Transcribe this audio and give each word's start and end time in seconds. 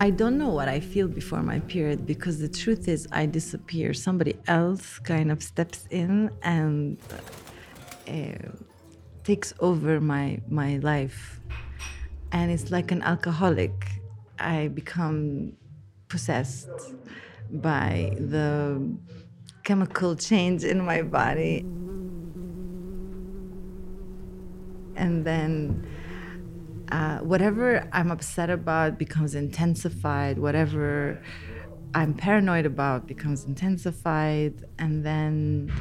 I 0.00 0.10
don't 0.10 0.38
know 0.38 0.48
what 0.48 0.68
I 0.68 0.80
feel 0.80 1.08
before 1.08 1.42
my 1.42 1.60
period 1.60 2.06
because 2.06 2.38
the 2.38 2.48
truth 2.48 2.88
is, 2.88 3.06
I 3.12 3.26
disappear. 3.26 3.92
Somebody 3.92 4.36
else 4.46 4.98
kind 4.98 5.30
of 5.30 5.42
steps 5.42 5.86
in 5.90 6.30
and 6.42 6.96
uh, 8.08 8.48
takes 9.24 9.52
over 9.60 10.00
my 10.00 10.40
my 10.48 10.78
life, 10.78 11.40
and 12.32 12.50
it's 12.50 12.70
like 12.70 12.90
an 12.92 13.02
alcoholic. 13.02 13.74
I 14.38 14.68
become 14.68 15.52
possessed 16.08 16.70
by 17.52 18.16
the 18.18 18.80
chemical 19.64 20.16
change 20.16 20.64
in 20.64 20.80
my 20.84 21.02
body, 21.02 21.66
and 25.00 25.24
then 25.24 25.86
uh, 26.92 27.18
whatever 27.18 27.88
I'm 27.92 28.10
upset 28.10 28.50
about 28.50 28.98
becomes 28.98 29.34
intensified. 29.34 30.38
Whatever 30.38 31.22
I'm 31.94 32.14
paranoid 32.14 32.66
about 32.66 33.06
becomes 33.06 33.44
intensified. 33.44 34.64
And 34.78 35.04
then 35.04 35.72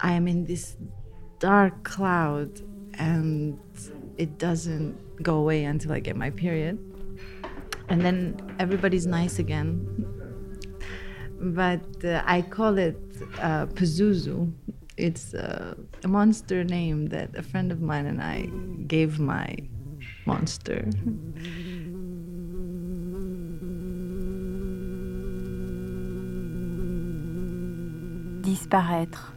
I 0.00 0.12
am 0.12 0.26
in 0.26 0.44
this 0.44 0.76
dark 1.38 1.84
cloud 1.84 2.60
and 2.94 3.58
it 4.16 4.38
doesn't 4.38 5.22
go 5.22 5.36
away 5.36 5.64
until 5.64 5.92
I 5.92 6.00
get 6.00 6.16
my 6.16 6.30
period. 6.30 6.78
And 7.88 8.00
then 8.02 8.56
everybody's 8.58 9.06
nice 9.06 9.38
again. 9.38 9.70
But 11.40 12.04
uh, 12.04 12.22
I 12.26 12.42
call 12.42 12.78
it 12.78 12.98
uh, 13.40 13.66
Pazuzu. 13.66 14.52
It's 14.98 15.32
uh, 15.32 15.76
a 16.02 16.08
monster 16.08 16.64
name 16.64 17.10
that 17.10 17.28
a 17.36 17.42
friend 17.42 17.70
of 17.70 17.80
mine 17.80 18.06
and 18.06 18.20
I 18.20 18.50
gave 18.88 19.20
my 19.20 19.54
monster. 20.26 20.84
Disparaître. 28.42 29.34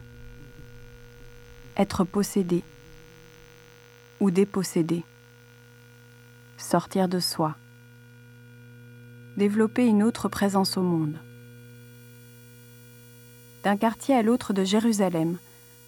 Être 1.76 2.02
possédé 2.02 2.64
ou 4.18 4.32
dépossédé. 4.32 5.04
Sortir 6.58 7.08
de 7.08 7.20
soi. 7.20 7.54
Développer 9.36 9.86
une 9.86 10.02
autre 10.02 10.28
présence 10.28 10.76
au 10.76 10.82
monde. 10.82 11.18
D'un 13.62 13.76
quartier 13.76 14.16
à 14.16 14.22
l'autre 14.22 14.52
de 14.52 14.64
Jérusalem, 14.64 15.38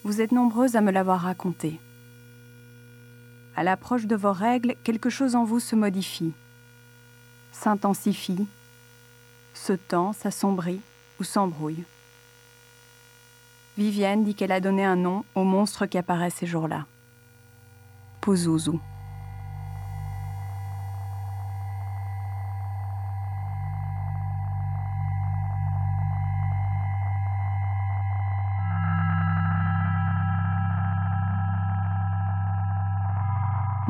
vous 0.05 0.21
êtes 0.21 0.31
nombreuses 0.31 0.75
à 0.75 0.81
me 0.81 0.91
l'avoir 0.91 1.21
raconté. 1.21 1.79
À 3.55 3.63
l'approche 3.63 4.05
de 4.05 4.15
vos 4.15 4.31
règles, 4.31 4.75
quelque 4.83 5.09
chose 5.09 5.35
en 5.35 5.43
vous 5.43 5.59
se 5.59 5.75
modifie, 5.75 6.31
s'intensifie, 7.51 8.45
se 9.55 9.73
tend, 9.73 10.13
s'assombrit 10.13 10.79
ou 11.19 11.23
s'embrouille. 11.23 11.83
Viviane 13.79 14.23
dit 14.23 14.35
qu'elle 14.35 14.51
a 14.51 14.61
donné 14.61 14.85
un 14.85 14.95
nom 14.95 15.25
au 15.33 15.43
monstre 15.43 15.87
qui 15.87 15.97
apparaît 15.97 16.29
ces 16.29 16.45
jours-là. 16.45 16.85
Pozuzu. 18.21 18.79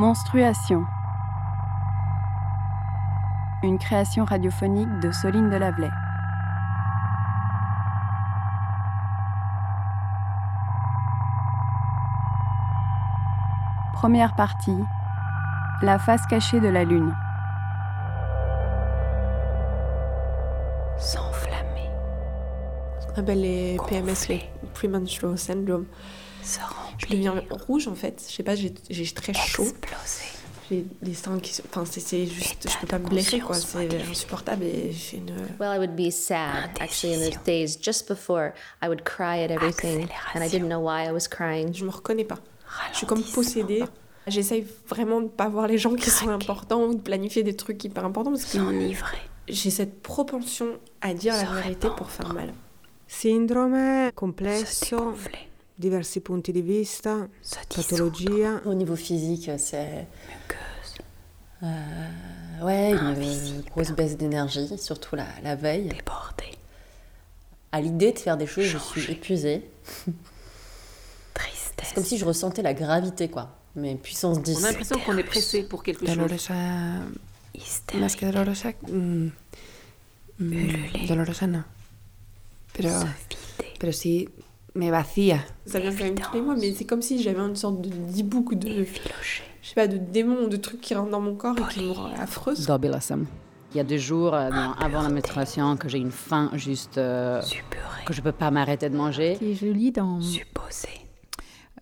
Menstruation. 0.07 0.85
Une 3.63 3.79
création 3.79 4.23
radiophonique 4.23 4.99
de 4.99 5.09
Soline 5.09 5.49
Delavelay. 5.49 5.89
Première 13.93 14.35
partie. 14.35 14.77
La 15.81 15.97
face 15.97 16.23
cachée 16.27 16.59
de 16.59 16.67
la 16.67 16.83
lune. 16.83 17.15
S'enflammer. 20.99 21.89
Ce 22.99 23.07
qu'on 23.07 23.21
appelle 23.21 23.41
les 23.41 23.77
PMS, 23.89 24.27
les 24.29 24.51
premenstrual 24.75 25.35
syndrome. 25.35 25.87
Se 26.45 26.59
Je 26.99 27.07
deviens 27.07 27.43
rouge 27.49 27.87
en 27.87 27.95
fait. 27.95 28.23
Je 28.29 28.33
sais 28.35 28.43
pas, 28.43 28.55
j'ai 28.55 28.71
très 29.13 29.33
chaud. 29.33 29.65
J'ai 30.69 30.83
les 31.03 31.13
seins 31.13 31.39
qui. 31.39 31.53
sont- 31.53 31.63
Enfin, 31.69 31.83
c'est- 31.85 32.25
juste. 32.25 32.67
Je 32.67 32.77
peux 32.79 32.87
pas 32.87 32.97
me 32.97 33.07
blairer 33.07 33.39
quoi. 33.39 33.55
C'est 33.55 34.09
insupportable 34.09 34.63
et 34.63 34.91
j'ai 34.91 35.17
une. 35.17 35.31
Well, 35.59 35.75
I 35.75 35.77
would 35.77 35.95
be 35.95 36.09
sad 36.09 36.71
actually 36.79 37.13
in 37.15 37.19
those 37.29 37.37
days 37.45 37.77
just 37.79 38.07
before 38.07 38.51
I 38.83 38.87
would 38.87 39.03
cry 39.03 39.43
at 39.43 39.51
everything 39.51 40.07
and 40.33 40.41
I 40.41 40.49
didn't 40.49 40.67
know 40.69 40.79
why 40.81 41.05
I 41.07 41.11
was 41.11 41.27
crying. 41.29 41.71
Je 41.73 41.85
me 41.85 41.91
reconnais 41.91 42.23
pas. 42.25 42.39
Je 42.91 42.97
suis 42.97 43.05
comme 43.05 43.21
possédée. 43.23 43.83
J'essaye 44.27 44.65
vraiment 44.87 45.21
de 45.21 45.27
pas 45.27 45.47
voir 45.49 45.67
les 45.67 45.77
gens 45.77 45.93
qui 45.93 46.09
sont 46.09 46.29
importants 46.29 46.81
ou 46.85 46.95
de 46.95 47.01
planifier 47.01 47.43
des 47.43 47.55
trucs 47.55 47.83
hyper 47.83 48.03
importants 48.05 48.31
parce 48.31 48.45
que 48.45 48.57
j'ai 49.47 49.69
cette 49.69 50.01
propension 50.01 50.79
à 51.01 51.13
dire 51.13 51.33
la 51.35 51.43
vérité 51.61 51.89
pour 51.95 52.09
faire 52.09 52.33
mal. 52.33 52.53
Sindrome 53.07 54.09
complesso. 54.15 55.13
Diversi 55.77 56.19
punti 56.21 56.51
di 56.51 56.61
vista, 56.61 57.27
patologia. 57.73 58.61
Au 58.65 58.73
niveau 58.73 58.95
physique, 58.95 59.51
c'est 59.57 60.07
Muqueuse. 60.29 60.95
euh, 61.63 62.63
ouais, 62.63 62.91
une 62.91 63.61
grosse 63.71 63.91
baisse 63.91 64.15
d'énergie, 64.17 64.77
surtout 64.77 65.15
la, 65.15 65.25
la 65.43 65.55
veille. 65.55 65.89
Débordée. 65.89 66.57
À 67.71 67.81
l'idée 67.81 68.13
de 68.13 68.19
faire 68.19 68.37
des 68.37 68.47
choses, 68.47 68.65
je 68.65 68.77
suis 68.77 69.11
épuisée. 69.11 69.69
Tristesse. 71.33 71.87
C'est 71.89 71.95
comme 71.95 72.05
si 72.05 72.17
je 72.17 72.25
ressentais 72.25 72.61
la 72.61 72.73
gravité, 72.73 73.27
quoi. 73.29 73.49
Mais 73.75 73.95
puissance 73.95 74.41
10. 74.41 74.57
On 74.59 74.63
a 74.63 74.67
l'impression 74.69 74.99
qu'on 74.99 75.17
est 75.17 75.23
pressé 75.23 75.63
pour 75.63 75.83
quelque 75.83 76.05
chose. 76.05 76.49
Más 77.95 78.15
que 78.17 78.25
dolorosa, 78.25 78.71
mm, 78.89 79.29
mm, 80.39 80.51
Ululer. 80.53 81.07
dolorosa 81.07 81.47
no. 81.47 81.63
Pero, 82.73 82.89
pero 83.79 83.93
sí 83.93 84.27
me 84.75 84.91
vacía. 84.91 85.39
Ça 85.65 85.79
vient 85.79 85.91
quand 85.91 86.03
même 86.03 86.15
tous 86.15 86.33
les 86.33 86.41
mois, 86.41 86.55
mais 86.55 86.73
c'est 86.73 86.85
comme 86.85 87.01
si 87.01 87.21
j'avais 87.21 87.39
une 87.39 87.55
sorte 87.55 87.81
de 87.81 87.89
d'e-book 87.89 88.51
ou 88.51 88.55
de. 88.55 88.85
Je 89.61 89.69
sais 89.69 89.75
pas, 89.75 89.87
de 89.87 89.97
démons 89.97 90.45
ou 90.45 90.49
de 90.49 90.57
trucs 90.57 90.81
qui 90.81 90.93
rentrent 90.93 91.11
dans 91.11 91.21
mon 91.21 91.35
corps 91.35 91.55
et 91.57 91.73
qui 91.73 91.83
me 91.83 91.91
rend 91.91 92.11
affreuse. 92.19 92.67
Il 93.71 93.77
y 93.77 93.81
a 93.81 93.83
des 93.83 93.99
jours 93.99 94.33
euh, 94.33 94.49
non, 94.49 94.71
avant 94.79 95.01
la 95.01 95.09
menstruation 95.09 95.75
que 95.75 95.89
j'ai 95.89 95.97
une 95.97 96.11
faim 96.11 96.49
juste 96.53 96.97
euh, 96.97 97.41
que 98.05 98.13
je 98.13 98.21
peux 98.21 98.31
pas 98.31 98.49
m'arrêter 98.49 98.89
de 98.89 98.95
manger. 98.95 99.35
qui 99.37 99.51
est 99.51 99.55
joli 99.55 99.91
dans, 99.91 100.21
Supposer. 100.21 101.04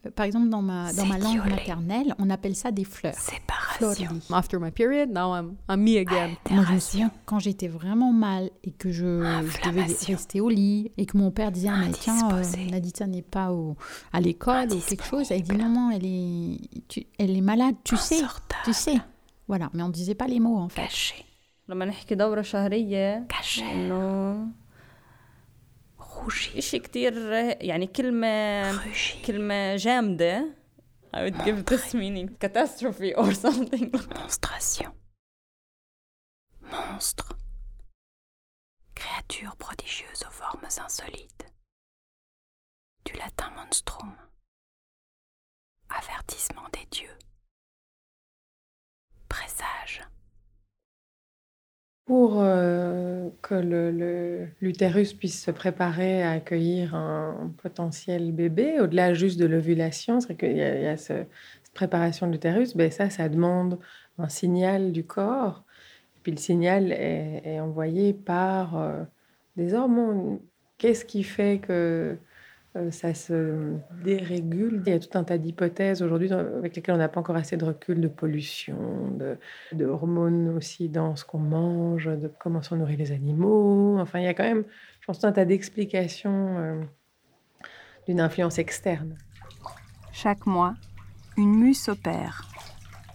Euh, 0.06 0.12
par 0.12 0.26
exemple, 0.26 0.50
dans 0.50 0.62
ma, 0.62 0.92
dans 0.94 1.06
ma 1.06 1.18
langue 1.18 1.46
maternelle, 1.50 2.16
on 2.20 2.30
appelle 2.30 2.56
ça 2.56 2.72
des 2.72 2.84
fleurs. 2.84 3.14
Séparation. 3.16 4.20
After 4.32 4.60
my 4.60 4.72
period, 4.72 5.10
now 5.10 5.34
I'm, 5.36 5.56
I'm 5.70 5.82
me 5.82 5.98
again. 5.98 6.36
Altération. 6.46 7.10
Quand 7.26 7.40
j'étais 7.40 7.68
vraiment 7.68 8.12
mal 8.12 8.50
et 8.64 8.72
que 8.72 8.92
je, 8.92 9.24
ah, 9.24 9.42
devais 9.66 9.84
rester 9.84 10.42
au 10.42 10.50
lit 10.50 10.92
et 10.98 11.06
que 11.06 11.18
mon 11.18 11.32
père 11.32 11.52
disait, 11.52 11.70
ah, 11.72 11.78
mais 11.78 11.92
tiens, 11.92 12.30
euh, 12.32 12.44
Nadita 12.72 13.08
n'est 13.08 13.22
pas 13.22 13.52
à 14.12 14.22
l'école 14.22 14.72
ou 14.74 14.80
quelque 14.80 15.04
chose, 15.04 15.32
elle 15.32 15.42
dit, 15.44 15.56
non, 15.56 15.70
non, 15.70 15.92
elle 15.92 16.06
est, 16.06 17.08
elle 17.18 17.36
est 17.36 17.42
malade, 17.42 17.76
tu 17.84 17.98
sais, 17.98 18.22
tu 18.66 18.74
sais. 18.74 18.98
Voilà, 19.48 19.70
mais 19.74 19.84
on 19.84 19.88
ne 19.88 19.94
disait 19.94 20.16
pas 20.16 20.28
les 20.28 20.40
mots 20.40 20.58
en 20.58 20.70
fait. 20.70 20.82
Caché. 20.84 21.26
Caché. 23.30 23.64
إنه 26.23 26.29
Rougi. 26.29 26.57
إشي 26.57 26.79
كتير 26.79 27.13
يعني 27.63 27.87
كلمة 27.87 28.73
Rugi. 28.73 29.27
كلمة 29.27 29.77
جامدة 29.77 30.55
I 31.17 31.23
would 31.23 31.39
give 31.45 31.65
this 31.65 31.95
meaning 31.95 32.29
catastrophe 32.39 33.15
or 33.15 33.33
something 33.33 33.91
Monstration. 34.15 34.93
Monstre. 36.61 37.35
Créature 38.95 39.57
prodigieuse 39.57 40.23
aux 40.27 40.31
formes 40.43 40.69
insolites. 40.87 41.45
Du 43.07 43.13
latin 43.15 43.51
monstrum. 43.57 44.15
Avertissement 45.89 46.69
des 46.75 46.87
dieux. 46.91 47.17
Présage. 49.31 50.03
Pour 52.06 52.42
euh, 52.42 53.30
que 53.42 53.56
le- 53.56 53.92
le- 53.92 54.48
l'utérus 54.62 55.14
puisse 55.14 55.42
se 55.42 55.52
préparer 55.52 56.22
à 56.22 56.32
accueillir 56.32 56.96
un 56.96 57.54
potentiel 57.62 58.34
bébé, 58.34 58.80
au-delà 58.82 59.14
juste 59.14 59.40
de 59.40 59.46
l'ovulation, 59.46 60.20
c'est 60.20 60.36
qu'il 60.36 60.58
y 60.58 60.62
a, 60.62 60.98
cette 60.98 61.30
préparation 61.74 62.28
de 62.28 62.34
l'utérus, 62.34 62.76
ben 62.76 62.92
ça, 62.92 63.10
ça 63.10 63.30
demande 63.30 63.80
un 64.18 64.28
signal 64.30 64.92
du 64.92 65.06
corps. 65.06 65.64
Puis 66.24 66.34
le 66.34 66.38
signal 66.40 66.92
est, 66.94 67.60
envoyé 67.62 68.14
par 68.14 68.78
euh, 68.78 69.04
des 69.58 69.74
hormones. 69.74 70.40
Qu'est-ce 70.80 71.06
qui 71.06 71.24
fait 71.24 71.60
que 71.60 72.18
ça 72.90 73.14
se 73.14 73.76
dérégule. 74.04 74.82
Il 74.86 74.92
y 74.92 74.96
a 74.96 75.00
tout 75.00 75.16
un 75.18 75.24
tas 75.24 75.38
d'hypothèses 75.38 76.02
aujourd'hui 76.02 76.32
avec 76.34 76.76
lesquelles 76.76 76.96
on 76.96 76.98
n'a 76.98 77.08
pas 77.08 77.20
encore 77.20 77.36
assez 77.36 77.56
de 77.56 77.66
recul, 77.66 78.02
de 78.02 78.08
pollution, 78.08 79.12
de, 79.12 79.38
de 79.74 79.86
hormones 79.86 80.50
aussi 80.58 80.90
dans 80.90 81.16
ce 81.16 81.24
qu'on 81.24 81.38
mange, 81.40 82.06
de 82.06 82.32
comment 82.40 82.64
sont 82.64 82.76
nourris 82.76 82.98
les 82.98 83.12
animaux. 83.12 84.00
Enfin, 84.00 84.20
il 84.20 84.26
y 84.26 84.28
a 84.28 84.34
quand 84.34 84.44
même, 84.44 84.64
je 85.02 85.06
pense, 85.06 85.20
tout 85.20 85.28
un 85.28 85.32
tas 85.32 85.46
d'explications 85.46 86.58
euh, 86.58 86.82
d'une 88.08 88.20
influence 88.20 88.58
externe. 88.58 89.16
Chaque 90.12 90.46
mois, 90.48 90.74
une 91.38 91.56
mue 91.56 91.76
s'opère. 91.76 92.48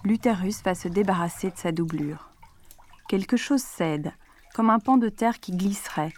L'utérus 0.05 0.63
va 0.63 0.77
se 0.77 0.87
débarrasser 0.87 1.51
de 1.51 1.57
sa 1.57 1.73
doublure. 1.73 2.31
Quelque 3.09 3.37
chose 3.37 3.63
cède, 3.63 4.13
comme 4.55 4.71
un 4.71 4.79
pan 4.79 4.99
de 4.99 5.09
terre 5.09 5.41
qui 5.41 5.57
glisserait, 5.57 6.13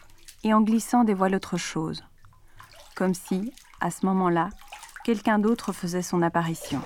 et 0.45 0.53
en 0.53 0.61
glissant 0.61 1.05
dévoile 1.05 1.35
autre 1.35 1.57
chose. 1.57 2.03
Comme 2.95 3.15
si, 3.15 3.53
à 3.81 3.91
ce 3.91 4.05
moment-là, 4.07 4.51
quelqu'un 5.05 5.39
d'autre 5.39 5.73
faisait 5.73 6.03
son 6.03 6.23
apparition. 6.23 6.81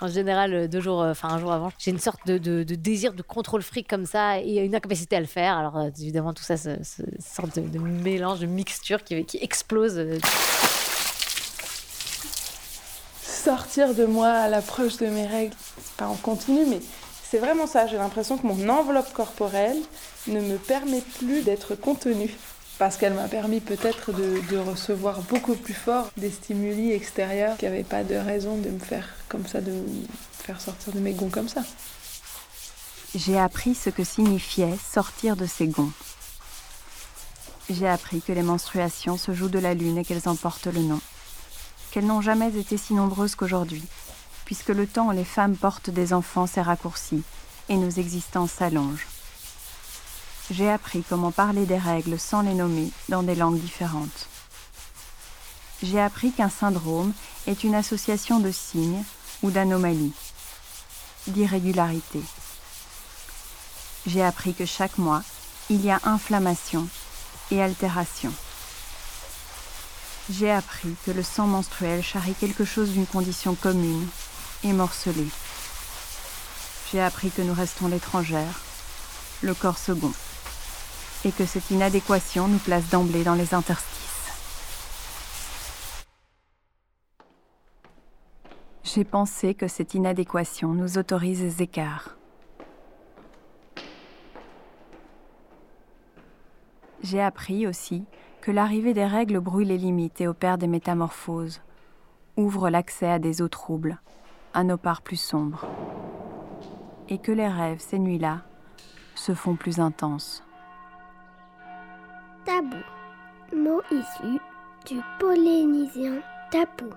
En 0.00 0.08
général, 0.08 0.52
euh, 0.52 0.68
deux 0.68 0.80
jours, 0.80 1.02
euh, 1.02 1.12
enfin 1.12 1.28
un 1.28 1.38
jour 1.38 1.52
avant, 1.52 1.70
j'ai 1.78 1.90
une 1.90 2.00
sorte 2.00 2.26
de, 2.26 2.62
désir 2.62 3.14
de 3.14 3.22
contrôle 3.22 3.62
fric 3.62 3.88
comme 3.88 4.06
ça 4.06 4.40
et 4.40 4.58
une 4.58 4.74
incapacité 4.74 5.16
à 5.16 5.20
le 5.20 5.26
faire. 5.26 5.56
Alors 5.56 5.78
euh, 5.78 5.90
évidemment, 6.00 6.32
tout 6.32 6.42
ça, 6.42 6.56
ce, 6.56 6.70
sorte 7.20 7.58
de, 7.58 7.78
mélange, 7.78 8.40
de 8.40 8.46
mixture 8.46 9.02
qui, 9.04 9.24
qui 9.24 9.38
explose. 9.38 10.00
sortir 13.22 13.94
de 13.94 14.04
moi 14.06 14.28
à 14.28 14.48
l'approche 14.48 14.96
de 14.96 15.06
mes 15.06 15.26
règles. 15.26 15.54
C'est 15.82 15.96
pas 15.96 16.06
en 16.06 16.16
continu, 16.16 16.64
mais 16.66 16.80
c'est 17.22 17.38
vraiment 17.38 17.66
ça. 17.66 17.86
J'ai 17.86 17.96
l'impression 17.96 18.38
que 18.38 18.46
mon 18.46 18.68
enveloppe 18.68 19.12
corporelle 19.12 19.76
ne 20.26 20.40
me 20.40 20.56
permet 20.56 21.02
plus 21.18 21.42
d'être 21.42 21.74
contenue. 21.74 22.34
Parce 22.78 22.96
qu'elle 22.96 23.14
m'a 23.14 23.28
permis 23.28 23.60
peut-être 23.60 24.12
de, 24.12 24.56
recevoir 24.56 25.20
beaucoup 25.22 25.54
plus 25.54 25.74
fort 25.74 26.10
des 26.16 26.30
stimuli 26.30 26.92
extérieurs 26.92 27.56
qui 27.56 27.66
n'avaient 27.66 27.84
pas 27.84 28.02
de 28.02 28.16
raison 28.16 28.56
de 28.56 28.70
me 28.70 28.78
faire 28.78 29.08
comme 29.28 29.46
ça, 29.46 29.60
de 29.60 29.70
me 29.70 30.06
faire 30.42 30.60
sortir 30.60 30.92
de 30.92 30.98
mes 30.98 31.12
gonds 31.12 31.30
comme 31.30 31.48
ça. 31.48 31.62
J'ai 33.14 33.38
appris 33.38 33.74
ce 33.74 33.90
que 33.90 34.02
signifiait 34.02 34.74
sortir 34.92 35.36
de 35.36 35.46
ses 35.46 35.68
gonds. 35.68 35.92
J'ai 37.70 37.88
appris 37.88 38.20
que 38.20 38.32
les 38.32 38.42
menstruations 38.42 39.16
se 39.16 39.32
jouent 39.32 39.48
de 39.48 39.60
la 39.60 39.74
lune 39.74 39.98
et 39.98 40.04
qu'elles 40.04 40.28
en 40.28 40.34
portent 40.34 40.66
le 40.66 40.80
nom 40.80 41.00
qu'elles 41.94 42.06
n'ont 42.06 42.20
jamais 42.20 42.56
été 42.58 42.76
si 42.76 42.92
nombreuses 42.92 43.36
qu'aujourd'hui, 43.36 43.84
puisque 44.44 44.70
le 44.70 44.84
temps 44.84 45.06
où 45.06 45.12
les 45.12 45.24
femmes 45.24 45.54
portent 45.54 45.90
des 45.90 46.12
enfants 46.12 46.48
s'est 46.48 46.60
raccourci 46.60 47.22
et 47.68 47.76
nos 47.76 47.88
existences 47.88 48.50
s'allongent. 48.50 49.06
J'ai 50.50 50.70
appris 50.70 51.02
comment 51.08 51.30
parler 51.30 51.66
des 51.66 51.78
règles 51.78 52.18
sans 52.18 52.42
les 52.42 52.54
nommer 52.54 52.90
dans 53.08 53.22
des 53.22 53.34
langues 53.34 53.60
différentes. 53.60 54.28
J'ai 55.82 56.00
appris 56.00 56.32
qu'un 56.32 56.50
syndrome 56.50 57.12
est 57.46 57.64
une 57.64 57.74
association 57.74 58.40
de 58.40 58.50
signes 58.50 59.04
ou 59.42 59.50
d'anomalies, 59.50 60.12
d'irrégularités. 61.26 62.22
J'ai 64.06 64.22
appris 64.22 64.54
que 64.54 64.66
chaque 64.66 64.98
mois, 64.98 65.22
il 65.70 65.84
y 65.84 65.90
a 65.90 66.00
inflammation 66.04 66.86
et 67.50 67.62
altération 67.62 68.32
j'ai 70.30 70.50
appris 70.50 70.94
que 71.04 71.10
le 71.10 71.22
sang 71.22 71.46
menstruel 71.46 72.02
charrie 72.02 72.34
quelque 72.34 72.64
chose 72.64 72.90
d'une 72.90 73.06
condition 73.06 73.54
commune 73.54 74.06
et 74.62 74.72
morcelée. 74.72 75.28
J'ai 76.90 77.00
appris 77.00 77.30
que 77.30 77.42
nous 77.42 77.52
restons 77.52 77.88
l'étrangère, 77.88 78.60
le 79.42 79.52
corps 79.54 79.78
second, 79.78 80.12
et 81.26 81.32
que 81.32 81.46
cette 81.46 81.70
inadéquation 81.70 82.48
nous 82.48 82.58
place 82.58 82.88
d'emblée 82.90 83.24
dans 83.24 83.34
les 83.34 83.54
interstices. 83.54 84.04
J'ai 88.82 89.04
pensé 89.04 89.54
que 89.54 89.66
cette 89.66 89.94
inadéquation 89.94 90.68
nous 90.68 90.98
autorise 90.98 91.40
des 91.40 91.62
écarts. 91.62 92.16
J'ai 97.02 97.20
appris 97.20 97.66
aussi 97.66 98.04
que 98.40 98.50
l'arrivée 98.50 98.94
des 98.94 99.04
règles 99.04 99.40
brouille 99.40 99.64
les 99.64 99.78
limites 99.78 100.20
et 100.20 100.28
opère 100.28 100.58
des 100.58 100.66
métamorphoses, 100.66 101.60
ouvre 102.36 102.70
l'accès 102.70 103.10
à 103.10 103.18
des 103.18 103.42
eaux 103.42 103.48
troubles, 103.48 103.98
à 104.52 104.64
nos 104.64 104.76
parts 104.76 105.02
plus 105.02 105.20
sombres, 105.20 105.66
et 107.08 107.18
que 107.18 107.32
les 107.32 107.48
rêves 107.48 107.80
ces 107.80 107.98
nuits-là 107.98 108.42
se 109.14 109.34
font 109.34 109.56
plus 109.56 109.80
intenses. 109.80 110.44
Tabou, 112.44 112.76
mot 113.56 113.80
issu 113.90 114.38
du 114.84 115.00
polynésien 115.18 116.20
tabou, 116.50 116.90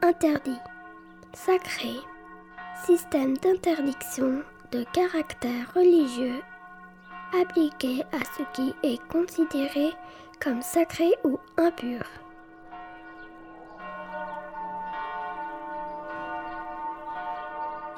interdit, 0.00 0.60
sacré, 1.32 1.96
système 2.84 3.36
d'interdiction 3.38 4.42
de 4.70 4.84
caractère 4.92 5.72
religieux 5.74 6.40
appliqué 7.40 8.04
à 8.12 8.18
ce 8.36 8.42
qui 8.52 8.74
est 8.84 9.04
considéré 9.08 9.92
comme 10.40 10.62
sacré 10.62 11.10
ou 11.24 11.40
impur. 11.56 12.02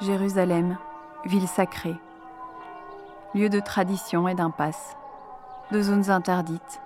Jérusalem, 0.01 0.77
ville 1.25 1.47
sacrée, 1.47 1.97
lieu 3.35 3.49
de 3.49 3.59
tradition 3.59 4.27
et 4.27 4.33
d'impasse, 4.33 4.97
de 5.71 5.81
zones 5.81 6.09
interdites, 6.09 6.81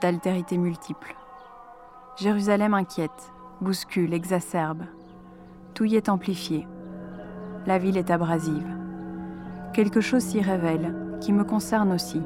d'altérités 0.00 0.56
multiples. 0.56 1.14
Jérusalem 2.16 2.72
inquiète, 2.72 3.32
bouscule, 3.60 4.14
exacerbe. 4.14 4.84
Tout 5.74 5.84
y 5.84 5.96
est 5.96 6.08
amplifié. 6.08 6.66
La 7.66 7.78
ville 7.78 7.98
est 7.98 8.10
abrasive. 8.10 8.66
Quelque 9.74 10.00
chose 10.00 10.22
s'y 10.22 10.40
révèle, 10.40 10.94
qui 11.20 11.34
me 11.34 11.44
concerne 11.44 11.92
aussi. 11.92 12.22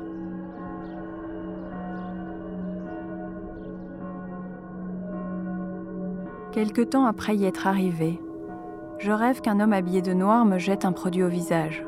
Quelque 6.53 6.83
temps 6.83 7.07
après 7.07 7.37
y 7.37 7.47
être 7.47 7.67
arrivé, 7.67 8.23
je 8.99 9.11
rêve 9.11 9.41
qu'un 9.41 9.59
homme 9.59 9.73
habillé 9.73 10.03
de 10.03 10.13
noir 10.13 10.45
me 10.45 10.59
jette 10.59 10.85
un 10.85 10.93
produit 10.93 11.25
au 11.25 11.29
visage. 11.29 11.85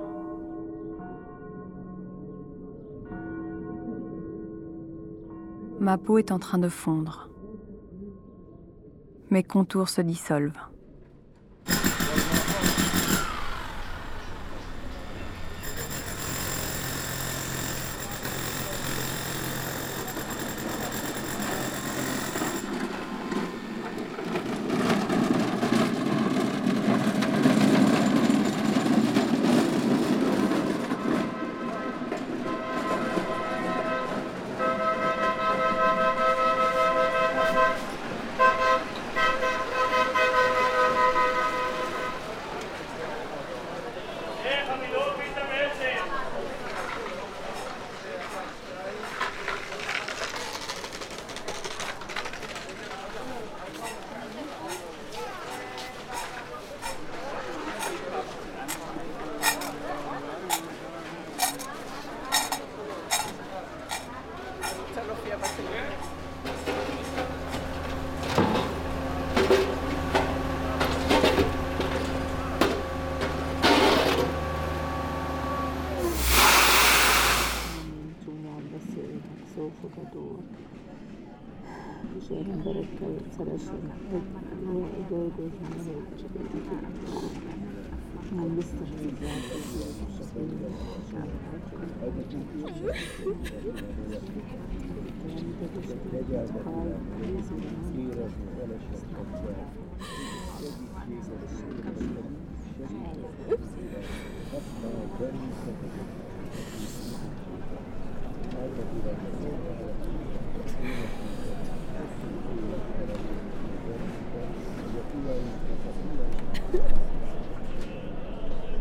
Ma 5.86 5.98
peau 5.98 6.18
est 6.18 6.32
en 6.32 6.40
train 6.40 6.58
de 6.58 6.68
fondre. 6.68 7.28
Mes 9.30 9.44
contours 9.44 9.88
se 9.88 10.00
dissolvent. 10.00 10.72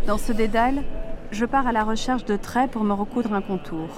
Dans 0.05 0.19
ce 0.19 0.31
dédale, 0.31 0.83
je 1.31 1.45
pars 1.45 1.67
à 1.67 1.71
la 1.71 1.83
recherche 1.83 2.25
de 2.25 2.35
traits 2.35 2.71
pour 2.71 2.83
me 2.83 2.93
recoudre 2.93 3.33
un 3.33 3.41
contour. 3.41 3.89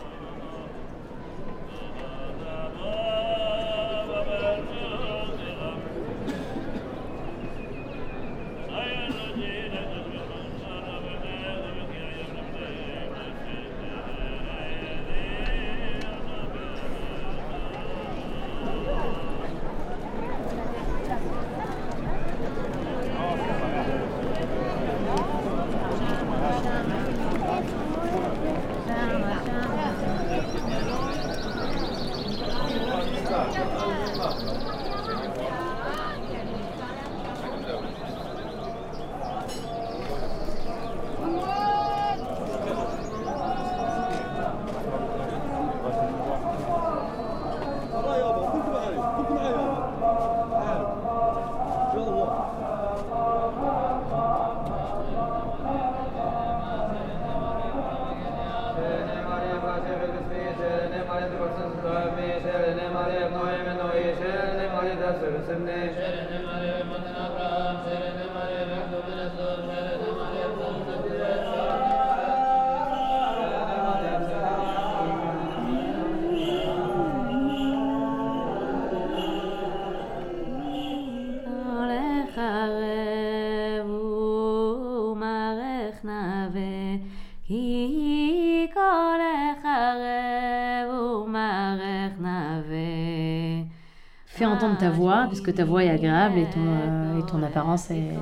Ta 94.80 94.90
voix, 94.90 95.26
parce 95.26 95.42
que 95.42 95.52
ta 95.52 95.66
voix 95.66 95.84
est 95.84 95.90
agréable 95.90 96.40
et 96.40 96.46
ton, 96.46 96.66
euh, 96.66 97.20
et 97.20 97.26
ton 97.26 97.42
apparence 97.44 97.92
est 97.92 98.14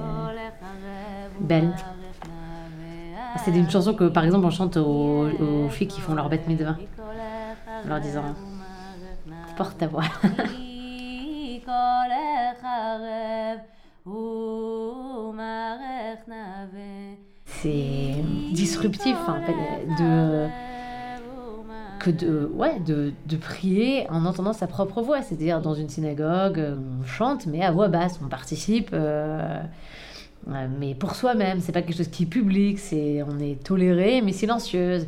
belle. 1.40 1.74
C'est 3.44 3.56
une 3.56 3.70
chanson 3.70 3.94
que, 3.94 4.06
par 4.06 4.24
exemple, 4.24 4.46
on 4.46 4.50
chante 4.50 4.78
aux, 4.78 5.28
aux 5.28 5.70
filles 5.70 5.88
qui 5.88 6.02
font 6.02 6.14
leur 6.14 6.30
bête 6.30 6.48
mitzvah, 6.48 6.78
en 7.84 7.88
leur 7.88 8.00
disant 8.00 8.34
Porte 9.58 9.78
ta 9.78 9.88
voix. 9.88 10.04
C'est 17.46 18.16
disruptif 18.52 19.18
en 19.28 19.42
fait, 19.42 19.54
de 20.00 20.48
de, 22.12 22.50
ouais, 22.54 22.80
de, 22.80 23.14
de, 23.26 23.38
prier 23.38 24.10
en 24.10 24.26
entendant 24.26 24.54
sa 24.54 24.68
propre 24.68 25.02
voix. 25.02 25.22
C'est-à-dire 25.22 25.62
dans 25.62 25.74
une 25.74 25.90
synagogue, 25.90 26.62
on 27.02 27.06
chante, 27.06 27.46
mais 27.46 27.62
à 27.62 27.72
voix 27.72 27.88
basse, 27.88 28.20
on 28.24 28.28
participe, 28.28 28.90
euh, 28.94 29.62
mais 30.80 30.96
pour 30.96 31.16
soi-même. 31.16 31.60
C'est 31.62 31.72
pas 31.72 31.82
quelque 31.82 31.98
chose 31.98 32.10
qui 32.10 32.24
est 32.24 32.28
public, 32.28 32.80
c'est, 32.80 33.24
on 33.24 33.40
est 33.40 33.64
toléré, 33.64 34.22
mais 34.22 34.32
silencieuse. 34.32 35.08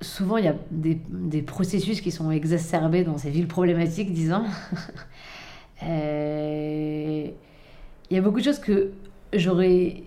Souvent, 0.00 0.36
il 0.36 0.44
y 0.44 0.48
a 0.48 0.56
des, 0.70 1.00
des, 1.08 1.42
processus 1.42 2.00
qui 2.00 2.10
sont 2.10 2.30
exacerbés 2.32 3.04
dans 3.04 3.18
ces 3.18 3.30
villes 3.30 3.46
problématiques, 3.46 4.12
disons. 4.12 4.44
euh, 5.84 7.26
il 8.10 8.16
y 8.16 8.18
a 8.18 8.22
beaucoup 8.22 8.40
de 8.40 8.44
choses 8.44 8.58
que 8.58 8.90
j'aurais 9.32 10.02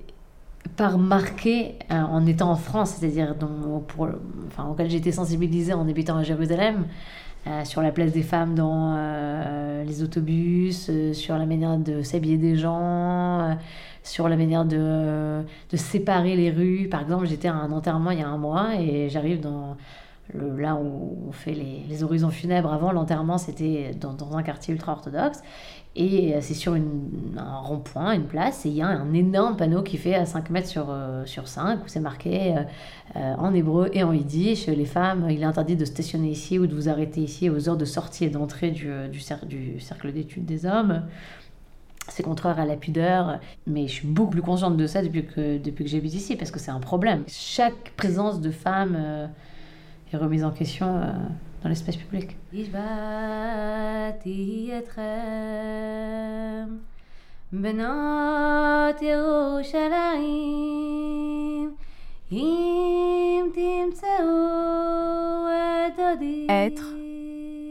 pas 0.75 0.89
remarqué 0.89 1.75
euh, 1.91 1.95
en 2.01 2.25
étant 2.25 2.51
en 2.51 2.55
France, 2.55 2.97
c'est-à-dire 2.99 3.35
enfin, 4.47 4.67
auquel 4.69 4.89
j'ai 4.89 4.97
été 4.97 5.11
sensibilisée 5.11 5.73
en 5.73 5.87
habitant 5.87 6.17
à 6.17 6.23
Jérusalem, 6.23 6.85
euh, 7.47 7.63
sur 7.63 7.81
la 7.81 7.91
place 7.91 8.11
des 8.11 8.23
femmes 8.23 8.55
dans 8.55 8.95
euh, 8.97 9.83
les 9.83 10.03
autobus, 10.03 10.89
sur 11.13 11.37
la 11.37 11.45
manière 11.45 11.77
de 11.77 12.01
s'habiller 12.01 12.37
des 12.37 12.55
gens, 12.55 13.57
sur 14.03 14.27
la 14.27 14.35
manière 14.35 14.65
de, 14.65 15.41
de, 15.71 15.77
séparer 15.77 16.35
les 16.35 16.51
rues. 16.51 16.87
Par 16.89 17.01
exemple, 17.01 17.25
j'étais 17.27 17.47
à 17.47 17.53
un 17.53 17.71
enterrement 17.71 18.11
il 18.11 18.19
y 18.19 18.23
a 18.23 18.27
un 18.27 18.37
mois 18.37 18.75
et 18.75 19.09
j'arrive 19.09 19.41
dans 19.41 19.77
le, 20.33 20.59
là 20.59 20.75
où 20.75 21.17
on 21.27 21.31
fait 21.31 21.53
les, 21.53 22.03
horizons 22.03 22.29
funèbres. 22.29 22.71
Avant, 22.71 22.91
l'enterrement, 22.91 23.37
c'était 23.37 23.91
dans, 23.99 24.35
un 24.35 24.43
quartier 24.43 24.73
ultra-orthodoxe. 24.73 25.41
Et 25.97 26.35
c'est 26.41 26.55
sur 26.55 26.73
un 26.73 27.57
rond-point, 27.61 28.15
une 28.15 28.25
place, 28.25 28.65
et 28.65 28.69
il 28.69 28.75
y 28.75 28.81
a 28.81 28.87
un 28.87 29.13
énorme 29.13 29.55
panneau 29.55 29.81
qui 29.81 29.95
fait 29.95 30.25
5 30.25 30.49
mètres 30.49 30.67
sur, 30.67 30.87
euh, 30.89 31.25
sur 31.25 31.47
5, 31.47 31.85
où 31.85 31.87
c'est 31.87 32.01
marqué 32.01 32.53
euh, 33.15 33.33
en 33.37 33.53
hébreu 33.53 33.89
et 33.93 34.03
en 34.03 34.11
yiddish, 34.11 34.67
les 34.67 34.83
femmes, 34.83 35.27
il 35.29 35.41
est 35.41 35.45
interdit 35.45 35.77
de 35.77 35.85
stationner 35.85 36.31
ici 36.31 36.59
ou 36.59 36.67
de 36.67 36.75
vous 36.75 36.89
arrêter 36.89 37.21
ici 37.21 37.49
aux 37.49 37.69
heures 37.69 37.77
de 37.77 37.85
sortie 37.85 38.25
et 38.25 38.29
d'entrée 38.29 38.71
du, 38.71 38.89
du 39.09 39.21
cercle 39.21 40.11
d'études 40.11 40.45
des 40.45 40.65
hommes. 40.65 41.03
C'est 42.09 42.23
contraire 42.23 42.59
à 42.59 42.65
la 42.65 42.75
pudeur, 42.75 43.39
mais 43.65 43.87
je 43.87 43.93
suis 43.93 44.07
beaucoup 44.07 44.31
plus 44.31 44.41
consciente 44.41 44.75
de 44.75 44.87
ça 44.87 45.01
depuis 45.01 45.25
que, 45.25 45.57
depuis 45.57 45.85
que 45.85 45.89
j'habite 45.89 46.13
ici, 46.13 46.35
parce 46.35 46.51
que 46.51 46.59
c'est 46.59 46.71
un 46.71 46.81
problème. 46.81 47.23
Chaque 47.27 47.93
présence 47.95 48.41
de 48.41 48.51
femmes 48.51 49.29
euh, 50.13 50.17
est 50.17 50.19
remise 50.19 50.43
en 50.43 50.51
question 50.51 51.01
dans 51.63 51.69
l'espace 51.69 51.97
public. 51.97 52.37
Être 66.49 66.93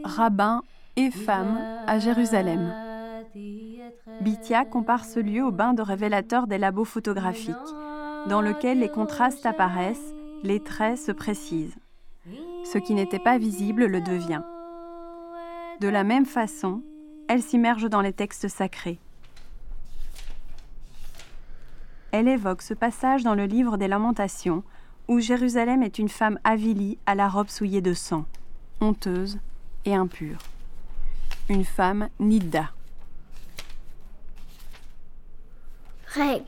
rabbin 0.03 0.61
et 0.95 1.11
femme 1.11 1.57
à 1.87 1.99
Jérusalem. 1.99 2.73
Bitia 4.21 4.65
compare 4.65 5.05
ce 5.05 5.19
lieu 5.19 5.43
au 5.43 5.51
bain 5.51 5.73
de 5.73 5.81
révélateur 5.81 6.47
des 6.47 6.57
labos 6.57 6.85
photographiques, 6.85 7.55
dans 8.27 8.41
lequel 8.41 8.79
les 8.79 8.89
contrastes 8.89 9.45
apparaissent, 9.45 10.13
les 10.43 10.59
traits 10.59 10.97
se 10.97 11.11
précisent 11.11 11.75
ce 12.63 12.77
qui 12.77 12.93
n'était 12.93 13.19
pas 13.19 13.37
visible 13.37 13.85
le 13.85 14.01
devient. 14.01 14.41
De 15.81 15.87
la 15.87 16.03
même 16.03 16.25
façon, 16.25 16.81
elle 17.27 17.41
s'immerge 17.41 17.89
dans 17.89 18.01
les 18.01 18.13
textes 18.13 18.47
sacrés. 18.47 18.99
Elle 22.11 22.27
évoque 22.27 22.61
ce 22.61 22.73
passage 22.73 23.23
dans 23.23 23.35
le 23.35 23.45
livre 23.45 23.77
des 23.77 23.87
Lamentations, 23.87 24.63
où 25.07 25.19
Jérusalem 25.19 25.83
est 25.83 25.99
une 25.99 26.09
femme 26.09 26.39
avilie 26.43 26.97
à 27.05 27.13
la 27.13 27.27
robe 27.27 27.49
souillée 27.49 27.81
de 27.81 27.93
sang, 27.93 28.25
honteuse 28.81 29.37
et 29.83 29.93
impure. 29.93 30.39
Une 31.49 31.65
femme 31.65 32.09
nidda. 32.19 32.71
Règle. 36.07 36.45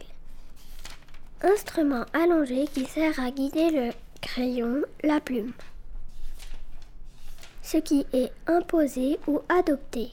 Instrument 1.41 2.05
allongé 2.13 2.65
qui 2.73 2.85
sert 2.85 3.19
à 3.19 3.29
guider 3.29 3.69
le 3.69 3.91
crayon, 4.27 4.81
la 5.03 5.19
plume 5.19 5.53
ce 7.67 7.77
qui 7.77 8.05
est 8.13 8.31
imposé 8.47 9.19
ou 9.27 9.41
adopté. 9.49 10.11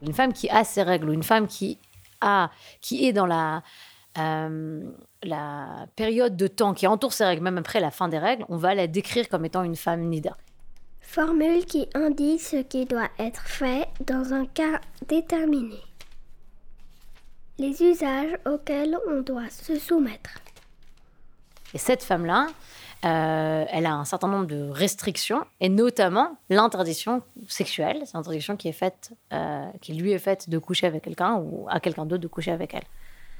Une 0.00 0.14
femme 0.14 0.32
qui 0.32 0.48
a 0.48 0.64
ses 0.64 0.82
règles 0.82 1.10
ou 1.10 1.12
une 1.12 1.22
femme 1.22 1.46
qui, 1.46 1.76
a, 2.22 2.50
qui 2.80 3.06
est 3.06 3.12
dans 3.12 3.26
la, 3.26 3.62
euh, 4.16 4.82
la 5.22 5.86
période 5.94 6.38
de 6.38 6.46
temps 6.46 6.72
qui 6.72 6.86
entoure 6.86 7.12
ses 7.12 7.26
règles, 7.26 7.42
même 7.42 7.58
après 7.58 7.80
la 7.80 7.90
fin 7.90 8.08
des 8.08 8.18
règles, 8.18 8.46
on 8.48 8.56
va 8.56 8.74
la 8.74 8.86
décrire 8.86 9.28
comme 9.28 9.44
étant 9.44 9.62
une 9.62 9.76
femme 9.76 10.04
nida. 10.08 10.38
formule 11.02 11.66
qui 11.66 11.86
indique 11.94 12.40
ce 12.40 12.62
qui 12.62 12.86
doit 12.86 13.10
être 13.18 13.46
fait 13.46 13.86
dans 14.06 14.32
un 14.32 14.46
cas 14.46 14.80
déterminé. 15.06 15.80
Les 17.58 17.82
usages 17.82 18.38
auxquels 18.46 18.96
on 19.06 19.20
doit 19.20 19.50
se 19.50 19.78
soumettre. 19.78 20.30
Et 21.74 21.78
cette 21.78 22.02
femme-là, 22.02 22.46
euh, 23.04 23.64
elle 23.70 23.86
a 23.86 23.94
un 23.94 24.04
certain 24.04 24.28
nombre 24.28 24.46
de 24.46 24.68
restrictions, 24.68 25.44
et 25.60 25.68
notamment 25.68 26.36
l'interdiction 26.50 27.22
sexuelle. 27.46 28.02
C'est 28.04 28.14
l'interdiction 28.14 28.56
qui 28.56 28.68
est 28.68 28.72
faite, 28.72 29.12
euh, 29.32 29.66
qui 29.80 29.94
lui 29.94 30.12
est 30.12 30.18
faite 30.18 30.50
de 30.50 30.58
coucher 30.58 30.86
avec 30.86 31.04
quelqu'un 31.04 31.36
ou 31.36 31.66
à 31.68 31.78
quelqu'un 31.78 32.06
d'autre 32.06 32.22
de 32.22 32.28
coucher 32.28 32.50
avec 32.50 32.74
elle. 32.74 32.84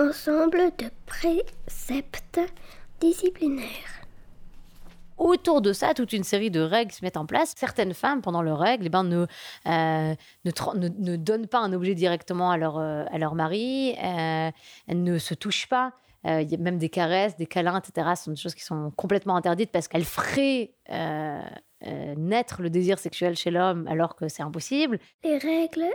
Ensemble 0.00 0.70
de 0.78 0.90
préceptes 1.06 2.40
disciplinaires. 3.00 3.66
Autour 5.16 5.60
de 5.60 5.72
ça, 5.72 5.94
toute 5.94 6.12
une 6.12 6.22
série 6.22 6.52
de 6.52 6.60
règles 6.60 6.92
se 6.92 7.04
mettent 7.04 7.16
en 7.16 7.26
place. 7.26 7.52
Certaines 7.56 7.94
femmes, 7.94 8.22
pendant 8.22 8.40
leurs 8.40 8.60
règles, 8.60 8.86
eh 8.86 8.88
ben, 8.88 9.02
ne, 9.02 9.26
euh, 9.66 10.14
ne, 10.44 10.88
ne, 10.88 11.16
donnent 11.16 11.48
pas 11.48 11.58
un 11.58 11.72
objet 11.72 11.96
directement 11.96 12.52
à 12.52 12.56
leur, 12.56 12.78
à 12.78 13.18
leur 13.18 13.34
mari, 13.34 13.96
elles 13.98 14.52
ne 15.02 15.18
se 15.18 15.34
touchent 15.34 15.66
pas. 15.68 15.92
Euh, 16.26 16.42
il 16.42 16.50
y 16.50 16.54
a 16.54 16.58
même 16.58 16.78
des 16.78 16.88
caresses, 16.88 17.36
des 17.36 17.46
câlins, 17.46 17.78
etc. 17.78 18.08
Ce 18.16 18.24
sont 18.24 18.30
des 18.32 18.36
choses 18.36 18.54
qui 18.54 18.64
sont 18.64 18.90
complètement 18.96 19.36
interdites 19.36 19.70
parce 19.70 19.88
qu'elles 19.88 20.04
feraient 20.04 20.74
euh, 20.90 21.40
euh, 21.86 22.14
naître 22.16 22.60
le 22.60 22.70
désir 22.70 22.98
sexuel 22.98 23.36
chez 23.36 23.50
l'homme 23.50 23.86
alors 23.86 24.16
que 24.16 24.28
c'est 24.28 24.42
impossible. 24.42 24.98
Les 25.22 25.38
règles, 25.38 25.86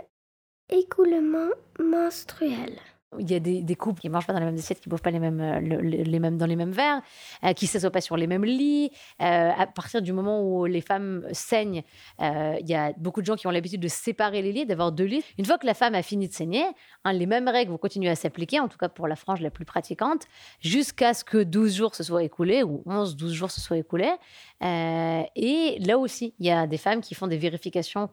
écoulement 0.70 1.50
menstruel 1.78 2.78
il 3.18 3.30
y 3.30 3.34
a 3.34 3.40
des, 3.40 3.76
couples 3.76 4.00
qui 4.00 4.08
mangent 4.08 4.26
pas 4.26 4.32
dans 4.32 4.38
les 4.40 4.46
mêmes 4.46 4.56
assiettes, 4.56 4.80
qui 4.80 4.88
ne 4.88 4.90
bouffent 4.90 5.02
pas 5.02 5.10
les 5.10 5.18
mêmes, 5.18 5.40
euh, 5.40 6.30
dans 6.30 6.46
les 6.46 6.56
mêmes 6.56 6.70
verres, 6.70 7.00
euh, 7.44 7.52
qui 7.52 7.66
s'assoient 7.66 7.90
pas 7.90 8.00
sur 8.00 8.16
les 8.16 8.26
mêmes 8.26 8.44
lits. 8.44 8.90
Euh, 9.20 9.50
à 9.56 9.66
partir 9.66 10.02
du 10.02 10.12
moment 10.12 10.42
où 10.42 10.66
les 10.66 10.80
femmes 10.80 11.26
saignent, 11.32 11.82
il 12.20 12.66
y 12.66 12.74
a 12.74 12.92
beaucoup 12.96 13.20
de 13.20 13.26
gens 13.26 13.36
qui 13.36 13.46
ont 13.46 13.50
l'habitude 13.50 13.80
de 13.80 13.88
séparer 13.88 14.42
les 14.42 14.52
lits, 14.52 14.66
d'avoir 14.66 14.92
deux 14.92 15.04
lits. 15.04 15.24
Une 15.38 15.44
fois 15.44 15.58
que 15.58 15.66
la 15.66 15.74
femme 15.74 15.94
a 15.94 16.02
fini 16.02 16.28
de 16.28 16.32
saigner, 16.32 16.64
hein, 17.04 17.12
les 17.12 17.26
mêmes 17.26 17.48
règles 17.48 17.70
vont 17.70 17.78
continuer 17.78 18.10
à 18.10 18.14
s'appliquer, 18.14 18.60
en 18.60 18.68
tout 18.68 18.78
cas 18.78 18.88
pour 18.88 19.08
la 19.08 19.16
frange 19.16 19.40
la 19.40 19.50
plus 19.50 19.64
pratiquante, 19.64 20.22
jusqu'à 20.60 21.14
ce 21.14 21.24
que 21.24 21.42
12 21.42 21.74
jours 21.74 21.94
se 21.94 22.02
soient 22.02 22.22
écoulés, 22.22 22.62
ou 22.62 22.82
11-12 22.86 23.28
jours 23.32 23.50
se 23.50 23.60
soient 23.60 23.78
écoulés. 23.78 24.12
et 24.60 25.78
là 25.80 25.98
aussi, 25.98 26.34
il 26.38 26.46
y 26.46 26.50
a 26.50 26.66
des 26.66 26.78
femmes 26.78 27.00
qui 27.00 27.14
font 27.14 27.26
des 27.26 27.38
vérifications 27.38 28.08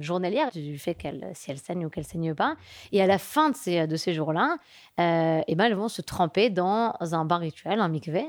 journalière 0.00 0.50
du 0.50 0.78
fait 0.78 0.94
qu'elle, 0.94 1.30
si 1.34 1.50
elle 1.50 1.58
saigne 1.58 1.86
ou 1.86 1.90
qu'elle 1.90 2.04
saigne 2.04 2.34
pas. 2.34 2.56
Et 2.92 3.02
à 3.02 3.06
la 3.06 3.18
fin 3.18 3.50
de 3.50 3.56
ces, 3.56 3.86
de 3.86 3.96
ces 3.96 4.14
jours-là, 4.14 4.56
euh, 5.00 5.42
eh 5.46 5.54
ben, 5.54 5.64
elles 5.64 5.74
vont 5.74 5.88
se 5.88 6.02
tremper 6.02 6.50
dans 6.50 6.94
un 7.00 7.24
bain 7.24 7.38
rituel, 7.38 7.80
un 7.80 7.88
mikvé. 7.88 8.26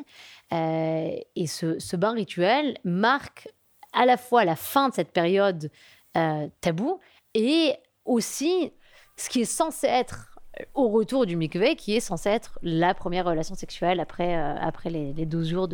Euh, 0.54 1.18
et 1.36 1.48
ce, 1.48 1.80
ce, 1.80 1.96
bain 1.96 2.12
rituel 2.12 2.78
marque 2.84 3.50
à 3.94 4.06
la 4.06 4.18
fois 4.18 4.46
la 4.46 4.56
fin 4.56 4.90
de 4.90 4.94
cette 4.94 5.12
période 5.12 5.72
euh, 6.16 6.48
tabou 6.62 7.00
et 7.34 7.76
aussi 8.06 8.72
ce 9.16 9.30
qui 9.30 9.42
est 9.42 9.46
censé 9.46 9.88
être 9.88 10.40
au 10.74 10.90
retour 10.90 11.26
du 11.26 11.36
mikvé, 11.36 11.76
qui 11.76 11.96
est 11.96 12.00
censé 12.00 12.30
être 12.30 12.58
la 12.64 12.94
première 12.94 13.26
relation 13.26 13.54
sexuelle 13.54 14.00
après, 14.00 14.34
après 14.36 14.90
les, 14.90 15.14
les 15.14 15.26
12 15.26 15.50
jours 15.50 15.68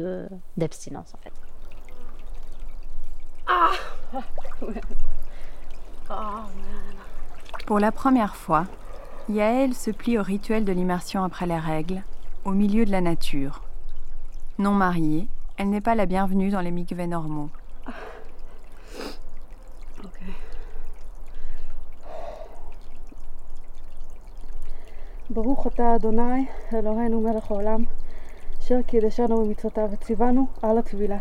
d'abstinence, 0.58 1.13
en 1.13 1.18
fait. 1.18 1.32
Ah 3.48 3.72
Pour 7.66 7.78
la 7.78 7.92
première 7.92 8.37
fois, 8.37 8.64
Yael 9.28 9.75
se 9.75 9.90
plie 9.90 10.18
au 10.18 10.23
rituel 10.23 10.64
de 10.64 10.73
l'immersion 10.73 11.23
après 11.23 11.47
les 11.47 11.59
règles, 11.59 12.02
au 12.45 12.52
milieu 12.52 12.85
de 12.85 12.90
la 12.90 13.00
nature. 13.00 13.62
Non 14.59 14.73
mariée, 14.73 15.28
elle 15.59 15.71
n'est 15.71 15.83
pas 15.83 15.95
la 15.95 16.07
bienvenue 16.07 16.50
dans 16.50 16.61
les 16.61 16.71
mikveh 16.71 17.07
normaux. 17.07 17.50
ברוך 25.30 25.66
אתה 25.66 25.95
אדוני 25.95 26.47
אלוהינו 26.75 27.21
מלך 27.21 27.50
העולם 27.50 27.85
אשר 28.59 28.83
קידשנו 28.87 29.44
במצוותיו 29.44 29.88
וציוונו 29.92 30.46
על 30.62 30.79
הטבילה. 30.79 31.18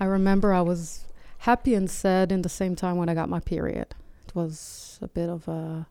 I 0.00 0.06
remember 0.06 0.54
I 0.54 0.62
was 0.62 1.04
happy 1.40 1.74
and 1.74 1.90
sad 1.90 2.32
in 2.32 2.40
the 2.40 2.48
same 2.48 2.74
time 2.74 2.96
when 2.96 3.10
I 3.10 3.14
got 3.14 3.28
my 3.28 3.38
period. 3.38 3.94
It 4.26 4.34
was 4.34 4.98
a 5.02 5.08
bit 5.08 5.28
of 5.28 5.46
a 5.46 5.86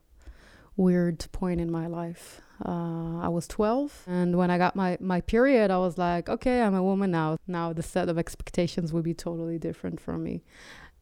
weird 0.76 1.24
point 1.30 1.60
in 1.60 1.70
my 1.70 1.86
life. 1.86 2.40
Uh, 2.66 3.20
I 3.20 3.28
was 3.28 3.46
12, 3.46 4.02
and 4.08 4.36
when 4.36 4.50
I 4.50 4.58
got 4.58 4.74
my, 4.74 4.98
my 5.00 5.20
period, 5.20 5.70
I 5.70 5.78
was 5.78 5.96
like, 5.96 6.28
okay, 6.28 6.60
I'm 6.60 6.74
a 6.74 6.82
woman 6.82 7.12
now. 7.12 7.38
Now 7.46 7.72
the 7.72 7.84
set 7.84 8.08
of 8.08 8.18
expectations 8.18 8.92
would 8.92 9.04
be 9.04 9.14
totally 9.14 9.60
different 9.60 10.00
from 10.00 10.24
me. 10.24 10.42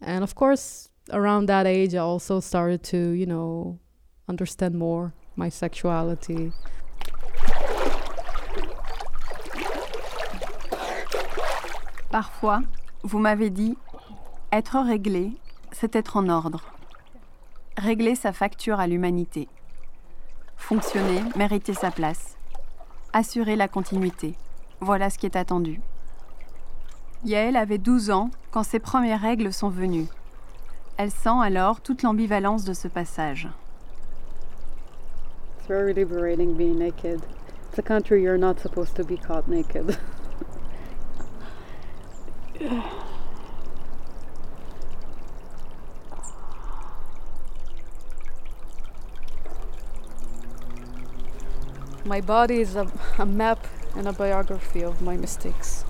And 0.03 0.23
of 0.23 0.35
course, 0.35 0.91
around 1.11 1.47
that 1.47 1.67
age, 1.67 1.95
I 1.95 1.99
also 2.01 2.41
started 2.41 2.83
to, 2.85 2.99
you 2.99 3.25
know, 3.25 3.79
understand 4.29 4.75
more 4.75 5.15
my 5.35 5.49
sexuality. 5.49 6.53
Parfois, 12.11 12.63
vous 13.05 13.19
m'avez 13.19 13.51
dit, 13.51 13.77
être 14.51 14.79
réglé, 14.79 15.33
c'est 15.73 15.95
être 15.95 16.17
en 16.17 16.29
ordre. 16.29 16.65
Régler 17.77 18.17
sa 18.17 18.33
facture 18.33 18.81
à 18.81 18.89
l'humanité. 18.89 19.49
Fonctionner, 20.57 21.23
mériter 21.37 21.75
sa 21.75 21.93
place. 21.93 22.37
Assurer 23.13 23.55
la 23.55 23.69
continuité. 23.69 24.35
Voilà 24.81 25.11
ce 25.11 25.19
qui 25.19 25.27
est 25.27 25.37
attendu. 25.37 25.81
Yael 27.25 27.57
avait 27.57 27.79
12 27.79 28.11
ans 28.11 28.31
quand 28.51 28.65
ses 28.65 28.81
premières 28.81 29.21
règles 29.21 29.53
sont 29.53 29.71
venues. 29.71 30.09
Elle 30.97 31.13
sent 31.13 31.39
alors 31.41 31.81
toute 31.81 32.03
l'ambivalence 32.03 32.65
de 32.65 32.73
ce 32.73 32.89
passage. 32.89 33.49
It's 35.59 35.69
very 35.69 35.95
liberating 35.95 36.57
being 36.57 36.79
naked. 36.79 37.21
It's 37.71 37.79
a 37.79 37.83
country 37.83 38.23
you're 38.23 38.39
not 38.39 38.59
supposed 38.61 38.97
to 38.97 39.05
be 39.05 39.17
caught 39.17 39.47
naked. 39.47 39.97
My 52.05 52.21
body 52.21 52.61
is 52.61 52.75
a, 52.75 52.91
a 53.19 53.27
map 53.27 53.65
and 53.95 54.09
a 54.09 54.13
biography 54.13 54.83
of 54.83 55.01
my 55.01 55.17
mistakes. 55.17 55.85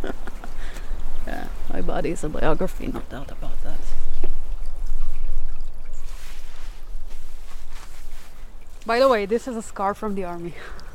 yeah, 1.26 1.48
my 1.72 1.80
body 1.80 2.10
is 2.10 2.22
a 2.22 2.28
biography, 2.28 2.86
no 2.86 3.00
doubt 3.10 3.32
about 3.32 3.60
that. 3.64 3.80
By 8.86 9.00
the 9.00 9.08
way, 9.08 9.26
this 9.26 9.48
is 9.48 9.56
a 9.56 9.62
scar 9.62 9.92
from 9.92 10.14
the 10.14 10.22
army. 10.24 10.54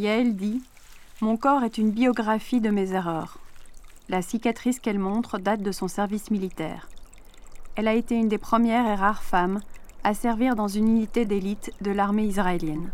Yael 0.00 0.34
dit 0.34 0.62
Mon 1.20 1.36
corps 1.36 1.62
est 1.62 1.76
une 1.76 1.90
biographie 1.90 2.62
de 2.62 2.70
mes 2.70 2.94
erreurs. 2.94 3.36
La 4.08 4.22
cicatrice 4.22 4.80
qu'elle 4.80 4.98
montre 4.98 5.36
date 5.36 5.60
de 5.60 5.72
son 5.72 5.88
service 5.88 6.30
militaire. 6.30 6.88
Elle 7.76 7.86
a 7.86 7.92
été 7.92 8.14
une 8.14 8.30
des 8.30 8.38
premières 8.38 8.86
et 8.86 8.94
rares 8.94 9.22
femmes 9.22 9.60
à 10.02 10.14
servir 10.14 10.56
dans 10.56 10.68
une 10.68 10.88
unité 10.88 11.26
d'élite 11.26 11.74
de 11.82 11.90
l'armée 11.90 12.24
israélienne. 12.24 12.90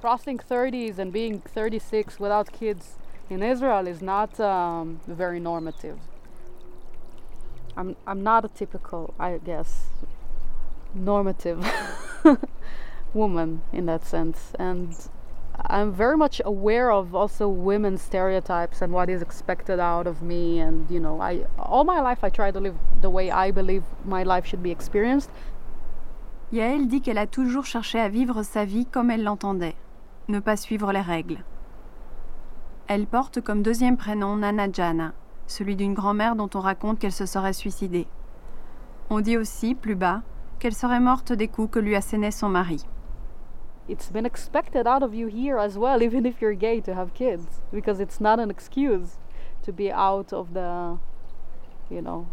Crossing 0.00 0.38
30s 0.38 1.00
and 1.00 1.10
being 1.10 1.40
36 1.52 2.20
without 2.20 2.48
kids 2.52 2.96
in 3.28 3.42
Israel 3.42 3.88
is 3.88 4.00
not 4.00 4.38
um, 4.38 5.00
very 5.08 5.40
normative. 5.40 5.96
I'm, 7.76 7.96
I'm 8.06 8.22
not 8.22 8.44
a 8.44 8.48
typical, 8.48 9.14
I 9.18 9.40
guess, 9.44 9.88
normative 10.94 11.58
woman 13.14 13.62
in 13.72 13.86
that 13.86 14.04
sense. 14.06 14.52
And 14.60 14.94
I'm 15.68 15.92
very 15.92 16.16
much 16.16 16.40
aware 16.44 16.90
of 16.92 17.14
also 17.14 17.48
women's 17.48 18.00
stereotypes 18.00 18.82
and 18.82 18.92
what 18.92 19.08
is 19.08 19.20
expected 19.20 19.80
out 19.80 20.06
of 20.06 20.22
me. 20.22 20.60
And, 20.60 20.88
you 20.90 21.00
know, 21.00 21.20
I, 21.20 21.46
all 21.58 21.84
my 21.84 22.00
life 22.00 22.22
I 22.22 22.30
try 22.30 22.52
to 22.52 22.60
live 22.60 22.76
the 23.00 23.10
way 23.10 23.30
I 23.30 23.50
believe 23.50 23.82
my 24.04 24.22
life 24.22 24.46
should 24.46 24.62
be 24.62 24.70
experienced. 24.70 25.30
Yael 26.52 26.86
dit 26.86 27.00
qu'elle 27.00 27.18
a 27.18 27.26
toujours 27.26 27.64
cherché 27.64 27.98
à 27.98 28.08
vivre 28.08 28.44
sa 28.44 28.64
vie 28.64 28.86
comme 28.86 29.10
elle 29.10 29.24
l'entendait, 29.24 29.74
ne 30.28 30.38
pas 30.38 30.56
suivre 30.56 30.92
les 30.92 31.00
règles. 31.00 31.38
Elle 32.86 33.06
porte 33.06 33.40
comme 33.40 33.62
deuxième 33.62 33.96
prénom 33.96 34.36
Nana 34.36 34.70
Jana, 34.72 35.12
celui 35.48 35.74
d'une 35.74 35.94
grand-mère 35.94 36.36
dont 36.36 36.50
on 36.54 36.60
raconte 36.60 37.00
qu'elle 37.00 37.10
se 37.10 37.26
serait 37.26 37.52
suicidée. 37.52 38.06
On 39.10 39.20
dit 39.20 39.36
aussi, 39.36 39.74
plus 39.74 39.96
bas, 39.96 40.22
qu'elle 40.60 40.74
serait 40.74 41.00
morte 41.00 41.32
des 41.32 41.48
coups 41.48 41.72
que 41.72 41.78
lui 41.80 41.96
assénait 41.96 42.30
son 42.30 42.48
mari. 42.48 42.86
It's 43.88 44.08
been 44.08 44.26
expected 44.26 44.86
out 44.86 45.02
of 45.02 45.14
you 45.14 45.28
here 45.28 45.58
as 45.58 45.78
well, 45.78 46.02
even 46.08 46.26
if 46.26 46.40
you're 46.40 46.54
gay, 46.54 46.80
to 46.80 46.94
have 46.94 47.14
kids, 47.14 47.62
because 47.72 48.00
it's 48.00 48.20
not 48.20 48.40
an 48.40 48.50
excuse 48.50 49.16
to 49.62 49.72
be 49.72 49.90
out 49.90 50.32
of 50.32 50.54
the, 50.54 50.98
you 51.90 52.02
know. 52.02 52.28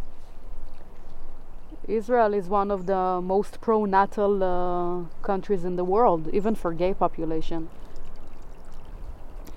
Israel 1.87 2.33
is 2.33 2.47
one 2.47 2.71
of 2.71 2.85
the 2.85 3.19
most 3.21 3.59
pro-natal 3.59 4.43
uh, 4.43 5.05
countries 5.21 5.65
in 5.65 5.75
the 5.75 5.83
world, 5.83 6.29
even 6.31 6.55
for 6.55 6.73
gay 6.73 6.93
population. 6.93 7.69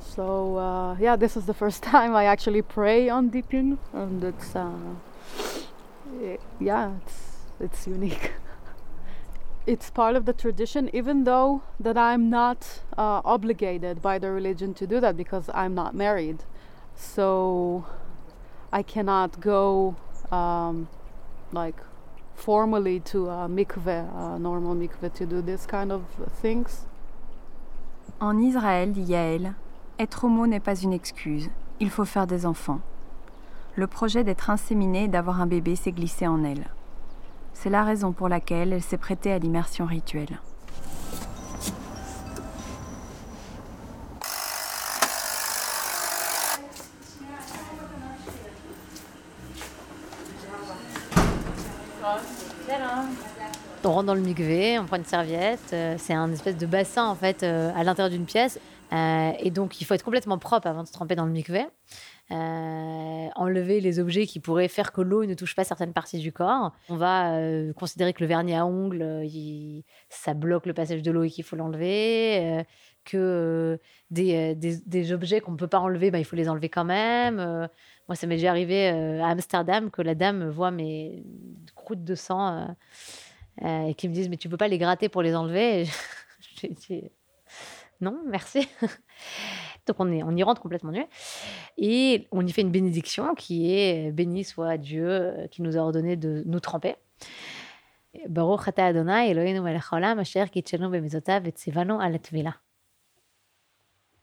So 0.00 0.56
uh, 0.56 0.96
yeah, 0.98 1.14
this 1.16 1.36
is 1.36 1.44
the 1.46 1.54
first 1.54 1.82
time 1.94 2.16
I 2.16 2.24
actually 2.24 2.62
pray 2.62 3.08
on 3.08 3.28
Deepin, 3.28 3.78
and 3.92 4.24
it's 4.24 4.56
uh, 4.56 4.72
yeah, 6.58 6.94
it's 7.04 7.36
it's 7.60 7.86
unique. 7.86 8.32
it's 9.66 9.90
part 9.90 10.16
of 10.16 10.24
the 10.24 10.32
tradition, 10.32 10.88
even 10.94 11.24
though 11.24 11.62
that 11.80 11.98
I'm 11.98 12.30
not 12.30 12.82
uh, 12.96 13.20
obligated 13.24 14.00
by 14.00 14.18
the 14.18 14.30
religion 14.30 14.74
to 14.74 14.86
do 14.86 15.00
that 15.00 15.16
because 15.16 15.50
I'm 15.52 15.74
not 15.74 15.94
married. 15.94 16.44
So 16.94 17.84
I 18.72 18.82
cannot 18.82 19.40
go 19.40 19.96
um, 20.30 20.88
like 21.52 21.76
formally 22.34 23.00
to 23.00 23.28
a 23.28 23.48
mikveh, 23.48 24.36
a 24.36 24.38
normal 24.38 24.74
mikveh, 24.74 25.12
to 25.14 25.26
do 25.26 25.42
this 25.42 25.66
kind 25.66 25.90
of 25.90 26.04
things. 26.40 26.86
En 28.20 28.38
Israël, 28.38 28.92
dit 28.92 29.02
Yael, 29.02 29.54
être 29.98 30.24
homo 30.24 30.46
n'est 30.46 30.60
pas 30.60 30.80
une 30.82 30.92
excuse. 30.92 31.50
Il 31.80 31.90
faut 31.90 32.06
faire 32.06 32.26
des 32.26 32.46
enfants. 32.46 32.80
Le 33.74 33.86
projet 33.86 34.24
d'être 34.24 34.48
inséminé 34.48 35.04
et 35.04 35.08
d'avoir 35.08 35.42
un 35.42 35.46
bébé 35.46 35.76
s'est 35.76 35.92
glissé 35.92 36.26
en 36.26 36.42
elle. 36.44 36.66
C'est 37.58 37.70
la 37.70 37.84
raison 37.84 38.12
pour 38.12 38.28
laquelle 38.28 38.72
elle 38.72 38.82
s'est 38.82 38.98
prêtée 38.98 39.32
à 39.32 39.38
l'immersion 39.38 39.86
rituelle. 39.86 40.40
On 53.84 53.92
rentre 53.92 54.06
dans 54.06 54.14
le 54.14 54.20
mikvé, 54.20 54.78
on 54.80 54.84
prend 54.84 54.96
une 54.96 55.04
serviette. 55.04 55.60
euh, 55.72 55.94
c'est 55.96 56.12
un 56.12 56.32
espèce 56.32 56.56
de 56.56 56.66
bassin 56.66 57.06
en 57.06 57.14
fait 57.14 57.44
euh, 57.44 57.70
à 57.76 57.84
l'intérieur 57.84 58.10
d'une 58.10 58.24
pièce. 58.24 58.58
Euh, 58.92 59.32
et 59.40 59.50
donc 59.50 59.80
il 59.80 59.84
faut 59.84 59.94
être 59.94 60.04
complètement 60.04 60.38
propre 60.38 60.66
avant 60.66 60.82
de 60.82 60.88
se 60.88 60.92
tremper 60.92 61.16
dans 61.16 61.26
le 61.26 61.32
mikvé. 61.32 61.66
Euh, 62.32 63.28
enlever 63.36 63.80
les 63.80 64.00
objets 64.00 64.26
qui 64.26 64.40
pourraient 64.40 64.66
faire 64.66 64.90
que 64.90 65.00
l'eau 65.00 65.24
ne 65.24 65.34
touche 65.34 65.54
pas 65.54 65.62
certaines 65.62 65.92
parties 65.92 66.18
du 66.18 66.32
corps. 66.32 66.72
On 66.88 66.96
va 66.96 67.36
euh, 67.36 67.72
considérer 67.72 68.12
que 68.12 68.20
le 68.20 68.26
vernis 68.26 68.54
à 68.54 68.66
ongles, 68.66 69.02
euh, 69.02 69.80
ça 70.08 70.34
bloque 70.34 70.66
le 70.66 70.74
passage 70.74 71.02
de 71.02 71.10
l'eau 71.12 71.22
et 71.22 71.30
qu'il 71.30 71.44
faut 71.44 71.54
l'enlever. 71.54 72.64
que 73.04 73.78
des, 74.10 75.12
objets 75.12 75.40
qu'on 75.40 75.52
ne 75.52 75.56
peut 75.56 75.68
pas 75.68 75.78
enlever, 75.78 76.10
bah, 76.10 76.18
il 76.18 76.24
faut 76.24 76.34
les 76.34 76.48
enlever 76.48 76.68
quand 76.68 76.84
même. 76.84 77.36
Moi, 78.08 78.16
ça 78.16 78.26
m'est 78.26 78.36
déjà 78.36 78.50
arrivé 78.50 78.88
à 78.88 79.28
Amsterdam 79.28 79.90
que 79.92 80.02
la 80.02 80.16
dame 80.16 80.48
voit 80.48 80.72
mes 80.72 81.22
croûtes 81.76 82.02
de 82.02 82.16
sang 82.16 82.74
et 83.64 83.94
qui 83.94 84.08
me 84.08 84.14
disent 84.14 84.28
Mais 84.28 84.36
tu 84.36 84.48
peux 84.48 84.56
pas 84.56 84.66
les 84.66 84.78
gratter 84.78 85.08
pour 85.08 85.22
les 85.22 85.36
enlever 85.36 85.86
Non, 88.00 88.20
merci. 88.26 88.68
Donc 89.86 89.96
on, 90.00 90.36
y 90.36 90.42
rentre 90.42 90.60
complètement 90.60 90.90
nu. 90.90 91.04
Et 91.78 92.26
on 92.32 92.44
y 92.44 92.52
fait 92.52 92.62
une 92.62 92.72
bénédiction 92.72 93.34
qui 93.34 93.72
est 93.72 94.10
Béni 94.12 94.42
soit 94.44 94.76
Dieu 94.78 95.08
euh, 95.08 95.46
qui 95.48 95.62
nous 95.62 95.76
a 95.76 95.80
ordonné 95.80 96.16
de 96.16 96.42
nous 96.46 96.60
tremper. 96.60 96.96
Baruch 98.28 98.66
ata 98.66 98.86
Adonai 98.86 99.30
asher. 100.18 100.44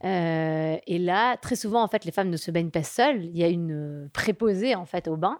Euh, 0.04 0.78
et 0.86 1.00
là, 1.00 1.38
très 1.38 1.56
souvent, 1.56 1.82
en 1.82 1.88
fait, 1.88 2.04
les 2.06 2.12
femmes 2.12 2.30
ne 2.30 2.38
se 2.38 2.52
baignent 2.52 2.72
pas 2.72 2.84
seules. 2.84 3.24
Il 3.24 3.38
y 3.38 3.44
a 3.44 3.48
une 3.48 3.72
euh, 3.72 4.10
préposée, 4.12 4.76
en 4.76 4.86
fait, 4.86 5.08
au 5.08 5.16
bain 5.16 5.40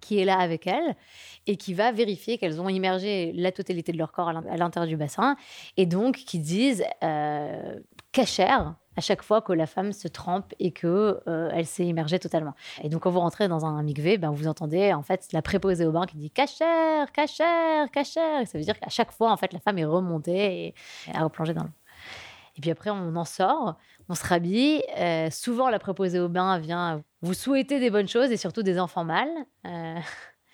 qui 0.00 0.18
est 0.20 0.24
là 0.24 0.38
avec 0.38 0.66
elles 0.66 0.96
et 1.46 1.56
qui 1.56 1.74
va 1.74 1.92
vérifier 1.92 2.38
qu'elles 2.38 2.60
ont 2.60 2.68
immergé 2.68 3.32
la 3.34 3.52
totalité 3.52 3.92
de 3.92 3.98
leur 3.98 4.12
corps 4.12 4.28
à 4.28 4.32
l'in- 4.32 4.46
à 4.50 4.56
l'intérieur 4.56 4.88
du 4.88 4.96
bassin 4.96 5.36
et 5.76 5.86
donc 5.86 6.16
qui 6.16 6.38
disent 6.38 6.84
euh, 7.02 7.78
cachère 8.12 8.74
à 8.96 9.00
chaque 9.00 9.22
fois 9.22 9.40
que 9.40 9.52
la 9.52 9.66
femme 9.66 9.92
se 9.92 10.08
trempe 10.08 10.52
et 10.58 10.72
que 10.72 11.20
euh, 11.28 11.50
elle 11.54 11.66
s'est 11.66 11.86
immergée 11.86 12.18
totalement. 12.18 12.54
Et 12.82 12.88
donc 12.88 13.02
quand 13.02 13.10
vous 13.10 13.20
rentrez 13.20 13.46
dans 13.46 13.64
un 13.64 13.80
mikvé, 13.82 14.18
ben, 14.18 14.30
vous 14.32 14.48
entendez 14.48 14.92
en 14.92 15.02
fait 15.02 15.28
la 15.32 15.40
préposée 15.40 15.86
au 15.86 15.92
bain 15.92 16.04
qui 16.04 16.16
dit 16.16 16.30
cachère, 16.30 17.12
cachère, 17.12 17.90
cachère. 17.92 18.40
Et 18.40 18.46
ça 18.46 18.58
veut 18.58 18.64
dire 18.64 18.78
qu'à 18.78 18.90
chaque 18.90 19.12
fois 19.12 19.30
en 19.30 19.36
fait 19.36 19.52
la 19.52 19.60
femme 19.60 19.78
est 19.78 19.84
remontée 19.84 20.66
et 20.66 20.74
a 21.14 21.22
replongé 21.22 21.54
dans 21.54 21.62
l'eau. 21.62 21.70
Et 22.56 22.60
puis 22.60 22.72
après, 22.72 22.90
on 22.90 23.14
en 23.14 23.24
sort, 23.24 23.76
on 24.08 24.14
se 24.14 24.26
rhabille. 24.26 24.82
Euh, 24.96 25.30
souvent, 25.30 25.68
la 25.68 25.78
préposée 25.78 26.20
au 26.20 26.28
bain 26.28 26.58
vient 26.58 27.02
vous 27.20 27.34
souhaiter 27.34 27.80
des 27.80 27.90
bonnes 27.90 28.08
choses 28.08 28.30
et 28.30 28.36
surtout 28.36 28.62
des 28.62 28.78
enfants 28.78 29.04
mâles. 29.04 29.28
Euh, 29.66 29.98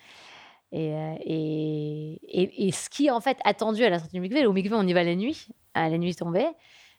et, 0.73 0.95
euh, 0.95 1.15
et, 1.23 2.71
ce 2.73 2.91
qui 2.91 3.07
est 3.07 3.11
en 3.11 3.21
fait 3.21 3.39
attendu 3.45 3.85
à 3.85 3.91
la 3.91 3.99
sortie 3.99 4.15
du 4.15 4.21
mikvé, 4.21 4.47
au 4.47 4.53
mikvé, 4.53 4.75
on 4.75 4.87
y 4.87 4.93
va 4.93 5.05
la 5.05 5.15
nuit, 5.15 5.49
à 5.75 5.89
la 5.89 5.99
nuit 5.99 6.17
tombée. 6.17 6.49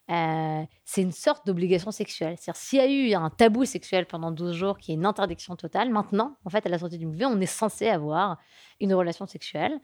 c'est 0.08 1.02
une 1.02 1.12
sorte 1.12 1.46
d'obligation 1.46 1.90
sexuelle. 1.90 2.36
C'est-à-dire, 2.38 2.60
s'il 2.60 2.78
y 2.78 2.82
a 2.82 2.88
eu 2.88 3.12
un 3.14 3.28
tabou 3.28 3.66
sexuel 3.66 4.06
pendant 4.06 4.30
12 4.30 4.56
jours, 4.56 4.78
qui 4.78 4.92
est 4.92 4.94
une 4.94 5.06
interdiction 5.06 5.56
totale, 5.56 5.90
maintenant, 5.90 6.36
en 6.44 6.50
fait, 6.50 6.64
à 6.64 6.70
la 6.70 6.78
sortie 6.78 6.96
du 6.96 7.06
mikvé, 7.06 7.26
on 7.26 7.40
est 7.40 7.46
censé 7.46 7.88
avoir 7.88 8.38
une 8.80 8.94
relation 8.94 9.26
sexuelle, 9.26 9.78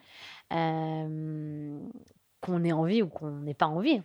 qu'on 0.50 2.64
ait 2.64 2.72
envie 2.72 3.02
ou 3.02 3.08
qu'on 3.08 3.30
n'ait 3.30 3.54
pas 3.54 3.66
envie. 3.66 4.00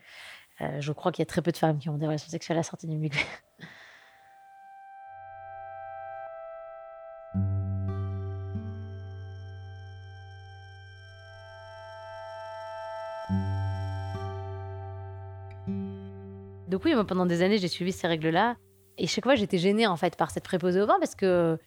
Euh, 0.62 0.82
je 0.82 0.92
crois 0.92 1.12
qu'il 1.12 1.22
y 1.22 1.24
a 1.24 1.28
très 1.28 1.42
peu 1.42 1.52
de 1.52 1.58
femmes 1.58 1.78
qui 1.80 1.90
ont 1.90 1.98
des 1.98 2.06
relations 2.08 2.30
sexuelles 2.30 2.58
à 2.58 2.60
la 2.60 2.64
sortie 2.64 2.88
du 2.88 2.98
mikvé. 2.98 3.20
Donc 16.68 16.84
oui, 16.86 16.94
pendant 17.08 17.26
des 17.26 17.42
années, 17.42 17.58
j'ai 17.58 17.68
suivi 17.68 17.92
ces 17.92 18.08
règles-là. 18.08 18.58
Et 18.98 19.08
chaque 19.08 19.24
fois, 19.24 19.36
j'étais 19.36 19.58
gênée, 19.58 19.88
en 19.88 19.96
fait, 19.96 20.16
par 20.16 20.32
cette 20.32 20.44
préposée 20.44 20.82
au 20.82 20.88
vin 20.88 20.98
parce 21.00 21.16
que 21.16 21.58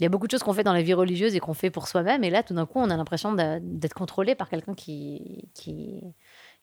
il 0.00 0.04
y 0.04 0.06
a 0.06 0.08
beaucoup 0.10 0.26
de 0.26 0.30
choses 0.30 0.44
qu'on 0.44 0.52
fait 0.52 0.62
dans 0.62 0.72
la 0.72 0.82
vie 0.82 0.94
religieuse 0.94 1.34
et 1.34 1.40
qu'on 1.40 1.54
fait 1.54 1.70
pour 1.70 1.88
soi-même. 1.88 2.22
Et 2.22 2.30
là, 2.30 2.44
tout 2.44 2.54
d'un 2.54 2.66
coup, 2.66 2.78
on 2.78 2.88
a 2.88 2.96
l'impression 2.96 3.32
d'être 3.32 3.94
contrôlé 3.94 4.36
par 4.36 4.48
quelqu'un 4.48 4.74
qui, 4.74 5.50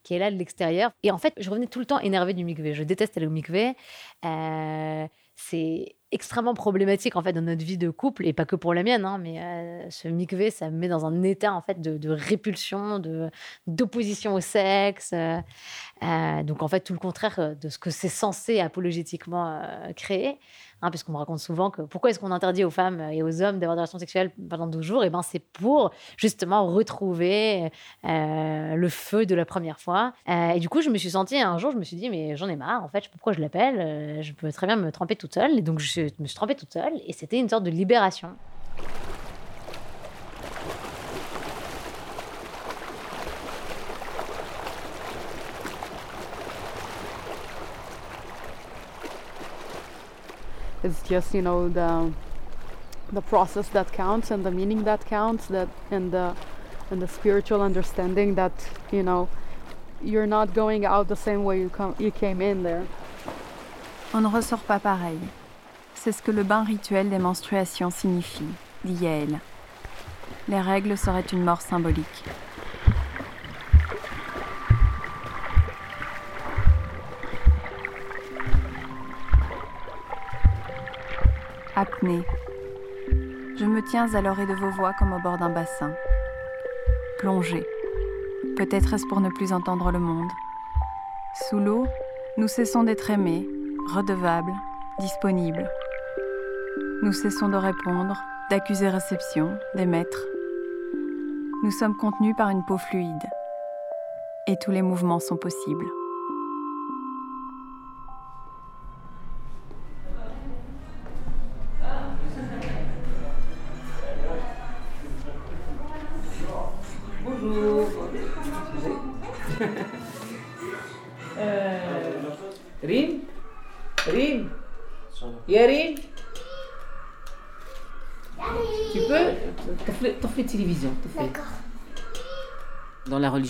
qui 0.06 0.14
est 0.14 0.20
là 0.20 0.32
de 0.32 0.38
l'extérieur. 0.38 0.92
Et 1.04 1.12
en 1.12 1.18
fait, 1.18 1.34
je 1.38 1.50
revenais 1.50 1.66
tout 1.68 1.80
le 1.80 1.86
temps 1.86 2.00
énervée 2.00 2.34
du 2.34 2.46
mikvé. 2.46 2.74
Je 2.74 2.84
déteste 2.84 3.18
aller 3.18 3.26
au 3.26 3.32
mikvé. 3.32 3.74
Euh, 4.24 5.08
c'est 5.36 5.96
extrêmement 6.12 6.54
problématique 6.54 7.18
en 7.18 7.24
fait 7.24 7.34
dans 7.34 7.42
notre 7.42 7.66
vie 7.66 7.78
de 7.78 7.90
couple 7.90 8.26
et 8.26 8.32
pas 8.32 8.46
que 8.46 8.56
pour 8.56 8.74
la 8.74 8.84
mienne 8.84 9.04
hein, 9.04 9.18
mais 9.18 9.42
euh, 9.42 9.90
ce 9.90 10.08
mikvé 10.08 10.50
ça 10.50 10.70
me 10.70 10.78
met 10.78 10.88
dans 10.88 11.06
un 11.06 11.24
état 11.24 11.54
en 11.54 11.62
fait 11.62 11.82
de, 11.82 12.10
répulsion 12.10 13.00
de 13.00 13.30
d'opposition 13.68 14.36
au 14.36 14.40
sexe 14.40 15.12
euh, 15.14 16.44
donc 16.44 16.64
en 16.64 16.70
fait 16.70 16.80
tout 16.80 16.94
le 16.94 17.00
contraire 17.00 17.58
de 17.60 17.68
ce 17.68 17.78
que 17.78 17.90
c'est 17.90 18.08
censé 18.08 18.62
apologétiquement 18.62 19.62
créer 19.98 20.40
hein, 20.86 20.90
puisqu'on 20.90 21.12
me 21.12 21.18
raconte 21.18 21.40
souvent 21.40 21.70
que 21.70 21.82
pourquoi 21.82 22.10
est-ce 22.10 22.20
qu'on 22.20 22.32
interdit 22.32 22.64
aux 22.64 22.70
femmes 22.70 23.02
et 23.12 23.24
aux 23.24 23.42
hommes 23.42 23.60
d'avoir 23.60 23.76
des 23.76 23.82
relations 23.82 24.00
sexuelles 24.00 24.32
pendant 24.50 24.68
12 24.68 24.82
jours? 24.84 25.04
Et 25.04 25.10
ben 25.10 25.22
c'est 25.22 25.40
pour 25.40 25.92
justement 26.18 26.66
retrouver 26.68 27.72
euh, 28.06 28.76
le 28.76 28.90
feu 28.90 29.26
de 29.26 29.36
la 29.36 29.46
première 29.46 29.80
fois. 29.80 30.14
Euh, 30.30 30.52
et 30.52 30.60
du 30.60 30.70
coup 30.70 30.82
je 30.82 30.90
me 30.90 30.98
suis 30.98 31.12
sentie 31.12 31.38
un 31.38 31.58
jour 31.58 31.72
je 31.72 31.78
me 31.78 31.84
suis 31.84 31.98
dit 31.98 32.10
mais 32.10 32.36
j'en 32.36 32.48
ai 32.48 32.56
marre 32.56 32.84
en 32.84 32.88
fait 32.88 33.10
pourquoi 33.10 33.34
je 33.34 33.42
l'appelle 33.42 33.76
euh, 33.80 34.22
je 34.22 34.34
peux 34.34 34.52
très 34.52 34.68
bien 34.68 34.76
me 34.76 34.92
tremper 34.92 35.16
toute 35.16 35.34
seule. 35.34 35.58
Et 35.58 35.62
donc 35.62 35.80
je 35.80 36.02
me 36.20 36.28
suis 36.28 36.36
trempée 36.36 36.56
toute 36.56 36.72
seule 36.72 36.94
et 37.06 37.14
c'était 37.14 37.40
une 37.40 37.50
sorte 37.50 37.64
de 37.64 37.72
libération 37.72 38.30
It's 50.86 51.02
just 51.02 51.34
you 51.34 51.42
know 51.42 51.68
the 51.68 52.14
the 53.12 53.22
process 53.22 53.68
that 53.70 53.92
counts 53.92 54.30
and 54.30 54.46
the 54.46 54.52
meaning 54.52 54.84
that 54.84 55.04
counts 55.08 55.48
that 55.48 55.68
and 55.90 56.12
the 56.12 56.36
and 56.92 57.02
the 57.02 57.08
spiritual 57.08 57.60
understanding 57.60 58.36
that 58.36 58.54
you 58.92 59.02
know 59.02 59.28
you're 60.04 60.28
not 60.28 60.54
going 60.54 60.86
out 60.86 61.08
the 61.08 61.16
same 61.16 61.44
way 61.44 61.60
you 61.60 61.70
come 61.70 61.96
you 61.98 62.12
came 62.12 62.40
in 62.40 62.62
there. 62.62 62.86
On 64.14 64.22
ne 64.22 64.28
ressort 64.28 64.62
pas 64.62 64.80
pareil. 64.80 65.20
C'est 65.96 66.12
ce 66.12 66.22
que 66.22 66.32
le 66.32 66.44
bain 66.44 66.64
rituel 66.64 67.10
des 67.10 67.18
menstruations 67.18 67.90
signifie, 67.90 68.54
dit 68.84 69.04
Yael. 69.04 69.40
Les 70.48 70.62
règles 70.62 71.00
seraient 71.00 71.26
une 71.34 71.44
mort 71.44 71.62
symbolique. 71.62 72.24
Apnée. 82.06 82.24
tiens 83.90 84.14
à 84.14 84.22
l'orée 84.22 84.46
de 84.46 84.54
vos 84.54 84.70
voix 84.70 84.94
comme 84.94 85.14
au 85.14 85.20
bord 85.20 85.38
d'un 85.38 85.50
bassin. 85.50 85.92
Plongez. 87.20 87.66
Peut-être 88.56 88.94
est-ce 88.94 89.08
pour 89.08 89.22
ne 89.22 89.30
plus 89.30 89.52
entendre 89.52 89.92
le 89.92 90.00
monde. 90.00 90.30
Sous 91.50 91.60
l'eau, 91.60 91.88
nous 92.38 92.48
cessons 92.48 92.84
d'être 92.84 93.10
aimés, 93.10 93.48
redevables, 93.94 94.54
disponibles. 95.00 95.70
Nous 97.02 97.14
cessons 97.14 97.50
de 97.50 97.58
répondre, 97.58 98.22
d'accuser 98.50 98.90
réception, 98.90 99.58
d'émettre. 99.76 100.26
Nous 101.64 101.72
sommes 101.72 101.98
contenus 101.98 102.36
par 102.38 102.50
une 102.50 102.64
peau 102.66 102.78
fluide. 102.78 103.30
Et 104.48 104.58
tous 104.58 104.72
les 104.72 104.84
mouvements 104.84 105.20
sont 105.20 105.38
possibles. 105.38 105.86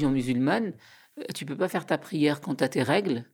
Musulmane, 0.04 0.74
euh, 1.20 1.24
tu 1.34 1.46
peux 1.46 1.58
pas 1.58 1.70
faire 1.70 1.86
ta 1.86 1.98
prière 1.98 2.42
quand 2.42 2.56
tu 2.56 2.70
tes 2.70 2.84
règles. 2.84 3.26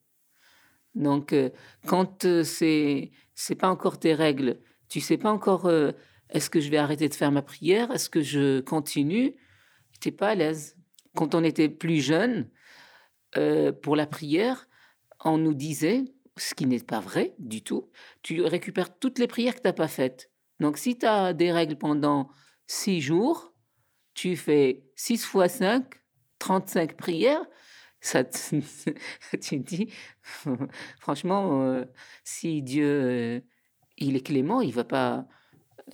Donc, 0.95 1.33
euh, 1.33 1.49
quand 1.87 2.25
euh, 2.25 2.43
c'est 2.43 3.11
c'est 3.35 3.55
pas 3.55 3.69
encore 3.69 3.99
tes 3.99 4.13
règles, 4.13 4.59
tu 4.89 4.99
sais 4.99 5.17
pas 5.17 5.31
encore 5.31 5.71
est-ce 6.29 6.49
que 6.49 6.59
je 6.59 6.69
vais 6.69 6.77
arrêter 6.77 7.09
de 7.09 7.13
faire 7.15 7.31
ma 7.31 7.41
prière, 7.41 7.91
est-ce 7.91 8.09
que 8.09 8.21
je 8.21 8.59
continue, 8.61 9.35
t'es 9.99 10.11
pas 10.11 10.29
à 10.29 10.35
l'aise. 10.35 10.77
Quand 11.15 11.35
on 11.35 11.43
était 11.43 11.69
plus 11.69 12.01
jeune, 12.01 12.49
pour 13.81 13.95
la 13.95 14.05
prière, 14.05 14.67
on 15.23 15.37
nous 15.37 15.53
disait, 15.53 16.03
ce 16.37 16.53
qui 16.53 16.65
n'est 16.65 16.79
pas 16.79 16.99
vrai 16.99 17.35
du 17.39 17.63
tout, 17.63 17.89
tu 18.21 18.41
récupères 18.43 18.97
toutes 18.99 19.17
les 19.19 19.27
prières 19.27 19.55
que 19.55 19.61
tu 19.61 19.67
n'as 19.67 19.73
pas 19.73 19.87
faites. 19.87 20.29
Donc 20.59 20.77
si 20.77 20.97
tu 20.97 21.05
as 21.05 21.33
des 21.33 21.51
règles 21.51 21.77
pendant 21.77 22.29
six 22.67 23.01
jours, 23.01 23.51
tu 24.13 24.35
fais 24.35 24.83
6 24.95 25.25
fois 25.25 25.47
5, 25.47 26.00
35 26.41 26.97
prières, 26.97 27.45
ça 28.01 28.23
tu 29.41 29.59
dis, 29.59 29.89
franchement, 30.99 31.61
euh, 31.61 31.85
si 32.23 32.63
Dieu, 32.63 32.85
euh, 32.85 33.39
il 33.97 34.15
est 34.15 34.25
clément, 34.25 34.61
il 34.61 34.73
va 34.73 34.83
pas, 34.83 35.27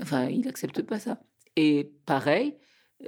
enfin, 0.01 0.29
il 0.29 0.47
accepte 0.47 0.81
pas 0.83 0.99
ça. 0.99 1.19
Et 1.57 1.91
pareil, 2.05 2.55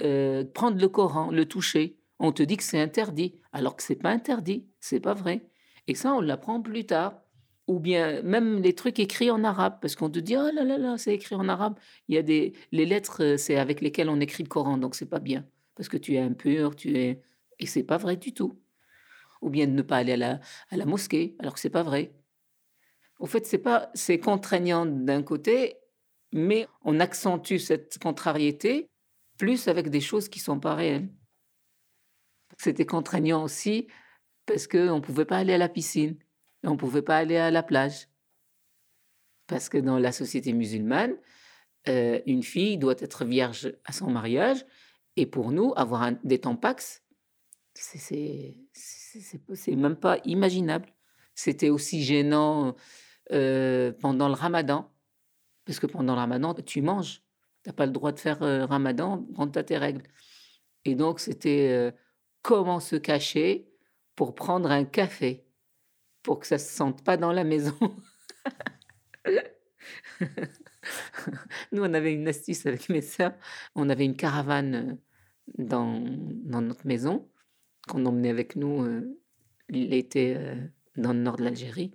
euh, 0.00 0.44
prendre 0.44 0.78
le 0.78 0.88
Coran, 0.88 1.30
le 1.30 1.46
toucher, 1.46 1.98
on 2.18 2.32
te 2.32 2.42
dit 2.42 2.58
que 2.58 2.62
c'est 2.62 2.80
interdit, 2.80 3.40
alors 3.52 3.74
que 3.74 3.82
c'est 3.82 3.96
pas 3.96 4.10
interdit, 4.10 4.68
c'est 4.80 5.00
pas 5.00 5.14
vrai. 5.14 5.48
Et 5.86 5.94
ça, 5.94 6.12
on 6.12 6.20
l'apprend 6.20 6.60
plus 6.60 6.84
tard. 6.86 7.22
Ou 7.68 7.78
bien 7.78 8.20
même 8.22 8.60
les 8.60 8.74
trucs 8.74 8.98
écrits 8.98 9.30
en 9.30 9.44
arabe, 9.44 9.78
parce 9.80 9.94
qu'on 9.94 10.10
te 10.10 10.18
dit 10.18 10.36
oh 10.36 10.50
là 10.52 10.64
là 10.64 10.76
là, 10.76 10.98
c'est 10.98 11.14
écrit 11.14 11.36
en 11.36 11.48
arabe. 11.48 11.78
Il 12.08 12.16
y 12.16 12.18
a 12.18 12.22
des 12.22 12.52
les 12.72 12.84
lettres, 12.84 13.36
c'est 13.38 13.56
avec 13.56 13.80
lesquelles 13.80 14.10
on 14.10 14.18
écrit 14.18 14.42
le 14.42 14.48
Coran, 14.48 14.76
donc 14.76 14.96
c'est 14.96 15.08
pas 15.08 15.20
bien, 15.20 15.46
parce 15.76 15.88
que 15.88 15.96
tu 15.96 16.14
es 16.14 16.18
impur, 16.18 16.74
tu 16.74 16.98
es 16.98 17.22
et 17.60 17.66
c'est 17.66 17.84
pas 17.84 17.98
vrai 17.98 18.16
du 18.16 18.32
tout. 18.32 18.60
Ou 19.42 19.50
bien 19.50 19.66
de 19.66 19.72
ne 19.72 19.82
pas 19.82 19.98
aller 19.98 20.12
à 20.12 20.16
la, 20.16 20.40
à 20.70 20.76
la 20.76 20.84
mosquée, 20.84 21.36
alors 21.38 21.54
que 21.54 21.60
c'est 21.60 21.70
pas 21.70 21.82
vrai. 21.82 22.12
Au 23.18 23.26
fait, 23.26 23.46
c'est 23.46 23.58
pas 23.58 23.90
c'est 23.94 24.18
contraignant 24.18 24.86
d'un 24.86 25.22
côté, 25.22 25.76
mais 26.32 26.66
on 26.82 27.00
accentue 27.00 27.58
cette 27.58 27.98
contrariété 27.98 28.90
plus 29.38 29.68
avec 29.68 29.88
des 29.88 30.00
choses 30.00 30.28
qui 30.28 30.40
sont 30.40 30.60
pas 30.60 30.74
réelles. 30.74 31.08
C'était 32.58 32.86
contraignant 32.86 33.42
aussi 33.42 33.88
parce 34.46 34.66
qu'on 34.66 34.96
ne 34.96 35.00
pouvait 35.00 35.24
pas 35.24 35.38
aller 35.38 35.54
à 35.54 35.58
la 35.58 35.68
piscine, 35.68 36.18
on 36.64 36.76
pouvait 36.76 37.02
pas 37.02 37.16
aller 37.16 37.36
à 37.36 37.50
la 37.50 37.62
plage. 37.62 38.08
Parce 39.46 39.68
que 39.68 39.78
dans 39.78 39.98
la 39.98 40.12
société 40.12 40.52
musulmane, 40.52 41.16
euh, 41.88 42.20
une 42.26 42.42
fille 42.42 42.76
doit 42.76 42.96
être 42.98 43.24
vierge 43.24 43.72
à 43.84 43.92
son 43.92 44.10
mariage, 44.10 44.64
et 45.16 45.26
pour 45.26 45.52
nous, 45.52 45.72
avoir 45.76 46.02
un, 46.02 46.18
des 46.24 46.38
tampax, 46.38 47.02
c'est 47.80 49.76
même 49.76 49.96
pas 49.96 50.18
imaginable. 50.24 50.92
C'était 51.34 51.70
aussi 51.70 52.02
gênant 52.02 52.76
euh, 53.32 53.92
pendant 54.00 54.28
le 54.28 54.34
ramadan, 54.34 54.92
parce 55.64 55.80
que 55.80 55.86
pendant 55.86 56.14
le 56.14 56.20
ramadan, 56.20 56.54
tu 56.54 56.82
manges. 56.82 57.22
Tu 57.62 57.70
n'as 57.70 57.74
pas 57.74 57.86
le 57.86 57.92
droit 57.92 58.12
de 58.12 58.18
faire 58.18 58.42
euh, 58.42 58.66
ramadan 58.66 59.26
quand 59.36 59.48
tu 59.48 59.58
as 59.58 59.64
tes 59.64 59.78
règles. 59.78 60.02
Et 60.84 60.94
donc, 60.94 61.20
c'était 61.20 61.68
euh, 61.70 61.90
comment 62.42 62.80
se 62.80 62.96
cacher 62.96 63.68
pour 64.16 64.34
prendre 64.34 64.70
un 64.70 64.84
café, 64.84 65.46
pour 66.22 66.40
que 66.40 66.46
ça 66.46 66.56
ne 66.56 66.60
se 66.60 66.68
sente 66.68 67.02
pas 67.04 67.16
dans 67.16 67.32
la 67.32 67.44
maison. 67.44 67.76
Nous, 71.72 71.82
on 71.82 71.94
avait 71.94 72.14
une 72.14 72.28
astuce 72.28 72.66
avec 72.66 72.88
mes 72.88 73.02
sœurs. 73.02 73.34
On 73.74 73.88
avait 73.88 74.04
une 74.04 74.16
caravane 74.16 74.98
dans, 75.56 76.02
dans 76.44 76.60
notre 76.62 76.86
maison 76.86 77.30
qu'on 77.88 78.04
emmenait 78.06 78.30
avec 78.30 78.56
nous 78.56 78.86
l'été 79.68 80.36
dans 80.96 81.12
le 81.12 81.20
nord 81.20 81.36
de 81.36 81.44
l'Algérie. 81.44 81.92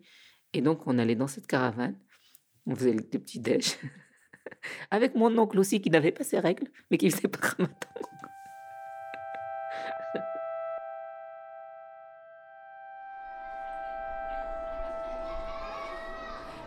Et 0.54 0.62
donc, 0.62 0.88
on 0.88 0.98
allait 0.98 1.15
dans 1.15 1.28
cette 1.28 1.48
caravane. 1.48 1.95
On 2.65 2.76
faisait 2.76 2.93
le 2.93 3.04
petit 3.04 3.39
déj. 3.39 3.78
Avec 4.91 5.15
mon 5.15 5.38
oncle 5.38 5.60
aussi 5.60 5.82
qui 5.82 5.89
n'avait 5.89 6.12
pas 6.12 6.24
ses 6.24 6.39
règles, 6.39 6.67
mais 6.89 6.98
qui 6.98 7.10
faisait 7.10 7.28
pas 7.28 7.48
ramadan. 7.48 7.76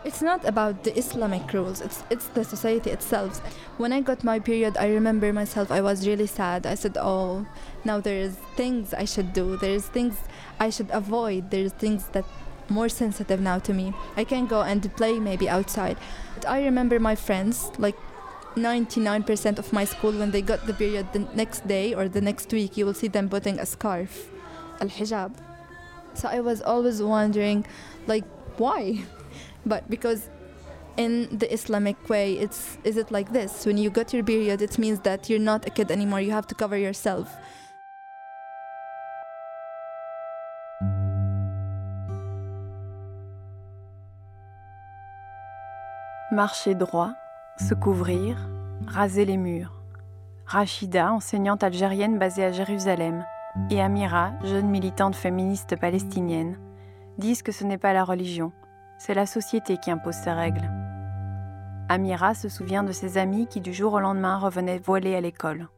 It's 0.05 0.21
not 0.21 0.45
about 0.45 0.83
the 0.85 0.97
Islamic 0.97 1.51
rules, 1.51 1.81
it's, 1.81 2.03
it's 2.09 2.27
the 2.27 2.45
society 2.45 2.89
itself. 2.89 3.39
When 3.77 3.91
I 3.91 3.99
got 3.99 4.23
my 4.23 4.39
period, 4.39 4.77
I 4.77 4.87
remember 4.87 5.33
myself, 5.33 5.71
I 5.71 5.81
was 5.81 6.07
really 6.07 6.27
sad. 6.27 6.65
I 6.65 6.75
said, 6.75 6.97
Oh, 6.97 7.45
now 7.83 7.99
there's 7.99 8.35
things 8.55 8.93
I 8.93 9.03
should 9.03 9.33
do, 9.33 9.57
there's 9.57 9.87
things 9.87 10.15
I 10.59 10.69
should 10.69 10.89
avoid, 10.91 11.51
there's 11.51 11.73
things 11.73 12.07
that 12.13 12.25
more 12.69 12.87
sensitive 12.87 13.41
now 13.41 13.59
to 13.59 13.73
me. 13.73 13.93
I 14.15 14.23
can 14.23 14.45
go 14.45 14.61
and 14.61 14.81
play 14.95 15.19
maybe 15.19 15.49
outside. 15.49 15.97
I 16.47 16.63
remember 16.63 16.99
my 16.99 17.15
friends, 17.15 17.69
like 17.77 17.97
99% 18.55 19.59
of 19.59 19.73
my 19.73 19.85
school, 19.85 20.11
when 20.13 20.31
they 20.31 20.41
got 20.41 20.65
the 20.65 20.73
period 20.73 21.11
the 21.13 21.27
next 21.33 21.67
day 21.67 21.93
or 21.93 22.07
the 22.07 22.21
next 22.21 22.51
week, 22.53 22.77
you 22.77 22.85
will 22.85 22.93
see 22.93 23.07
them 23.07 23.27
putting 23.27 23.59
a 23.59 23.65
scarf, 23.65 24.29
al 24.79 24.87
hijab. 24.87 25.33
So 26.13 26.29
I 26.29 26.39
was 26.39 26.61
always 26.61 27.01
wondering, 27.01 27.65
like, 28.07 28.25
why? 28.57 29.03
But 29.65 29.89
because 29.89 30.29
in 30.97 31.27
the 31.31 31.51
Islamic 31.53 31.97
way, 32.09 32.33
it's 32.33 32.77
is 32.83 32.97
it 32.97 33.11
like 33.11 33.31
this? 33.31 33.65
When 33.65 33.77
you 33.77 33.89
got 33.89 34.13
your 34.13 34.23
period, 34.23 34.61
it 34.61 34.77
means 34.77 34.99
that 35.01 35.29
you're 35.29 35.39
not 35.39 35.65
a 35.65 35.69
kid 35.69 35.91
anymore. 35.91 36.21
You 36.21 36.31
have 36.31 36.47
to 36.47 36.55
cover 36.55 36.77
yourself. 36.77 37.27
Marcher 46.31 46.75
droit, 46.75 47.15
se 47.57 47.73
couvrir, 47.73 48.37
raser 48.87 49.25
les 49.25 49.37
murs. 49.37 49.73
Rachida, 50.45 51.11
enseignante 51.11 51.63
algérienne 51.63 52.19
basée 52.19 52.43
à 52.43 52.51
Jérusalem, 52.51 53.25
et 53.71 53.81
Amira, 53.81 54.31
jeune 54.43 54.67
militante 54.67 55.15
féministe 55.15 55.75
palestinienne, 55.75 56.57
disent 57.17 57.41
que 57.41 57.51
ce 57.51 57.63
n'est 57.63 57.77
pas 57.79 57.93
la 57.93 58.03
religion, 58.03 58.51
c'est 58.99 59.15
la 59.15 59.25
société 59.25 59.77
qui 59.77 59.89
impose 59.89 60.13
ses 60.13 60.31
règles. 60.31 60.69
Amira 61.87 62.35
se 62.35 62.49
souvient 62.49 62.83
de 62.83 62.91
ses 62.91 63.17
amis 63.17 63.47
qui 63.47 63.61
du 63.61 63.73
jour 63.73 63.93
au 63.93 63.99
lendemain 63.99 64.37
revenaient 64.37 64.77
voilés 64.77 65.15
à 65.15 65.21
l'école. 65.21 65.69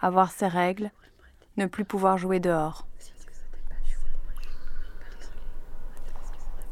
Avoir 0.00 0.32
ses 0.32 0.48
règles, 0.48 0.90
ne 1.56 1.66
plus 1.66 1.84
pouvoir 1.84 2.18
jouer 2.18 2.40
dehors. 2.40 2.88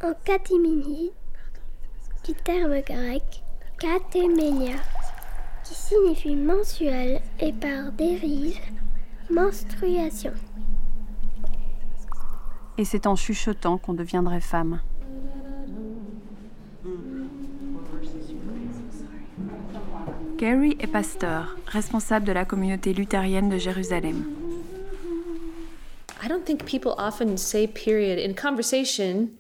En 0.03 0.15
catimini, 0.25 1.13
du 2.25 2.35
terme 2.35 2.81
grec 2.81 3.45
katéménia, 3.79 4.77
qui 5.63 5.75
signifie 5.75 6.37
mensuel 6.37 7.21
et 7.39 7.53
par 7.53 7.93
dérive 7.93 8.59
menstruation. 9.31 10.33
Et 12.79 12.85
c'est 12.85 13.07
en 13.07 13.17
chuchotant 13.17 13.77
qu'on 13.77 13.93
deviendrait 13.93 14.41
femme. 14.41 14.81
Gary 20.37 20.77
est 20.79 20.87
pasteur, 20.87 21.57
responsable 21.67 22.25
de 22.25 22.33
la 22.33 22.45
communauté 22.45 22.95
luthérienne 22.95 23.49
de 23.49 23.59
Jérusalem. 23.59 24.25
I 26.23 26.29
don't 26.29 26.45
think 26.45 26.65
people 26.65 26.95
often 26.97 27.37
say 27.37 27.67
period 27.67 28.19
in 28.19 28.35
conversation. 28.35 29.31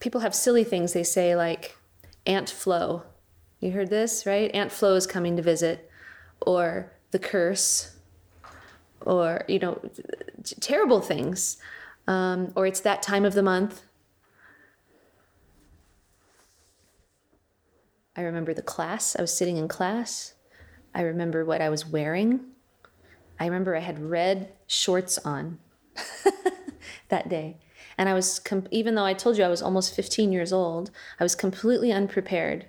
people 0.00 0.20
have 0.20 0.34
silly 0.34 0.64
things 0.64 0.92
they 0.92 1.04
say 1.04 1.36
like 1.36 1.76
ant 2.26 2.50
flow 2.50 3.02
You 3.62 3.70
heard 3.70 3.90
this, 3.90 4.26
right? 4.26 4.50
Aunt 4.52 4.72
Flo 4.72 4.96
is 4.96 5.06
coming 5.06 5.36
to 5.36 5.42
visit, 5.42 5.88
or 6.40 6.90
the 7.12 7.20
curse, 7.20 7.94
or, 9.06 9.44
you 9.46 9.60
know, 9.60 9.80
terrible 10.58 11.00
things. 11.00 11.58
Um, 12.06 12.52
or 12.56 12.66
it's 12.66 12.80
that 12.80 13.02
time 13.02 13.24
of 13.24 13.34
the 13.34 13.42
month. 13.42 13.82
I 18.16 18.22
remember 18.22 18.52
the 18.52 18.62
class. 18.62 19.16
I 19.16 19.22
was 19.22 19.34
sitting 19.34 19.56
in 19.56 19.68
class. 19.68 20.34
I 20.94 21.02
remember 21.02 21.44
what 21.44 21.62
I 21.62 21.68
was 21.68 21.86
wearing. 21.86 22.40
I 23.40 23.46
remember 23.46 23.74
I 23.74 23.80
had 23.80 23.98
red 23.98 24.52
shorts 24.66 25.18
on 25.18 25.58
that 27.08 27.28
day. 27.28 27.56
And 27.96 28.08
I 28.08 28.14
was, 28.14 28.38
com- 28.38 28.68
even 28.70 28.94
though 28.94 29.04
I 29.04 29.14
told 29.14 29.38
you 29.38 29.44
I 29.44 29.48
was 29.48 29.62
almost 29.62 29.94
15 29.94 30.32
years 30.32 30.52
old, 30.52 30.90
I 31.18 31.24
was 31.24 31.34
completely 31.34 31.92
unprepared. 31.92 32.66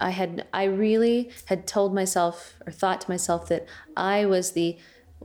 I 0.00 0.10
had, 0.10 0.46
I 0.52 0.64
really 0.64 1.30
had 1.46 1.66
told 1.66 1.94
myself 1.94 2.54
or 2.66 2.72
thought 2.72 3.00
to 3.02 3.10
myself 3.10 3.48
that 3.48 3.66
I 3.96 4.26
was 4.26 4.52
the 4.52 4.76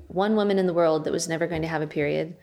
one 0.08 0.36
woman 0.36 0.60
in 0.60 0.68
the 0.68 0.74
world 0.74 1.04
that 1.04 1.14
was 1.14 1.28
never 1.28 1.48
going 1.48 1.62
to 1.64 1.68
have 1.68 1.82
a 1.82 1.88
period. 1.88 2.36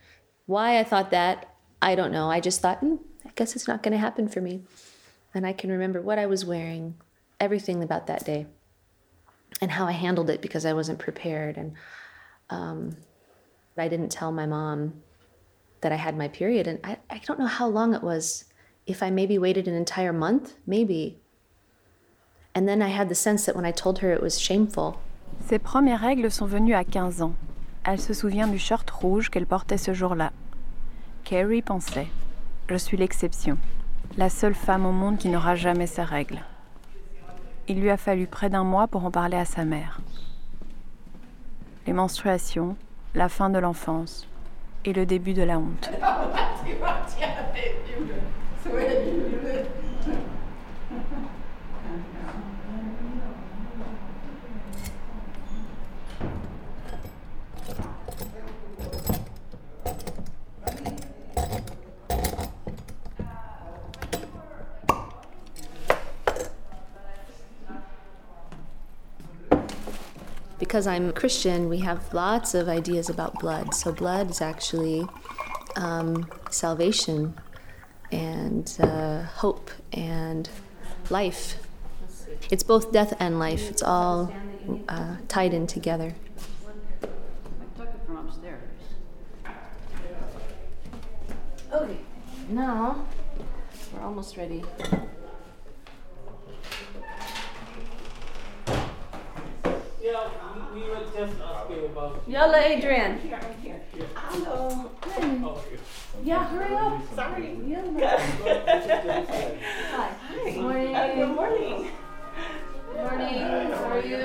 Why 0.46 0.78
I 0.78 0.84
thought 0.84 1.10
that, 1.10 1.54
I 1.82 1.94
don't 1.94 2.12
know. 2.12 2.30
I 2.30 2.40
just 2.40 2.60
thought, 2.60 2.80
mm, 2.80 2.98
I 3.24 3.30
guess 3.34 3.54
it's 3.54 3.68
not 3.68 3.82
going 3.82 3.92
to 3.92 3.98
happen 3.98 4.28
for 4.28 4.40
me. 4.40 4.62
And 5.34 5.46
I 5.46 5.52
can 5.52 5.70
remember 5.70 6.00
what 6.00 6.18
I 6.18 6.26
was 6.26 6.44
wearing, 6.44 6.94
everything 7.40 7.82
about 7.82 8.06
that 8.06 8.24
day, 8.24 8.46
and 9.60 9.72
how 9.72 9.86
I 9.86 9.92
handled 9.92 10.30
it 10.30 10.40
because 10.40 10.64
I 10.64 10.72
wasn't 10.72 10.98
prepared. 10.98 11.56
And 11.56 11.74
um, 12.48 12.96
I 13.76 13.88
didn't 13.88 14.10
tell 14.10 14.32
my 14.32 14.46
mom 14.46 15.02
that 15.80 15.92
I 15.92 15.96
had 15.96 16.16
my 16.16 16.28
period. 16.28 16.66
And 16.66 16.78
I, 16.84 16.98
I 17.10 17.18
don't 17.18 17.38
know 17.38 17.46
how 17.46 17.66
long 17.66 17.94
it 17.94 18.02
was. 18.02 18.44
If 18.86 19.02
I 19.02 19.10
maybe 19.10 19.36
waited 19.36 19.66
an 19.66 19.74
entire 19.74 20.12
month, 20.12 20.54
maybe. 20.66 21.18
And 22.54 22.68
then 22.68 22.80
I 22.80 22.88
had 22.88 23.08
the 23.08 23.14
sense 23.14 23.44
that 23.46 23.56
when 23.56 23.66
I 23.66 23.72
told 23.72 23.98
her 23.98 24.12
it 24.12 24.22
was 24.22 24.40
shameful. 24.40 24.98
Ses 25.40 25.58
premières 25.58 26.00
règles 26.00 26.32
sont 26.32 26.48
venues 26.48 26.74
à 26.74 26.84
15 26.84 27.20
ans. 27.20 27.34
Elle 27.88 28.00
se 28.00 28.14
souvient 28.14 28.48
du 28.48 28.58
short 28.58 28.90
rouge 28.90 29.30
qu'elle 29.30 29.46
portait 29.46 29.78
ce 29.78 29.94
jour-là. 29.94 30.32
Carrie 31.22 31.62
pensait 31.62 32.08
Je 32.68 32.74
suis 32.74 32.96
l'exception, 32.96 33.58
la 34.18 34.28
seule 34.28 34.56
femme 34.56 34.84
au 34.84 34.90
monde 34.90 35.18
qui 35.18 35.28
n'aura 35.28 35.54
jamais 35.54 35.86
ses 35.86 36.02
règles. 36.02 36.40
Il 37.68 37.80
lui 37.80 37.90
a 37.90 37.96
fallu 37.96 38.26
près 38.26 38.50
d'un 38.50 38.64
mois 38.64 38.88
pour 38.88 39.04
en 39.04 39.12
parler 39.12 39.36
à 39.36 39.44
sa 39.44 39.64
mère. 39.64 40.00
Les 41.86 41.92
menstruations, 41.92 42.74
la 43.14 43.28
fin 43.28 43.50
de 43.50 43.58
l'enfance 43.60 44.26
et 44.84 44.92
le 44.92 45.06
début 45.06 45.32
de 45.32 45.42
la 45.42 45.60
honte. 45.60 45.92
because 70.76 70.86
I'm 70.86 71.10
Christian, 71.12 71.70
we 71.70 71.78
have 71.78 72.12
lots 72.12 72.52
of 72.52 72.68
ideas 72.68 73.08
about 73.08 73.40
blood. 73.40 73.72
So, 73.74 73.92
blood 73.92 74.30
is 74.30 74.42
actually 74.42 75.06
um, 75.74 76.28
salvation 76.50 77.34
and 78.12 78.70
uh, 78.80 79.22
hope 79.22 79.70
and 79.94 80.50
life. 81.08 81.56
It's 82.50 82.62
both 82.62 82.92
death 82.92 83.14
and 83.18 83.38
life, 83.38 83.70
it's 83.70 83.82
all 83.82 84.30
uh, 84.90 85.16
tied 85.28 85.54
in 85.54 85.66
together. 85.66 86.14
Okay, 91.72 91.98
now 92.50 93.06
we're 93.94 94.02
almost 94.02 94.36
ready. 94.36 94.62
We, 100.76 100.82
we 100.82 100.88
were 100.90 100.96
just 101.14 101.40
asking 101.40 101.84
about. 101.86 102.22
Yalla, 102.26 102.58
Adrian. 102.58 103.18
Hello. 104.14 104.90
Yeah, 106.22 106.46
hurry 106.48 106.74
up. 106.74 107.14
Sorry. 107.14 107.56
Hi. 109.90 110.10
Hi. 110.28 110.50
Good 110.50 110.60
Morning. 110.60 110.94
Uh, 110.94 111.14
good 111.14 111.28
morning. 111.28 111.90
Good 112.92 113.02
Morning. 113.02 113.38
How 113.38 113.84
are 113.84 114.00
you? 114.00 114.16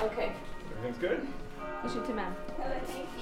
okay. 0.00 0.32
Everything's 0.78 0.98
good? 0.98 1.26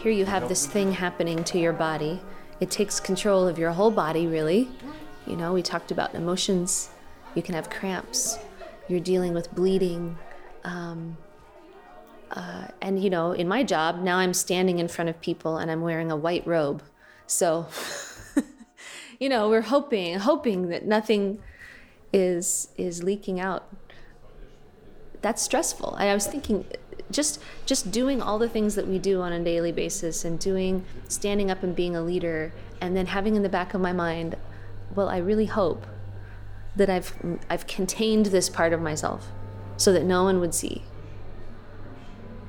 Here 0.02 0.12
you 0.12 0.26
have 0.26 0.48
this 0.48 0.66
thing 0.66 0.92
happening 0.92 1.44
to 1.44 1.59
your 1.59 1.72
body. 1.72 2.20
It 2.61 2.70
takes 2.70 3.00
control 3.00 3.48
of 3.48 3.59
your 3.59 3.70
whole 3.70 3.90
body, 3.90 4.26
really. 4.26 4.68
You 5.26 5.37
know, 5.37 5.54
we 5.54 5.62
talked 5.62 5.90
about 5.90 6.14
emotions. 6.14 6.90
You 7.35 7.42
can 7.42 7.54
have 7.54 7.70
cramps. 7.70 8.38
You're 8.88 9.00
dealing 9.00 9.33
with 9.33 9.54
bleeding. 9.54 10.18
Um, 10.64 11.16
uh, 12.31 12.69
and, 12.81 13.03
you 13.03 13.11
know, 13.11 13.33
in 13.33 13.49
my 13.49 13.62
job, 13.62 14.03
now 14.03 14.19
I'm 14.19 14.35
standing 14.35 14.79
in 14.79 14.88
front 14.88 15.11
of 15.11 15.21
people 15.21 15.57
and 15.57 15.71
I'm 15.71 15.81
wearing 15.81 16.11
a 16.11 16.16
white 16.16 16.47
robe. 16.47 16.83
So, 17.27 17.66
you 19.19 19.29
know, 19.29 19.49
we're 19.49 19.62
hoping, 19.62 20.19
hoping 20.19 20.69
that 20.69 20.87
nothing 20.87 21.40
is 22.12 22.69
is 22.77 23.03
leaking 23.03 23.40
out. 23.40 23.69
That's 25.23 25.43
stressful. 25.43 25.95
I 25.99 26.12
was 26.14 26.27
thinking 26.27 26.66
just 27.11 27.40
just 27.66 27.90
doing 27.90 28.23
all 28.23 28.38
the 28.38 28.49
things 28.49 28.75
that 28.75 28.87
we 28.87 28.99
do 28.99 29.21
on 29.21 29.33
a 29.33 29.43
daily 29.43 29.73
basis 29.73 30.25
and 30.25 30.38
doing 30.38 30.85
standing 31.09 31.51
up 31.51 31.62
and 31.62 31.75
being 31.75 31.97
a 31.97 32.03
leader 32.03 32.53
and 32.81 32.97
then 32.97 33.07
having 33.07 33.37
in 33.37 33.43
the 33.43 33.49
back 33.49 33.75
of 33.75 33.81
my 33.81 33.93
mind, 33.93 34.37
well, 34.95 35.09
I 35.09 35.19
really 35.19 35.47
hope 35.47 35.87
that 36.77 36.88
I've 36.88 37.12
I've 37.49 37.66
contained 37.66 38.27
this 38.27 38.49
part 38.49 38.73
of 38.73 38.81
myself 38.81 39.29
so 39.77 39.93
that 39.93 40.05
no 40.05 40.25
one 40.25 40.40
would 40.40 40.55
see. 40.55 40.83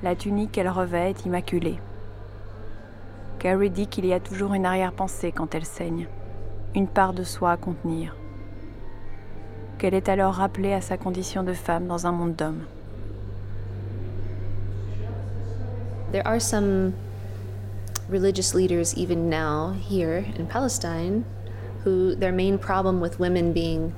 La 0.02 0.16
tunique 0.16 0.50
qu'elle 0.50 0.68
revêt 0.68 1.10
est 1.10 1.26
immaculée. 1.26 1.78
Carrie 3.38 3.70
dit 3.70 3.86
qu'il 3.86 4.04
y 4.04 4.12
a 4.12 4.18
toujours 4.18 4.52
une 4.52 4.66
arrière-pensée 4.66 5.30
quand 5.30 5.54
elle 5.54 5.64
saigne, 5.64 6.08
une 6.74 6.88
part 6.88 7.12
de 7.12 7.22
soi 7.22 7.52
à 7.52 7.56
contenir. 7.56 8.16
Qu'elle 9.78 9.94
est 9.94 10.08
alors 10.08 10.34
rappelée 10.34 10.72
à 10.72 10.80
sa 10.80 10.96
condition 10.96 11.44
de 11.44 11.52
femme 11.52 11.86
dans 11.86 12.06
un 12.06 12.12
monde 12.12 12.34
d'hommes. 12.34 12.64
There 16.10 16.26
are 16.26 16.40
some 16.40 16.94
religious 18.10 18.54
leaders 18.54 18.94
even 18.96 19.30
now 19.30 19.72
here 19.72 20.24
in 20.36 20.46
Palestine 20.46 21.24
who 21.84 22.14
their 22.14 22.32
main 22.32 22.58
problem 22.58 23.00
with 23.00 23.18
women 23.18 23.52
being 23.52 23.92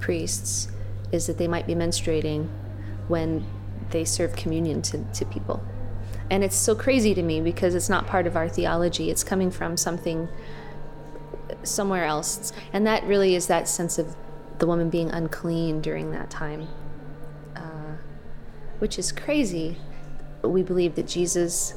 priests 0.00 0.68
is 1.12 1.26
that 1.26 1.36
they 1.36 1.48
might 1.48 1.66
be 1.66 1.74
menstruating 1.74 2.46
when 3.08 3.44
they 3.92 4.04
serve 4.04 4.34
communion 4.34 4.82
to, 4.82 5.04
to 5.14 5.24
people. 5.24 5.62
And 6.30 6.42
it's 6.42 6.56
so 6.56 6.74
crazy 6.74 7.14
to 7.14 7.22
me 7.22 7.40
because 7.40 7.74
it's 7.74 7.88
not 7.88 8.06
part 8.06 8.26
of 8.26 8.36
our 8.36 8.48
theology. 8.48 9.10
It's 9.10 9.22
coming 9.22 9.50
from 9.50 9.76
something 9.76 10.28
somewhere 11.62 12.04
else. 12.04 12.52
And 12.72 12.86
that 12.86 13.04
really 13.04 13.34
is 13.34 13.46
that 13.48 13.68
sense 13.68 13.98
of 13.98 14.16
the 14.58 14.66
woman 14.66 14.90
being 14.90 15.10
unclean 15.10 15.80
during 15.80 16.10
that 16.12 16.30
time, 16.30 16.68
uh, 17.56 17.96
which 18.78 18.98
is 18.98 19.12
crazy. 19.12 19.76
We 20.42 20.62
believe 20.62 20.94
that 20.94 21.06
Jesus 21.06 21.74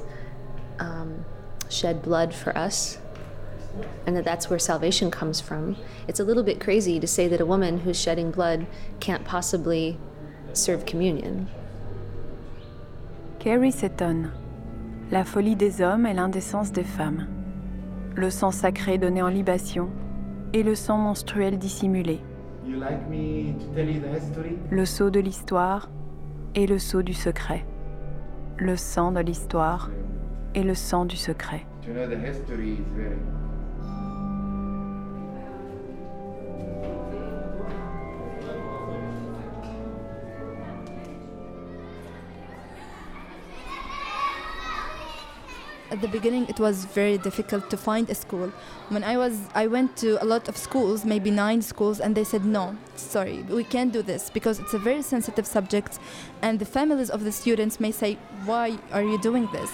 um, 0.80 1.26
shed 1.70 2.02
blood 2.02 2.34
for 2.34 2.58
us 2.58 2.98
and 4.06 4.16
that 4.16 4.24
that's 4.24 4.50
where 4.50 4.60
salvation 4.60 5.12
comes 5.12 5.42
from. 5.42 5.76
It's 6.08 6.20
a 6.20 6.24
little 6.24 6.44
bit 6.44 6.60
crazy 6.60 7.00
to 7.00 7.08
say 7.08 7.28
that 7.28 7.42
a 7.42 7.46
woman 7.46 7.80
who's 7.80 8.00
shedding 8.00 8.32
blood 8.32 8.68
can't 9.00 9.26
possibly 9.26 9.98
serve 10.54 10.86
communion. 10.86 11.50
Carrie 13.46 13.72
s'étonne. 13.72 14.32
La 15.12 15.24
folie 15.24 15.56
des 15.56 15.84
hommes 15.84 16.08
et 16.08 16.16
l'indécence 16.16 16.72
des 16.72 16.84
femmes. 16.84 17.28
Le 18.16 18.32
sang 18.32 18.50
sacré 18.50 18.98
donné 18.98 19.22
en 19.22 19.28
libation 19.28 19.92
et 20.54 20.64
le 20.64 20.74
sang 20.74 20.98
menstruel 20.98 21.60
dissimulé. 21.60 22.22
Le 24.72 24.86
sceau 24.86 25.12
de 25.12 25.20
l'histoire 25.20 25.92
et 26.56 26.66
le 26.66 26.80
sceau 26.80 27.04
du 27.04 27.14
secret. 27.14 27.68
Le 28.58 28.76
sang 28.76 29.12
de 29.12 29.20
l'histoire 29.20 29.92
et 30.56 30.64
le 30.64 30.74
sang 30.74 31.06
du 31.06 31.16
secret. 31.16 31.68
At 45.96 46.02
the 46.02 46.08
beginning 46.10 46.46
it 46.50 46.60
was 46.60 46.84
very 46.84 47.18
difficult 47.18 47.70
to 47.70 47.78
find 47.78 48.10
a 48.10 48.16
school. 48.16 48.52
When 48.90 49.04
i 49.04 49.16
was 49.24 49.34
i 49.64 49.66
went 49.76 49.96
to 50.04 50.10
a 50.24 50.28
lot 50.34 50.48
of 50.52 50.56
schools 50.58 51.06
maybe 51.14 51.32
nine 51.32 51.62
schools 51.62 51.98
and 52.04 52.12
they 52.18 52.26
said 52.32 52.44
no 52.46 52.66
sorry 52.96 53.38
we 53.60 53.64
can't 53.64 53.94
do 53.98 54.02
this 54.12 54.30
because 54.38 54.60
it's 54.60 54.74
a 54.74 54.82
very 54.90 55.02
sensitive 55.02 55.48
subject 55.48 56.00
and 56.42 56.60
the 56.60 56.70
families 56.78 57.10
of 57.10 57.24
the 57.28 57.32
students 57.32 57.80
may 57.80 57.92
say 58.02 58.18
why 58.50 58.78
are 58.92 59.06
you 59.12 59.18
doing 59.30 59.48
this 59.58 59.72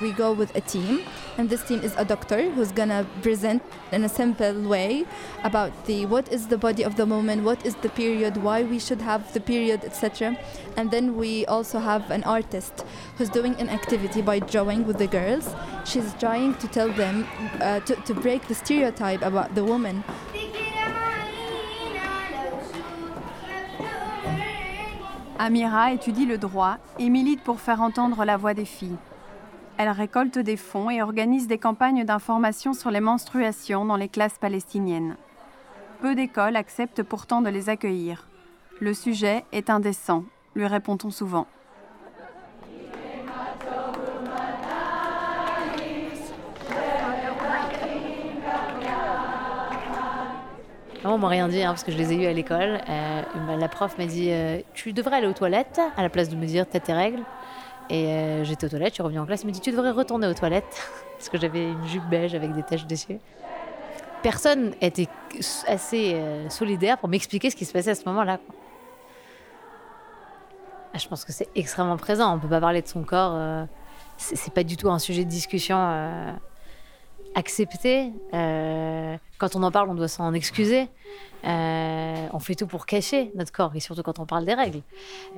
we 0.00 0.12
go 0.12 0.32
with 0.32 0.54
a 0.56 0.60
team 0.60 1.00
and 1.38 1.48
this 1.48 1.62
team 1.64 1.80
is 1.80 1.94
a 1.96 2.04
doctor 2.04 2.50
who's 2.50 2.72
gonna 2.72 3.06
present 3.22 3.62
in 3.92 4.04
a 4.04 4.08
simple 4.08 4.60
way 4.62 5.04
about 5.44 5.72
the 5.86 6.06
what 6.06 6.30
is 6.32 6.48
the 6.48 6.58
body 6.58 6.82
of 6.82 6.96
the 6.96 7.06
woman 7.06 7.44
what 7.44 7.64
is 7.64 7.74
the 7.76 7.88
period 7.88 8.36
why 8.36 8.62
we 8.62 8.78
should 8.78 9.00
have 9.00 9.32
the 9.32 9.40
period 9.40 9.84
etc 9.84 10.36
and 10.76 10.90
then 10.90 11.16
we 11.16 11.46
also 11.46 11.78
have 11.78 12.10
an 12.10 12.22
artist 12.24 12.84
who's 13.16 13.30
doing 13.30 13.54
an 13.58 13.68
activity 13.70 14.20
by 14.22 14.38
drawing 14.38 14.86
with 14.86 14.98
the 14.98 15.06
girls. 15.06 15.54
She's 15.84 16.12
trying 16.14 16.54
to 16.56 16.68
tell 16.68 16.88
them 16.92 17.26
uh, 17.60 17.80
to, 17.80 17.94
to 17.94 18.14
break 18.14 18.46
the 18.48 18.54
stereotype 18.54 19.22
about 19.22 19.54
the 19.54 19.64
woman. 19.64 20.04
Amira 25.38 25.92
étudie 25.92 26.26
le 26.26 26.38
droit 26.38 26.78
et 26.98 27.10
milite 27.10 27.42
pour 27.44 27.60
faire 27.60 27.80
entendre 27.82 28.24
la 28.24 28.36
voix 28.38 28.54
des 28.54 28.64
filles. 28.64 28.96
Elle 29.78 29.90
récolte 29.90 30.38
des 30.38 30.56
fonds 30.56 30.88
et 30.88 31.02
organise 31.02 31.48
des 31.48 31.58
campagnes 31.58 32.04
d'information 32.04 32.72
sur 32.72 32.90
les 32.90 33.00
menstruations 33.00 33.84
dans 33.84 33.96
les 33.96 34.08
classes 34.08 34.38
palestiniennes. 34.38 35.16
Peu 36.00 36.14
d'écoles 36.14 36.56
acceptent 36.56 37.02
pourtant 37.02 37.42
de 37.42 37.50
les 37.50 37.68
accueillir. 37.68 38.26
Le 38.80 38.94
sujet 38.94 39.44
est 39.52 39.68
indécent, 39.68 40.24
lui 40.54 40.66
répond-on 40.66 41.10
souvent. 41.10 41.46
On 51.04 51.18
m'a 51.18 51.28
rien 51.28 51.48
dit 51.48 51.62
hein, 51.62 51.68
parce 51.68 51.84
que 51.84 51.92
je 51.92 51.98
les 51.98 52.12
ai 52.12 52.16
eus 52.16 52.26
à 52.26 52.32
l'école. 52.32 52.80
Euh, 52.88 53.22
la 53.58 53.68
prof 53.68 53.96
m'a 53.96 54.06
dit 54.06 54.30
euh, 54.30 54.60
Tu 54.74 54.92
devrais 54.92 55.18
aller 55.18 55.28
aux 55.28 55.32
toilettes 55.32 55.80
à 55.96 56.02
la 56.02 56.08
place 56.08 56.28
de 56.28 56.36
me 56.36 56.46
dire 56.46 56.66
T'as 56.68 56.80
tes 56.80 56.92
règles. 56.92 57.22
Et 57.88 58.06
euh, 58.06 58.44
j'étais 58.44 58.66
aux 58.66 58.68
toilettes, 58.68 58.90
je 58.90 58.94
suis 58.94 59.02
revenue 59.02 59.20
en 59.20 59.26
classe, 59.26 59.42
elle 59.42 59.48
me 59.48 59.52
dit 59.52 59.60
Tu 59.60 59.70
devrais 59.70 59.90
retourner 59.90 60.26
aux 60.26 60.34
toilettes 60.34 60.90
parce 61.18 61.28
que 61.28 61.38
j'avais 61.38 61.70
une 61.70 61.86
jupe 61.86 62.06
beige 62.08 62.34
avec 62.34 62.52
des 62.52 62.62
taches 62.62 62.86
dessus. 62.86 63.18
Personne 64.22 64.74
était 64.80 65.08
assez 65.68 66.14
euh, 66.14 66.48
solidaire 66.48 66.98
pour 66.98 67.08
m'expliquer 67.08 67.50
ce 67.50 67.56
qui 67.56 67.64
se 67.64 67.72
passait 67.72 67.90
à 67.90 67.94
ce 67.94 68.04
moment-là. 68.06 68.40
Ah, 70.96 70.98
je 70.98 71.06
pense 71.08 71.24
que 71.24 71.32
c'est 71.32 71.48
extrêmement 71.54 71.96
présent. 71.96 72.34
On 72.34 72.38
peut 72.38 72.48
pas 72.48 72.60
parler 72.60 72.82
de 72.82 72.88
son 72.88 73.04
corps. 73.04 73.34
Euh, 73.34 73.64
c'est 74.16 74.52
pas 74.52 74.64
du 74.64 74.76
tout 74.76 74.90
un 74.90 74.98
sujet 74.98 75.24
de 75.24 75.30
discussion 75.30 75.76
euh, 75.78 76.32
accepté. 77.36 78.12
Euh, 78.32 79.16
quand 79.38 79.54
on 79.54 79.62
en 79.62 79.70
parle, 79.70 79.90
on 79.90 79.94
doit 79.94 80.08
s'en 80.08 80.32
excuser. 80.32 80.88
Euh, 81.44 82.28
on 82.32 82.40
fait 82.40 82.54
tout 82.56 82.66
pour 82.66 82.86
cacher 82.86 83.30
notre 83.36 83.52
corps, 83.52 83.76
et 83.76 83.80
surtout 83.80 84.02
quand 84.02 84.18
on 84.18 84.26
parle 84.26 84.46
des 84.46 84.54
règles. 84.54 84.80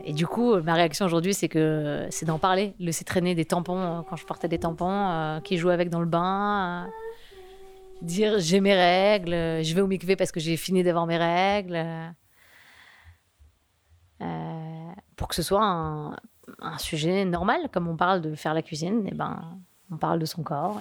Et 0.05 0.12
du 0.12 0.26
coup, 0.26 0.57
ma 0.62 0.74
réaction 0.74 1.05
aujourd'hui, 1.05 1.34
c'est 1.34 1.49
que 1.49 2.07
c'est 2.11 2.24
d'en 2.24 2.38
parler, 2.38 2.72
laisser 2.78 3.05
traîner 3.05 3.34
des 3.34 3.44
tampons 3.44 3.80
euh, 3.80 4.01
quand 4.09 4.16
je 4.16 4.24
portais 4.24 4.49
des 4.49 4.59
tampons, 4.59 5.40
qui 5.44 5.59
jouaient 5.59 5.74
avec 5.74 5.90
dans 5.90 6.01
le 6.01 6.07
bain, 6.07 6.88
dire 8.01 8.38
j'ai 8.38 8.61
mes 8.61 8.74
règles, 8.74 9.32
je 9.64 9.74
vais 9.74 9.80
au 9.80 9.88
mikvé 9.88 10.14
parce 10.14 10.30
que 10.30 10.40
j'ai 10.40 10.57
fini 10.57 10.82
d'avoir 10.84 11.07
mes 11.07 11.18
règles. 11.18 11.84
Pour 15.16 15.26
que 15.26 15.34
ce 15.34 15.42
soit 15.42 15.64
un, 15.64 16.16
sujet 16.78 17.24
normal, 17.24 17.68
comme 17.72 17.88
on 17.88 17.96
parle 17.96 18.20
de 18.20 18.36
faire 18.36 18.55
la 18.55 18.62
cuisine, 18.62 19.07
et 19.09 19.14
ben, 19.14 19.59
on 19.90 19.96
parle 19.96 20.20
de 20.20 20.26
son 20.26 20.44
corps. 20.44 20.80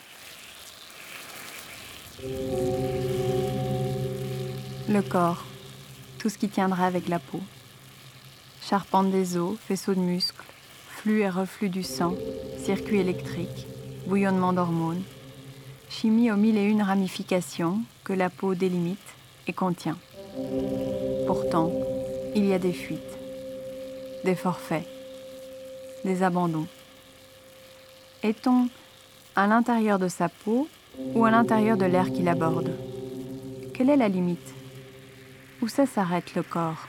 Le 4.90 5.02
corps, 5.02 5.44
tout 6.18 6.30
ce 6.30 6.38
qui 6.40 6.50
tiendra 6.50 6.88
avec 6.88 7.10
la 7.10 7.20
peau. 7.20 7.42
Charpente 8.62 9.12
des 9.12 9.38
os, 9.38 9.56
faisceaux 9.60 9.94
de 9.94 10.00
muscles, 10.00 10.44
flux 10.90 11.22
et 11.22 11.30
reflux 11.30 11.70
du 11.70 11.84
sang, 11.84 12.16
circuits 12.58 13.00
électriques, 13.00 13.68
bouillonnement 14.08 14.52
d'hormones, 14.52 15.04
chimie 15.90 16.32
aux 16.32 16.38
mille 16.38 16.58
et 16.58 16.64
une 16.64 16.82
ramifications 16.82 17.82
que 18.04 18.14
la 18.14 18.32
peau 18.32 18.56
délimite 18.56 18.98
et 19.46 19.54
contient. 19.54 19.98
Pourtant, 21.28 21.72
il 22.36 22.46
y 22.46 22.54
a 22.54 22.60
des 22.60 22.74
fuites, 22.74 23.00
des 24.24 24.36
forfaits, 24.36 24.88
des 26.04 26.24
abandons. 26.24 26.68
Est-on 28.24 28.70
à 29.36 29.46
l'intérieur 29.46 30.00
de 30.00 30.08
sa 30.08 30.30
peau 30.30 30.68
ou 31.14 31.26
à 31.26 31.32
l'intérieur 31.32 31.78
de 31.78 31.86
l'air 31.86 32.12
qui 32.12 32.24
l'aborde 32.24 32.72
Quelle 33.74 33.90
est 33.90 33.98
la 33.98 34.08
limite? 34.08 34.54
Où 35.62 35.68
ça 35.68 35.86
s'arrête 35.86 36.36
le 36.36 36.44
corps? 36.44 36.88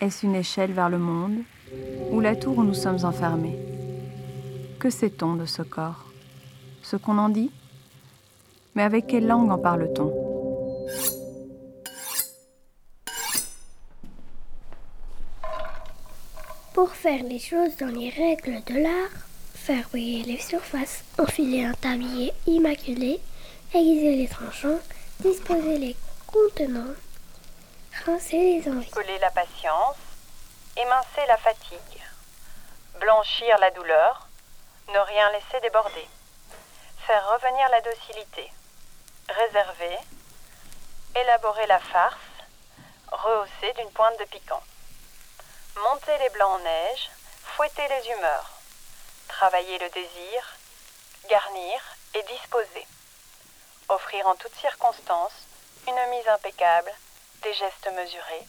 Est-ce 0.00 0.26
une 0.26 0.34
échelle 0.34 0.72
vers 0.72 0.90
le 0.90 0.98
monde 0.98 1.38
ou 2.10 2.20
la 2.20 2.36
tour 2.36 2.58
où 2.58 2.64
nous 2.64 2.74
sommes 2.74 3.04
enfermés? 3.04 3.58
Que 4.78 4.90
sait-on 4.90 5.34
de 5.34 5.46
ce 5.46 5.62
corps? 5.62 6.04
Ce 6.82 6.96
qu'on 6.96 7.18
en 7.18 7.28
dit? 7.28 7.50
Mais 8.74 8.82
avec 8.82 9.06
quelle 9.06 9.26
langue 9.26 9.50
en 9.50 9.58
parle-t-on? 9.58 10.12
Pour 16.74 16.90
faire 16.90 17.22
les 17.24 17.38
choses 17.38 17.76
dans 17.80 17.86
les 17.86 18.10
règles 18.10 18.62
de 18.66 18.82
l'art, 18.82 19.25
faire 19.66 19.88
briller 19.88 20.22
les 20.22 20.38
surfaces, 20.38 21.02
enfiler 21.18 21.64
un 21.64 21.74
tablier 21.74 22.32
immaculé, 22.46 23.20
aiguiser 23.74 24.14
les 24.14 24.28
tranchants, 24.28 24.78
disposer 25.18 25.78
les 25.78 25.96
contenants, 26.28 26.94
rincer 28.04 28.38
les 28.38 28.70
envies. 28.70 28.90
Coller 28.90 29.18
la 29.18 29.32
patience, 29.32 29.96
émincer 30.76 31.26
la 31.26 31.36
fatigue, 31.38 32.00
blanchir 33.00 33.58
la 33.58 33.72
douleur, 33.72 34.28
ne 34.86 34.98
rien 35.00 35.32
laisser 35.32 35.60
déborder, 35.60 36.06
faire 37.04 37.28
revenir 37.34 37.68
la 37.68 37.80
docilité, 37.80 38.48
réserver, 39.28 39.98
élaborer 41.20 41.66
la 41.66 41.80
farce, 41.80 42.14
rehausser 43.10 43.72
d'une 43.78 43.90
pointe 43.90 44.18
de 44.20 44.26
piquant, 44.26 44.62
monter 45.74 46.16
les 46.20 46.30
blancs 46.30 46.52
en 46.52 46.58
neige, 46.60 47.10
fouetter 47.56 47.82
les 47.88 48.12
humeurs, 48.12 48.55
travailler 49.36 49.78
le 49.78 49.90
désir, 49.90 50.38
garnir 51.28 51.78
et 52.14 52.22
disposer, 52.22 52.86
offrir 53.90 54.26
en 54.26 54.34
toutes 54.36 54.54
circonstances 54.54 55.44
une 55.86 56.10
mise 56.10 56.26
impeccable, 56.28 56.90
des 57.42 57.52
gestes 57.52 57.90
mesurés, 57.94 58.46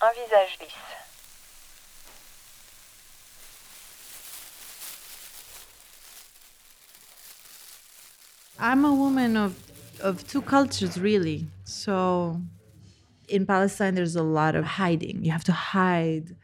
un 0.00 0.12
visage 0.12 0.58
lisse. 0.60 0.94
I'm 8.60 8.84
a 8.84 8.92
woman 8.92 9.36
of 9.36 9.56
of 10.00 10.24
two 10.28 10.42
cultures 10.42 10.96
really. 10.96 11.46
So 11.64 12.40
in 13.28 13.46
Palestine 13.46 13.96
there's 13.96 14.14
a 14.14 14.22
lot 14.22 14.54
of 14.54 14.64
hiding. 14.64 15.24
You 15.24 15.32
have 15.32 15.44
to 15.44 15.52
hide 15.52 16.36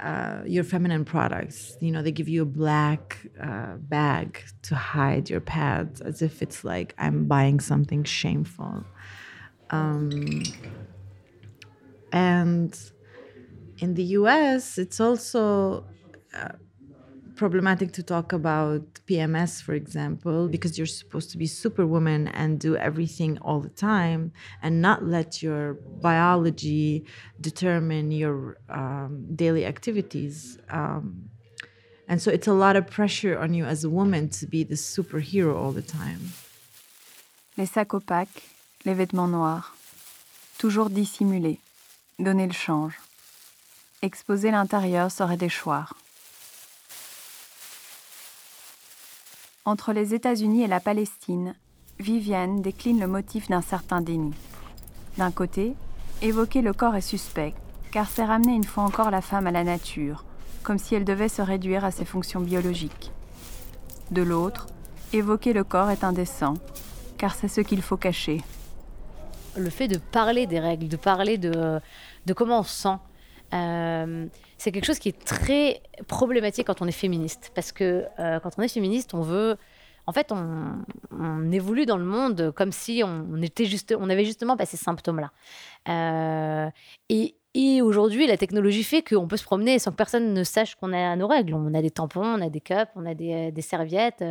uh, 0.00 0.42
your 0.46 0.64
feminine 0.64 1.04
products. 1.04 1.76
You 1.80 1.90
know, 1.90 2.02
they 2.02 2.12
give 2.12 2.28
you 2.28 2.42
a 2.42 2.46
black 2.46 3.18
uh, 3.42 3.76
bag 3.76 4.42
to 4.62 4.74
hide 4.74 5.28
your 5.28 5.40
pads 5.40 6.00
as 6.00 6.22
if 6.22 6.42
it's 6.42 6.64
like 6.64 6.94
I'm 6.98 7.26
buying 7.26 7.60
something 7.60 8.04
shameful. 8.04 8.84
Um, 9.70 10.42
and 12.12 12.78
in 13.78 13.94
the 13.94 14.04
US, 14.04 14.78
it's 14.78 15.00
also 15.00 15.84
uh, 16.34 16.52
problematic 17.44 17.90
to 17.98 18.02
talk 18.02 18.28
about 18.34 18.82
PMS, 19.08 19.62
for 19.66 19.74
example, 19.82 20.38
because 20.54 20.72
you're 20.76 20.94
supposed 21.02 21.28
to 21.32 21.38
be 21.42 21.46
superwoman 21.64 22.22
and 22.40 22.50
do 22.68 22.72
everything 22.88 23.32
all 23.46 23.60
the 23.68 23.74
time 23.90 24.20
and 24.62 24.72
not 24.88 24.98
let 25.16 25.42
your 25.46 25.64
biology 26.08 26.88
determine 27.40 28.06
your 28.22 28.36
um, 28.80 29.12
daily 29.42 29.64
activities. 29.64 30.36
Um, 30.68 31.04
and 32.10 32.20
so 32.22 32.28
it's 32.36 32.50
a 32.54 32.58
lot 32.64 32.74
of 32.76 32.84
pressure 32.98 33.34
on 33.44 33.50
you 33.58 33.64
as 33.64 33.80
a 33.84 33.90
woman 34.00 34.22
to 34.38 34.44
be 34.54 34.62
the 34.72 34.78
superhero 34.94 35.52
all 35.60 35.72
the 35.80 35.88
time. 36.00 36.22
Les 37.56 37.70
sacs 37.74 37.94
opaques, 37.94 38.42
les 38.84 38.94
vêtements 38.94 39.30
noirs. 39.30 39.66
Toujours 40.58 40.90
dissimulés. 40.90 41.58
Donner 42.18 42.46
le 42.46 42.58
change. 42.66 42.94
Exposer 44.02 44.50
l'intérieur 44.50 45.10
serait 45.10 45.38
déchoir. 45.38 45.99
Entre 49.66 49.92
les 49.92 50.14
États-Unis 50.14 50.62
et 50.62 50.68
la 50.68 50.80
Palestine, 50.80 51.54
Viviane 51.98 52.62
décline 52.62 52.98
le 52.98 53.06
motif 53.06 53.48
d'un 53.50 53.60
certain 53.60 54.00
déni. 54.00 54.32
D'un 55.18 55.30
côté, 55.30 55.74
évoquer 56.22 56.62
le 56.62 56.72
corps 56.72 56.96
est 56.96 57.02
suspect, 57.02 57.52
car 57.92 58.08
c'est 58.08 58.24
ramener 58.24 58.54
une 58.54 58.64
fois 58.64 58.84
encore 58.84 59.10
la 59.10 59.20
femme 59.20 59.46
à 59.46 59.50
la 59.50 59.62
nature, 59.62 60.24
comme 60.62 60.78
si 60.78 60.94
elle 60.94 61.04
devait 61.04 61.28
se 61.28 61.42
réduire 61.42 61.84
à 61.84 61.90
ses 61.90 62.06
fonctions 62.06 62.40
biologiques. 62.40 63.12
De 64.10 64.22
l'autre, 64.22 64.66
évoquer 65.12 65.52
le 65.52 65.62
corps 65.62 65.90
est 65.90 66.04
indécent, 66.04 66.54
car 67.18 67.34
c'est 67.34 67.48
ce 67.48 67.60
qu'il 67.60 67.82
faut 67.82 67.98
cacher. 67.98 68.40
Le 69.58 69.68
fait 69.68 69.88
de 69.88 69.98
parler 69.98 70.46
des 70.46 70.58
règles, 70.58 70.88
de 70.88 70.96
parler 70.96 71.36
de, 71.36 71.80
de 72.24 72.32
comment 72.32 72.60
on 72.60 72.62
se 72.62 72.82
sent, 72.82 72.96
euh, 73.52 74.26
c'est 74.58 74.72
quelque 74.72 74.84
chose 74.84 74.98
qui 74.98 75.08
est 75.08 75.24
très 75.24 75.82
problématique 76.06 76.66
quand 76.66 76.82
on 76.82 76.86
est 76.86 76.92
féministe. 76.92 77.50
Parce 77.54 77.72
que 77.72 78.06
euh, 78.18 78.40
quand 78.40 78.50
on 78.58 78.62
est 78.62 78.68
féministe, 78.68 79.14
on 79.14 79.22
veut. 79.22 79.56
En 80.06 80.12
fait, 80.12 80.32
on, 80.32 81.52
évolue 81.52 81.86
dans 81.86 81.98
le 81.98 82.04
monde 82.04 82.52
comme 82.56 82.72
si 82.72 83.02
on, 83.04 83.40
était 83.42 83.66
juste, 83.66 83.94
on 83.96 84.10
avait 84.10 84.24
justement 84.24 84.56
pas 84.56 84.66
ces 84.66 84.76
symptômes-là. 84.76 85.30
Euh, 85.88 86.70
et, 87.08 87.82
aujourd'hui, 87.82 88.26
la 88.26 88.36
technologie 88.36 88.82
fait 88.82 89.02
qu'on 89.02 89.28
peut 89.28 89.36
se 89.36 89.44
promener 89.44 89.78
sans 89.78 89.90
que 89.90 89.96
personne 89.96 90.32
ne 90.32 90.42
sache 90.42 90.74
qu'on 90.76 90.92
a 90.92 91.14
nos 91.16 91.28
règles. 91.28 91.54
On 91.54 91.74
a 91.74 91.82
des 91.82 91.90
tampons, 91.90 92.24
on 92.24 92.40
a 92.40 92.48
des 92.48 92.60
cups, 92.60 92.90
on 92.96 93.06
a 93.06 93.14
des, 93.14 93.52
serviettes. 93.60 94.24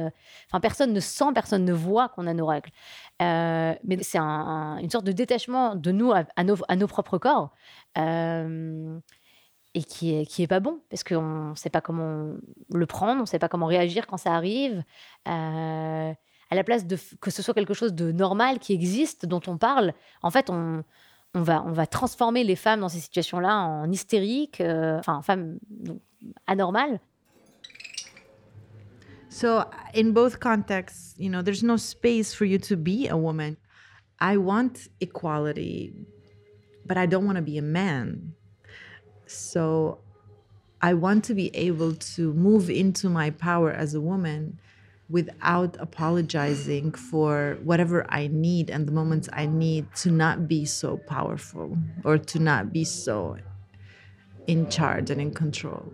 Enfin, 0.49 0.59
personne 0.59 0.91
ne 0.91 0.99
sent, 0.99 1.31
personne 1.33 1.63
ne 1.63 1.73
voit 1.73 2.09
qu'on 2.09 2.27
a 2.27 2.33
nos 2.33 2.47
règles. 2.47 2.71
mais 3.19 3.99
c'est 4.01 4.19
une 4.19 4.89
sorte 4.89 5.05
de 5.05 5.11
détachement 5.11 5.75
de 5.75 5.91
nous 5.91 6.11
à 6.11 6.43
nos, 6.43 6.87
propres 6.87 7.19
corps 7.19 7.51
et 7.95 9.83
qui 9.83 10.15
est, 10.15 10.47
pas 10.47 10.59
bon 10.59 10.79
parce 10.89 11.03
qu'on 11.03 11.49
ne 11.51 11.55
sait 11.55 11.69
pas 11.69 11.81
comment 11.81 12.33
le 12.73 12.85
prendre, 12.85 13.17
on 13.17 13.23
ne 13.23 13.27
sait 13.27 13.39
pas 13.39 13.49
comment 13.49 13.67
réagir 13.67 14.07
quand 14.07 14.17
ça 14.17 14.33
arrive. 14.33 14.83
À 15.25 16.55
la 16.55 16.63
place 16.63 16.87
de 16.87 16.97
que 17.21 17.29
ce 17.29 17.41
soit 17.43 17.53
quelque 17.53 17.75
chose 17.75 17.93
de 17.93 18.11
normal 18.11 18.57
qui 18.59 18.73
existe, 18.73 19.25
dont 19.27 19.41
on 19.45 19.57
parle, 19.57 19.93
en 20.23 20.31
fait, 20.31 20.49
on, 20.49 20.83
va, 21.33 21.85
transformer 21.85 22.43
les 22.43 22.55
femmes 22.55 22.79
dans 22.79 22.89
ces 22.89 22.99
situations-là 22.99 23.55
en 23.55 23.91
hystériques, 23.91 24.61
enfin, 24.61 25.17
en 25.17 25.21
femmes 25.21 25.59
anormales. 26.47 26.99
So, 29.29 29.63
in 29.93 30.11
both 30.11 30.39
contexts, 30.39 31.15
you 31.19 31.29
know, 31.29 31.43
there's 31.43 31.63
no 31.63 31.77
space 31.77 32.33
for 32.33 32.45
you 32.45 32.57
to 32.57 32.75
be 32.75 33.07
a 33.07 33.15
woman. 33.15 33.57
I 34.19 34.37
want 34.37 34.89
equality, 34.99 35.93
but 36.89 36.97
I 36.97 37.05
don't 37.05 37.25
want 37.25 37.37
to 37.37 37.43
be 37.43 37.57
a 37.59 37.63
man. 37.63 38.33
So 39.27 39.99
I 40.81 40.95
want 40.95 41.23
to 41.25 41.35
be 41.35 41.55
able 41.55 41.93
to 41.93 42.33
move 42.33 42.69
into 42.69 43.09
my 43.09 43.29
power 43.29 43.71
as 43.71 43.93
a 43.93 44.01
woman 44.01 44.59
without 45.09 45.77
apologizing 45.79 46.93
for 46.93 47.59
whatever 47.63 48.05
I 48.09 48.27
need 48.27 48.69
and 48.71 48.87
the 48.87 48.91
moments 48.91 49.29
I 49.33 49.45
need 49.45 49.93
to 49.97 50.11
not 50.11 50.47
be 50.47 50.65
so 50.65 50.97
powerful 50.97 51.77
or 52.03 52.17
to 52.17 52.39
not 52.39 52.73
be 52.73 52.83
so 52.85 53.37
in 54.47 54.69
charge 54.69 55.11
and 55.11 55.21
in 55.21 55.31
control. 55.31 55.93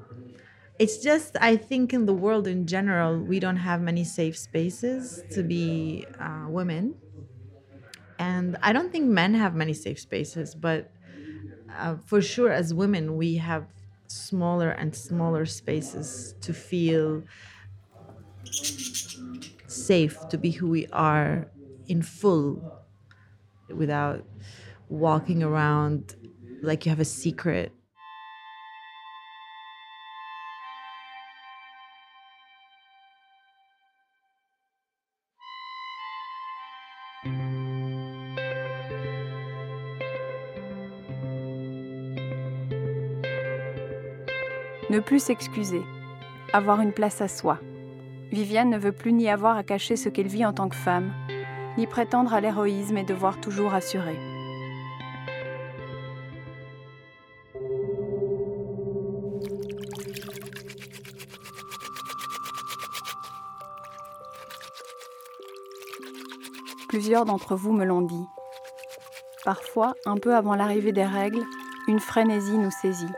It's 0.80 0.98
just, 0.98 1.38
I 1.42 1.58
think, 1.58 1.94
in 1.94 2.06
the 2.06 2.14
world 2.14 2.48
in 2.48 2.68
general, 2.68 3.20
we 3.20 3.40
don't 3.40 3.58
have 3.58 3.82
many 3.82 4.04
safe 4.04 4.38
spaces 4.38 5.24
to 5.32 5.44
be 5.44 6.06
uh, 6.20 6.48
women. 6.50 6.96
And 8.18 8.58
I 8.62 8.74
don't 8.74 8.92
think 8.92 9.10
men 9.10 9.34
have 9.34 9.56
many 9.56 9.74
safe 9.74 10.00
spaces, 10.00 10.56
but 10.56 10.92
uh, 11.78 11.98
for 12.06 12.22
sure, 12.22 12.52
as 12.52 12.74
women, 12.74 13.18
we 13.18 13.36
have 13.36 13.68
smaller 14.08 14.70
and 14.70 14.96
smaller 14.96 15.46
spaces 15.46 16.36
to 16.42 16.54
feel 16.54 17.24
safe 19.68 20.28
to 20.30 20.38
be 20.38 20.52
who 20.52 20.70
we 20.70 20.88
are 20.88 21.48
in 21.88 22.02
full 22.02 22.64
without 23.70 24.24
walking 24.90 25.44
around 25.44 26.16
like 26.62 26.86
you 26.86 26.90
have 26.90 27.00
a 27.00 27.06
secret 27.06 27.75
Ne 44.96 45.02
plus 45.02 45.20
s'excuser. 45.20 45.84
Avoir 46.54 46.80
une 46.80 46.94
place 46.94 47.20
à 47.20 47.28
soi. 47.28 47.60
Viviane 48.32 48.70
ne 48.70 48.78
veut 48.78 48.94
plus 48.94 49.12
ni 49.12 49.28
avoir 49.28 49.58
à 49.58 49.64
cacher 49.64 49.98
ce 49.98 50.08
qu'elle 50.08 50.30
vit 50.30 50.46
en 50.46 50.54
tant 50.54 50.70
que 50.70 50.76
femme, 50.78 51.12
ni 51.78 51.86
prétendre 51.86 52.34
à 52.34 52.40
l'héroïsme 52.40 52.96
et 52.96 53.04
devoir 53.04 53.42
toujours 53.42 53.74
assurer. 53.74 54.18
Plusieurs 66.88 67.26
d'entre 67.26 67.58
vous 67.58 67.74
me 67.74 67.84
l'ont 67.84 68.00
dit. 68.00 68.26
Parfois, 69.44 69.96
un 70.06 70.16
peu 70.16 70.34
avant 70.34 70.56
l'arrivée 70.56 70.94
des 70.94 71.04
règles, 71.04 71.44
une 71.90 72.00
frénésie 72.00 72.58
nous 72.58 72.72
saisit 72.72 73.12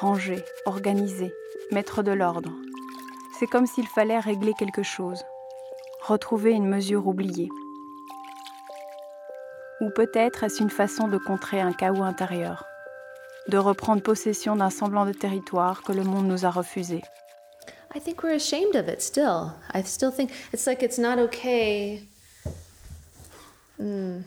ranger, 0.00 0.44
organiser, 0.64 1.34
mettre 1.72 2.04
de 2.04 2.12
l'ordre. 2.12 2.52
C'est 3.38 3.48
comme 3.48 3.66
s'il 3.66 3.86
fallait 3.88 4.20
régler 4.20 4.52
quelque 4.56 4.84
chose, 4.84 5.24
retrouver 6.02 6.52
une 6.52 6.68
mesure 6.68 7.08
oubliée. 7.08 7.48
Ou 9.80 9.90
peut-être 9.90 10.44
est-ce 10.44 10.62
une 10.62 10.70
façon 10.70 11.08
de 11.08 11.18
contrer 11.18 11.60
un 11.60 11.72
chaos 11.72 12.02
intérieur, 12.02 12.64
de 13.48 13.58
reprendre 13.58 14.02
possession 14.02 14.54
d'un 14.54 14.70
semblant 14.70 15.04
de 15.04 15.12
territoire 15.12 15.82
que 15.82 15.92
le 15.92 16.04
monde 16.04 16.28
nous 16.28 16.46
a 16.46 16.50
refusé. 16.50 17.02
I 17.94 18.00
think 18.00 18.22
we're 18.22 18.36
ashamed 18.36 18.76
of 18.76 18.88
it 18.88 19.02
still. 19.02 19.52
I 19.74 19.82
still 19.82 20.12
think 20.12 20.30
it's 20.52 20.66
like 20.66 20.82
it's 20.82 20.98
not 20.98 21.18
okay. 21.18 22.02
Mm. 23.80 24.22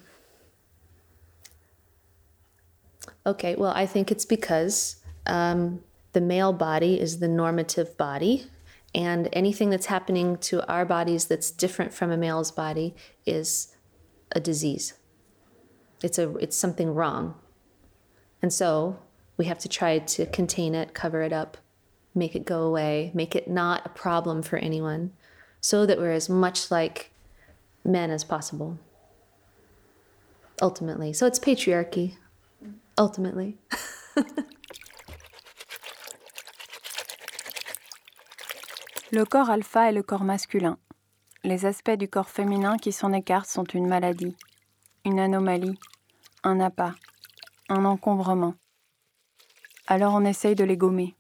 Okay, 3.25 3.55
well, 3.55 3.71
I 3.75 3.85
think 3.85 4.11
it's 4.11 4.25
because 4.25 5.00
um, 5.25 5.81
the 6.13 6.21
male 6.21 6.53
body 6.53 6.99
is 6.99 7.19
the 7.19 7.27
normative 7.27 7.97
body, 7.97 8.47
and 8.93 9.29
anything 9.31 9.69
that's 9.69 9.85
happening 9.85 10.37
to 10.37 10.67
our 10.67 10.85
bodies 10.85 11.25
that's 11.25 11.51
different 11.51 11.93
from 11.93 12.11
a 12.11 12.17
male's 12.17 12.51
body 12.51 12.95
is 13.25 13.75
a 14.33 14.39
disease. 14.39 14.93
It's 16.03 16.17
a 16.17 16.35
it's 16.37 16.57
something 16.57 16.93
wrong. 16.93 17.35
And 18.41 18.51
so 18.51 18.99
we 19.37 19.45
have 19.45 19.59
to 19.59 19.69
try 19.69 19.99
to 19.99 20.25
contain 20.25 20.75
it, 20.75 20.93
cover 20.93 21.21
it 21.21 21.31
up, 21.31 21.57
make 22.13 22.35
it 22.35 22.45
go 22.45 22.63
away, 22.63 23.11
make 23.13 23.35
it 23.35 23.47
not 23.47 23.85
a 23.85 23.89
problem 23.89 24.41
for 24.41 24.57
anyone, 24.57 25.11
so 25.61 25.85
that 25.85 25.99
we're 25.99 26.11
as 26.11 26.27
much 26.27 26.71
like 26.71 27.11
men 27.85 28.09
as 28.11 28.23
possible. 28.23 28.79
Ultimately. 30.61 31.13
So 31.13 31.25
it's 31.25 31.39
patriarchy. 31.39 32.15
Ultimately. 32.97 33.57
Le 39.13 39.25
corps 39.25 39.49
alpha 39.49 39.89
est 39.89 39.91
le 39.91 40.03
corps 40.03 40.23
masculin. 40.23 40.77
Les 41.43 41.65
aspects 41.65 41.91
du 41.91 42.07
corps 42.07 42.29
féminin 42.29 42.77
qui 42.77 42.93
s'en 42.93 43.11
écartent 43.11 43.49
sont 43.49 43.65
une 43.65 43.85
maladie, 43.85 44.37
une 45.03 45.19
anomalie, 45.19 45.77
un 46.43 46.61
appât, 46.61 46.95
un 47.67 47.83
encombrement. 47.83 48.55
Alors 49.87 50.13
on 50.13 50.23
essaye 50.23 50.55
de 50.55 50.63
les 50.63 50.77
gommer. 50.77 51.13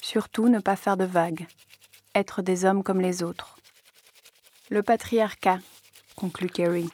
Surtout 0.00 0.48
ne 0.48 0.58
pas 0.58 0.74
faire 0.74 0.96
de 0.96 1.04
vagues, 1.04 1.46
être 2.14 2.40
des 2.40 2.64
hommes 2.64 2.82
comme 2.82 3.02
les 3.02 3.22
autres. 3.22 3.58
Le 4.70 4.82
patriarcat, 4.82 5.58
conclut 6.16 6.48
Kerry. 6.48 6.88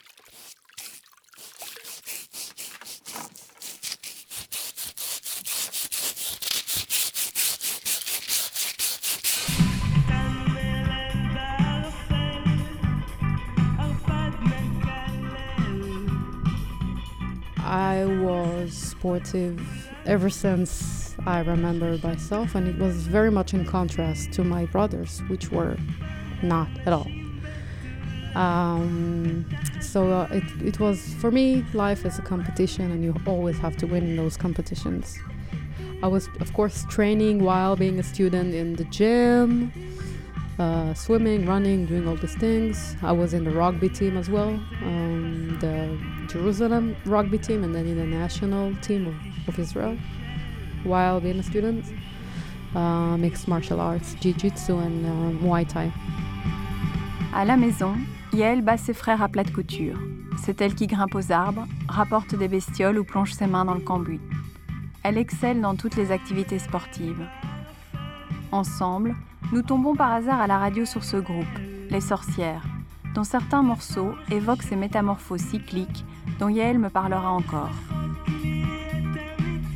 Sportive 18.99 19.61
ever 20.07 20.29
since 20.29 21.15
I 21.25 21.41
remember 21.41 21.99
myself, 22.03 22.55
and 22.57 22.67
it 22.67 22.79
was 22.79 23.07
very 23.07 23.31
much 23.31 23.55
in 23.55 23.65
contrast 23.65 24.33
to 24.33 24.43
my 24.45 24.67
brothers, 24.67 25.23
which 25.29 25.53
were 25.53 25.77
not 26.43 26.69
at 26.85 26.93
all. 26.93 27.07
Um, 28.35 29.47
so 29.81 30.11
uh, 30.13 30.29
it, 30.31 30.45
it 30.63 30.81
was 30.81 31.15
for 31.15 31.31
me 31.31 31.65
life 31.73 32.05
is 32.05 32.19
a 32.19 32.23
competition 32.23 32.91
and 32.93 33.03
you 33.03 33.15
always 33.27 33.59
have 33.59 33.77
to 33.79 33.87
win 33.87 34.05
in 34.05 34.17
those 34.17 34.37
competitions 34.37 35.19
i 36.05 36.07
was 36.07 36.29
of 36.39 36.53
course 36.53 36.85
training 36.89 37.43
while 37.43 37.75
being 37.75 37.99
a 37.99 38.03
student 38.03 38.55
in 38.55 38.77
the 38.77 38.85
gym 38.85 39.73
uh, 40.59 40.93
swimming 40.95 41.47
running 41.47 41.87
doing 41.87 42.07
all 42.09 42.17
these 42.17 42.35
things 42.37 42.97
i 43.03 43.13
was 43.13 43.33
in 43.33 43.45
the 43.45 43.51
rugby 43.51 43.89
team 43.89 44.17
as 44.17 44.29
well 44.29 44.51
um, 44.83 45.57
the 45.61 45.97
Jerusalem 46.33 46.97
rugby 47.07 47.39
team 47.39 47.65
and 47.65 47.75
then 47.75 47.87
in 47.87 47.97
the 47.97 48.07
national 48.07 48.75
team 48.77 49.07
of, 49.07 49.15
of 49.49 49.59
Israel 49.59 49.97
while 50.85 51.21
being 51.21 51.39
a 51.39 51.43
student. 51.43 51.85
uh, 52.75 53.17
mixed 53.17 53.49
martial 53.49 53.81
arts, 53.81 54.15
jiu-jitsu 54.21 54.79
and 54.79 55.07
uh, 55.07 55.45
Muay 55.45 55.65
Thai. 55.67 55.91
À 57.35 57.45
la 57.45 57.57
maison, 57.57 57.97
Yael 58.33 58.63
bat 58.63 58.77
ses 58.77 58.95
frères 58.95 59.23
à 59.23 59.29
plate 59.29 59.53
couture. 59.53 59.99
C'est 60.45 60.61
elle 60.61 60.75
qui 60.75 60.87
grimpe 60.87 61.15
aux 61.15 61.33
arbres, 61.33 61.67
rapporte 61.89 62.35
des 62.35 62.49
bestioles 62.49 62.99
ou 62.99 63.05
plonge 63.05 63.33
ses 63.33 63.47
mains 63.47 63.65
dans 63.65 63.75
le 63.75 63.81
cambouis. 63.81 64.21
Elle 65.03 65.19
excelle 65.19 65.61
dans 65.61 65.75
toutes 65.75 65.97
les 65.97 66.13
activités 66.13 66.59
sportives. 66.59 67.27
Ensemble, 68.53 69.15
nous 69.53 69.63
tombons 69.63 69.95
par 69.95 70.13
hasard 70.13 70.41
à 70.41 70.47
la 70.47 70.59
radio 70.59 70.85
sur 70.85 71.05
ce 71.05 71.17
groupe, 71.17 71.47
Les 71.91 72.01
Sorcières, 72.01 72.65
dont 73.15 73.25
certains 73.25 73.63
morceaux 73.63 74.13
évoquent 74.31 74.63
ces 74.63 74.77
métamorphoses 74.77 75.41
cycliques 75.41 76.05
dont 76.39 76.49
Yael 76.49 76.79
me 76.79 76.91
parlera 76.91 77.31
encore. 77.31 77.71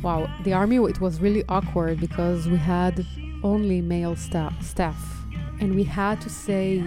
Wow, 0.03 0.27
the 0.43 0.53
army 0.53 0.77
it 0.89 0.99
was 0.99 1.21
really 1.21 1.43
awkward 1.47 1.99
because 1.99 2.47
we 2.47 2.57
had 2.57 3.05
only 3.41 3.81
male 3.81 4.15
sta- 4.15 4.51
staff 4.61 4.95
and 5.59 5.73
we 5.73 5.83
had 5.83 6.19
to 6.21 6.29
say 6.29 6.83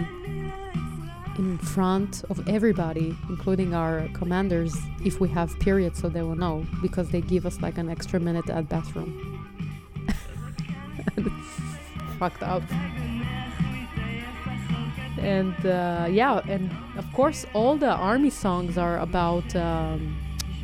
in 1.37 1.57
front 1.57 2.23
of 2.29 2.47
everybody, 2.47 3.15
including 3.29 3.73
our 3.73 4.07
commanders, 4.13 4.75
if 5.03 5.19
we 5.19 5.29
have 5.29 5.57
periods 5.59 5.99
so 5.99 6.09
they 6.09 6.21
will 6.21 6.35
know 6.35 6.65
because 6.81 7.09
they 7.09 7.21
give 7.21 7.45
us 7.45 7.59
like 7.61 7.77
an 7.77 7.89
extra 7.89 8.19
minute 8.19 8.49
at 8.49 8.69
bathroom. 8.69 9.46
Fucked 12.17 12.43
up. 12.43 12.63
And 15.19 15.65
uh, 15.65 16.07
yeah, 16.09 16.41
and 16.47 16.71
of 16.97 17.11
course, 17.13 17.45
all 17.53 17.75
the 17.75 17.91
army 17.91 18.29
songs 18.29 18.77
are 18.77 18.99
about 18.99 19.55
um, 19.55 20.15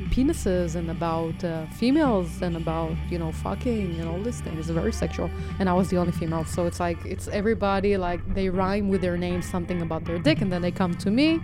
penises 0.10 0.76
and 0.76 0.92
about 0.92 1.44
uh, 1.44 1.66
females 1.78 2.42
and 2.42 2.56
about 2.56 2.92
you 3.10 3.18
know 3.18 3.32
fucking 3.32 4.00
and 4.00 4.08
all 4.08 4.22
these 4.22 4.42
things. 4.42 4.60
It's 4.60 4.70
very 4.70 4.94
sexual. 4.94 5.30
And 5.60 5.68
I 5.70 5.74
was 5.74 5.90
the 5.90 5.98
only 5.98 6.12
female, 6.12 6.46
so 6.46 6.66
it's 6.66 6.80
like 6.80 7.04
it's 7.06 7.28
everybody 7.30 7.98
like 7.98 8.22
they 8.34 8.50
rhyme 8.50 8.90
with 8.90 9.02
their 9.02 9.18
name 9.18 9.42
something 9.42 9.82
about 9.82 10.06
their 10.06 10.20
dick, 10.20 10.42
and 10.42 10.52
then 10.52 10.62
they 10.62 10.72
come 10.72 10.96
to 10.98 11.10
me. 11.10 11.42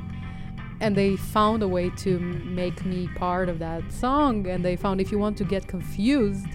And 0.82 0.96
they 0.96 1.18
found 1.18 1.62
a 1.62 1.68
way 1.68 1.90
to 1.90 2.20
make 2.20 2.86
me 2.86 3.10
part 3.16 3.50
of 3.50 3.60
that 3.60 3.92
song. 3.92 4.48
And 4.48 4.64
they 4.64 4.78
found 4.78 5.02
if 5.02 5.12
you 5.12 5.20
want 5.20 5.38
to 5.40 5.44
get 5.44 5.68
confused, 5.68 6.46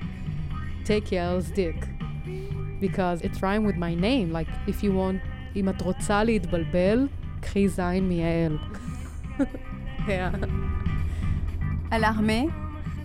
take 0.86 1.10
Yael's 1.10 1.50
dick. 1.50 1.93
Because 2.83 3.21
it's 3.21 3.41
rhymed 3.41 3.65
with 3.65 3.77
my 3.77 3.95
name. 3.95 4.31
Like, 4.31 4.47
if 4.67 4.83
you 4.83 4.91
want, 4.91 5.19
אם 5.55 5.69
את 5.69 5.81
רוצה 5.81 6.23
להתבלבל, 6.23 7.07
קחי 7.41 7.67
זין 7.67 8.09
מיעל. 8.09 8.57
yeah. 10.07 10.31
À 11.91 11.97
l'armée, 11.97 12.47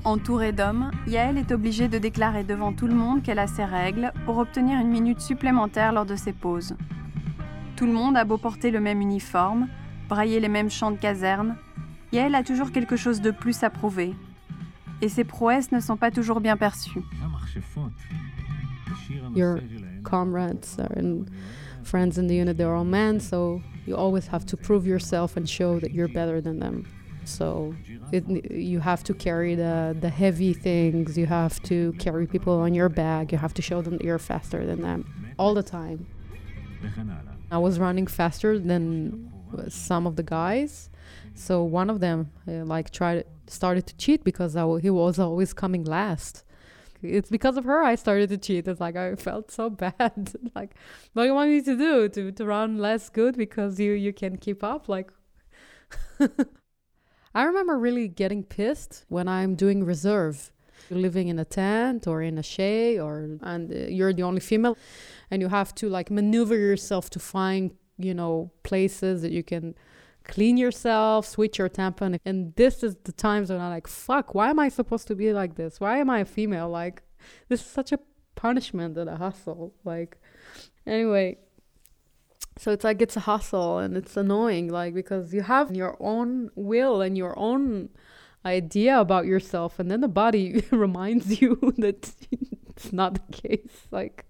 entourée 0.04 0.52
d'hommes, 0.52 0.90
Yael 1.06 1.38
est 1.38 1.52
obligée 1.52 1.88
de 1.88 1.98
déclarer 1.98 2.44
devant 2.44 2.72
tout 2.72 2.86
le 2.86 2.94
monde 2.94 3.22
qu'elle 3.22 3.38
a 3.38 3.46
ses 3.46 3.64
règles 3.64 4.12
pour 4.26 4.36
obtenir 4.38 4.78
une 4.78 4.90
minute 4.90 5.20
supplémentaire 5.20 5.92
lors 5.92 6.04
de 6.04 6.16
ses 6.16 6.32
pauses. 6.32 6.76
Tout 7.76 7.86
le 7.86 7.92
monde 7.92 8.16
a 8.16 8.24
beau 8.24 8.36
porter 8.36 8.70
le 8.70 8.80
même 8.80 9.00
uniforme, 9.00 9.68
brailler 10.08 10.38
les 10.38 10.48
mêmes 10.48 10.70
champs 10.70 10.90
de 10.90 10.98
caserne, 10.98 11.56
Yael 12.14 12.34
a 12.36 12.44
toujours 12.44 12.70
quelque 12.70 12.94
chose 12.94 13.20
de 13.20 13.32
plus 13.32 13.64
à 13.64 13.70
prouver. 13.70 14.14
Et 15.02 15.08
ses 15.08 15.24
prouesses 15.24 15.72
ne 15.72 15.80
sont 15.80 15.96
pas 15.96 16.12
toujours 16.12 16.40
bien 16.40 16.56
perçues. 16.56 17.02
Your 19.35 19.61
comrades 20.03 20.77
and 20.77 21.29
friends 21.83 22.17
in 22.17 22.27
the 22.27 22.35
unit, 22.35 22.57
they're 22.57 22.75
all 22.75 22.83
men, 22.85 23.19
so 23.19 23.61
you 23.85 23.95
always 23.95 24.27
have 24.27 24.45
to 24.47 24.57
prove 24.57 24.85
yourself 24.85 25.35
and 25.37 25.49
show 25.49 25.79
that 25.79 25.91
you're 25.91 26.07
better 26.07 26.39
than 26.41 26.59
them. 26.59 26.87
So 27.25 27.75
it, 28.11 28.23
you 28.51 28.79
have 28.79 29.03
to 29.03 29.13
carry 29.13 29.53
the, 29.55 29.95
the 29.99 30.09
heavy 30.09 30.53
things, 30.53 31.17
you 31.17 31.25
have 31.27 31.61
to 31.63 31.93
carry 31.99 32.25
people 32.27 32.55
on 32.59 32.73
your 32.73 32.89
back, 32.89 33.31
you 33.31 33.37
have 33.37 33.53
to 33.55 33.61
show 33.61 33.81
them 33.81 33.97
that 33.97 34.03
you're 34.03 34.19
faster 34.19 34.65
than 34.65 34.81
them 34.81 35.33
all 35.37 35.53
the 35.53 35.63
time. 35.63 36.07
I 37.51 37.57
was 37.57 37.79
running 37.79 38.07
faster 38.07 38.57
than 38.59 39.31
some 39.69 40.07
of 40.07 40.15
the 40.15 40.23
guys, 40.23 40.89
so 41.33 41.63
one 41.63 41.89
of 41.89 41.99
them 41.99 42.31
uh, 42.47 42.63
like 42.65 42.91
tried 42.91 43.25
started 43.47 43.87
to 43.87 43.95
cheat 43.97 44.23
because 44.23 44.55
I 44.55 44.61
w- 44.61 44.79
he 44.79 44.89
was 44.89 45.17
always 45.19 45.53
coming 45.53 45.83
last. 45.83 46.43
It's 47.01 47.29
because 47.29 47.57
of 47.57 47.65
her 47.65 47.83
I 47.83 47.95
started 47.95 48.29
to 48.29 48.37
cheat. 48.37 48.67
It's 48.67 48.79
like 48.79 48.95
I 48.95 49.15
felt 49.15 49.51
so 49.51 49.69
bad. 49.85 50.33
like, 50.55 50.75
what 51.13 51.23
do 51.23 51.27
you 51.27 51.33
want 51.33 51.49
me 51.49 51.61
to 51.61 51.75
do 51.77 52.09
to 52.09 52.31
to 52.31 52.45
run 52.45 52.77
less 52.77 53.09
good 53.09 53.37
because 53.37 53.79
you 53.79 53.93
you 53.93 54.13
can 54.13 54.37
keep 54.37 54.63
up? 54.63 54.89
Like, 54.89 55.11
I 57.35 57.43
remember 57.43 57.77
really 57.77 58.07
getting 58.07 58.43
pissed 58.43 59.05
when 59.09 59.27
I'm 59.27 59.55
doing 59.55 59.83
reserve. 59.83 60.51
Living 60.91 61.27
in 61.27 61.37
a 61.37 61.45
tent 61.45 62.07
or 62.07 62.23
in 62.23 62.39
a 62.39 62.43
shay, 62.43 62.97
or 62.99 63.37
and 63.43 63.71
uh, 63.71 63.75
you're 63.75 64.13
the 64.13 64.23
only 64.23 64.39
female, 64.39 64.75
and 65.29 65.39
you 65.39 65.47
have 65.49 65.75
to 65.75 65.87
like 65.87 66.09
maneuver 66.09 66.57
yourself 66.57 67.11
to 67.11 67.19
find 67.19 67.75
you 67.97 68.13
know 68.13 68.49
places 68.63 69.21
that 69.21 69.31
you 69.31 69.43
can 69.43 69.75
clean 70.29 70.57
yourself, 70.57 71.25
switch 71.25 71.57
your 71.57 71.69
tampon, 71.69 72.19
and 72.23 72.55
this 72.55 72.83
is 72.83 72.95
the 73.03 73.11
times 73.11 73.49
when 73.49 73.59
I'm 73.59 73.71
like, 73.71 73.87
fuck, 73.87 74.35
why 74.35 74.49
am 74.49 74.59
I 74.59 74.69
supposed 74.69 75.07
to 75.07 75.15
be 75.15 75.33
like 75.33 75.55
this? 75.55 75.79
Why 75.79 75.97
am 75.97 76.09
I 76.09 76.19
a 76.19 76.25
female? 76.25 76.69
Like, 76.69 77.01
this 77.49 77.61
is 77.61 77.65
such 77.65 77.91
a 77.91 77.99
punishment 78.35 78.97
and 78.97 79.09
a 79.09 79.17
hustle. 79.17 79.73
Like, 79.83 80.17
anyway, 80.85 81.37
so 82.57 82.71
it's 82.71 82.83
like 82.83 83.01
it's 83.01 83.17
a 83.17 83.21
hustle 83.21 83.79
and 83.79 83.97
it's 83.97 84.15
annoying, 84.17 84.69
like 84.69 84.93
because 84.93 85.33
you 85.33 85.41
have 85.41 85.75
your 85.75 85.97
own 85.99 86.51
will 86.55 87.01
and 87.01 87.17
your 87.17 87.37
own 87.37 87.89
idea 88.45 88.99
about 88.99 89.25
yourself, 89.25 89.79
and 89.79 89.89
then 89.89 90.01
the 90.01 90.07
body 90.07 90.63
reminds 90.71 91.41
you 91.41 91.73
that 91.77 92.13
it's 92.69 92.93
not 92.93 93.13
the 93.15 93.33
case. 93.47 93.87
Like 93.91 94.25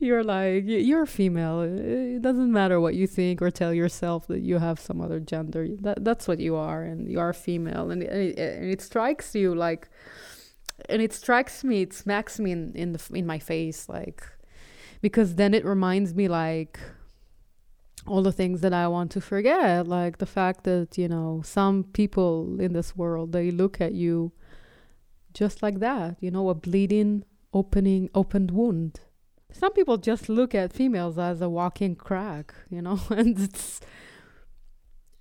you're 0.00 0.24
like 0.24 0.64
you're 0.66 1.06
female. 1.06 1.60
Uh, 1.60 2.16
it 2.16 2.22
doesn't 2.22 2.52
matter 2.52 2.80
what 2.80 2.94
you 2.94 3.06
think 3.06 3.40
or 3.40 3.50
tell 3.50 3.72
yourself 3.72 4.26
that 4.26 4.40
you 4.40 4.58
have 4.58 4.80
some 4.80 5.00
other 5.00 5.20
gender. 5.20 5.68
That 5.80 6.04
that's 6.04 6.26
what 6.26 6.40
you 6.40 6.56
are, 6.56 6.82
and 6.82 7.08
you 7.08 7.20
are 7.20 7.32
female, 7.32 7.90
and 7.90 8.02
it, 8.02 8.38
and 8.38 8.70
it 8.70 8.80
strikes 8.80 9.34
you 9.34 9.54
like, 9.54 9.88
and 10.88 11.00
it 11.00 11.12
strikes 11.12 11.62
me. 11.62 11.82
It 11.82 11.92
smacks 11.92 12.40
me 12.40 12.50
in 12.50 12.72
in 12.74 12.92
the 12.92 13.02
in 13.14 13.26
my 13.26 13.38
face, 13.38 13.88
like 13.88 14.22
because 15.00 15.36
then 15.36 15.54
it 15.54 15.64
reminds 15.64 16.14
me 16.14 16.28
like 16.28 16.78
all 18.06 18.22
the 18.22 18.32
things 18.32 18.60
that 18.62 18.72
I 18.72 18.88
want 18.88 19.10
to 19.12 19.20
forget, 19.20 19.86
like 19.86 20.18
the 20.18 20.26
fact 20.26 20.64
that, 20.64 20.96
you 20.96 21.08
know, 21.08 21.42
some 21.44 21.84
people 21.84 22.60
in 22.60 22.72
this 22.72 22.96
world, 22.96 23.32
they 23.32 23.50
look 23.50 23.80
at 23.80 23.92
you 23.92 24.32
just 25.34 25.62
like 25.62 25.80
that, 25.80 26.16
you 26.20 26.30
know, 26.30 26.48
a 26.48 26.54
bleeding, 26.54 27.24
opening, 27.52 28.10
opened 28.14 28.50
wound. 28.50 29.00
Some 29.52 29.72
people 29.72 29.98
just 29.98 30.28
look 30.28 30.54
at 30.54 30.72
females 30.72 31.18
as 31.18 31.40
a 31.40 31.48
walking 31.48 31.94
crack, 31.94 32.54
you 32.70 32.80
know, 32.80 32.98
and 33.10 33.38
it's 33.38 33.80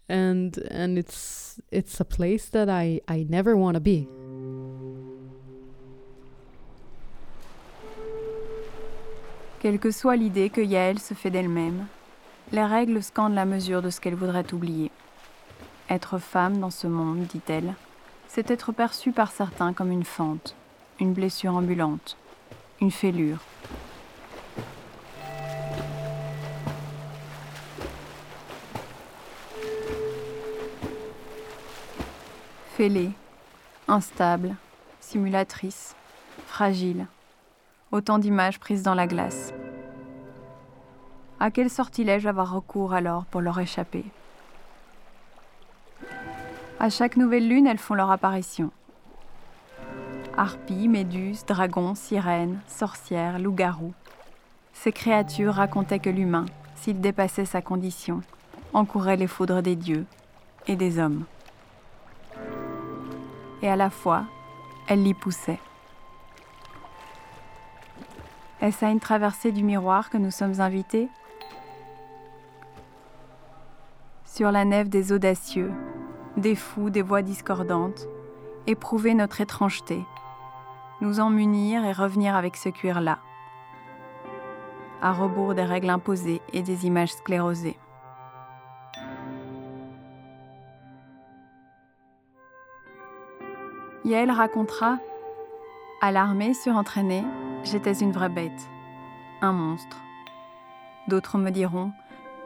and 0.08 0.58
and 0.72 0.98
it's 0.98 1.60
it's 1.72 2.00
a 2.00 2.06
place 2.06 2.50
that 2.50 2.70
I 2.70 3.02
I 3.08 3.26
never 3.30 3.56
want 3.56 3.76
to 3.76 3.80
be. 3.80 4.08
Quelle 9.60 9.78
que 9.78 9.92
soit 9.92 10.16
l'idée 10.16 10.50
que 10.50 10.62
Yael 10.62 11.00
se 11.00 11.14
fait 11.14 11.30
d'elle-même, 11.30 11.88
les 12.54 12.64
règles 12.64 13.04
scandent 13.04 13.36
la 13.36 13.46
mesure 13.46 13.82
de 13.82 13.90
ce 13.90 14.00
qu'elle 14.00 14.16
voudrait 14.16 14.54
oublier. 14.54 14.90
Être 15.90 16.18
femme 16.18 16.60
dans 16.60 16.70
ce 16.70 16.88
monde, 16.88 17.26
dit-elle, 17.26 17.74
c'est 18.30 18.52
être 18.52 18.72
perçue 18.72 19.12
par 19.12 19.32
certains 19.32 19.74
comme 19.74 19.92
une 19.92 20.06
fente, 20.06 20.56
une 21.02 21.12
blessure 21.12 21.56
ambulante, 21.56 22.16
une 22.80 22.92
fêlure. 22.92 23.40
Fêlée, 32.80 33.12
instable, 33.90 34.56
simulatrice, 35.02 35.98
fragile, 36.48 37.08
autant 37.92 38.20
d'images 38.20 38.58
prises 38.58 38.84
dans 38.84 38.94
la 38.94 39.06
glace. 39.06 39.54
À 41.42 41.52
quel 41.52 41.70
sortilège 41.70 42.26
avoir 42.26 42.54
recours 42.54 42.94
alors 42.94 43.26
pour 43.26 43.42
leur 43.42 43.60
échapper? 43.60 44.06
À 46.80 46.90
chaque 46.90 47.18
nouvelle 47.18 47.50
lune, 47.50 47.68
elles 47.68 47.80
font 47.80 47.96
leur 47.96 48.12
apparition. 48.12 48.72
Harpies, 50.38 50.88
méduses, 50.88 51.44
dragons, 51.46 51.96
sirènes, 51.96 52.62
sorcières, 52.66 53.40
loups-garous. 53.40 53.94
Ces 54.72 54.94
créatures 54.94 55.56
racontaient 55.56 56.00
que 56.00 56.10
l'humain, 56.10 56.46
s'il 56.76 57.02
dépassait 57.02 57.44
sa 57.44 57.62
condition, 57.62 58.22
encourait 58.72 59.18
les 59.18 59.28
foudres 59.28 59.62
des 59.62 59.76
dieux 59.76 60.06
et 60.66 60.78
des 60.78 60.98
hommes. 60.98 61.26
Et 63.62 63.70
à 63.70 63.76
la 63.76 63.90
fois, 63.90 64.24
elles 64.88 65.04
l'y 65.04 65.14
poussaient. 65.14 65.60
Est-ce 68.62 68.84
à 68.84 68.90
une 68.90 69.00
traversée 69.00 69.52
du 69.52 69.64
miroir 69.64 70.10
que 70.10 70.18
nous 70.18 70.32
sommes 70.32 70.60
invités? 70.60 71.10
Sur 74.26 74.52
la 74.52 74.66
nef 74.66 74.90
des 74.90 75.12
audacieux, 75.12 75.72
des 76.38 76.56
fous, 76.56 76.90
des 76.90 77.02
voix 77.02 77.22
discordantes, 77.22 78.08
éprouver 78.68 79.14
notre 79.14 79.42
étrangeté, 79.42 80.04
nous 81.02 81.20
en 81.20 81.30
munir 81.30 81.84
et 81.86 81.92
revenir 81.92 82.36
avec 82.36 82.56
ce 82.56 82.70
cuir-là, 82.70 83.20
à 85.02 85.14
rebours 85.14 85.56
des 85.56 85.64
règles 85.64 85.90
imposées 85.90 86.42
et 86.54 86.62
des 86.62 86.86
images 86.86 87.14
sclérosées. 87.14 87.78
Yael 94.10 94.32
racontera 94.32 94.98
À 96.02 96.12
l'armée 96.12 96.56
surentraînée, 96.56 97.24
j'étais 97.64 97.94
une 97.94 98.12
vraie 98.12 98.30
bête, 98.30 98.68
un 99.40 99.54
monstre. 99.54 100.02
D'autres 101.08 101.38
me 101.38 101.52
diront 101.52 101.92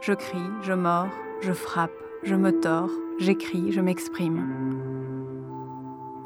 Je 0.02 0.12
crie, 0.12 0.50
je 0.60 0.74
mords, 0.74 1.08
je 1.40 1.54
frappe, 1.54 1.94
je 2.22 2.34
me 2.34 2.60
tords, 2.60 2.90
j'écris, 3.18 3.72
je 3.72 3.80
m'exprime. 3.80 4.44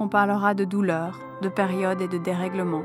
On 0.01 0.09
parlera 0.09 0.55
de 0.55 0.64
douleur, 0.64 1.20
de 1.41 1.49
période 1.49 2.01
et 2.01 2.09
de 2.09 2.18
dérèglement, 2.18 2.82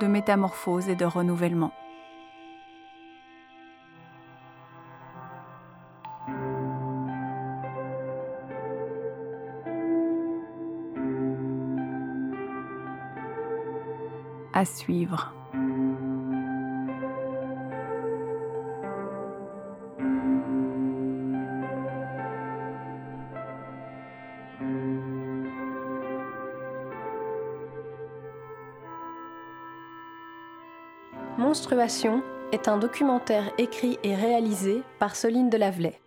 de 0.00 0.06
métamorphose 0.06 0.88
et 0.88 0.96
de 0.96 1.04
renouvellement. 1.04 1.74
Suivre. 14.64 15.34
Menstruation 31.38 32.22
est 32.52 32.68
un 32.68 32.78
documentaire 32.78 33.50
écrit 33.58 33.98
et 34.04 34.14
réalisé 34.14 34.82
par 34.98 35.16
Soline 35.16 35.50
Delavelay. 35.50 36.00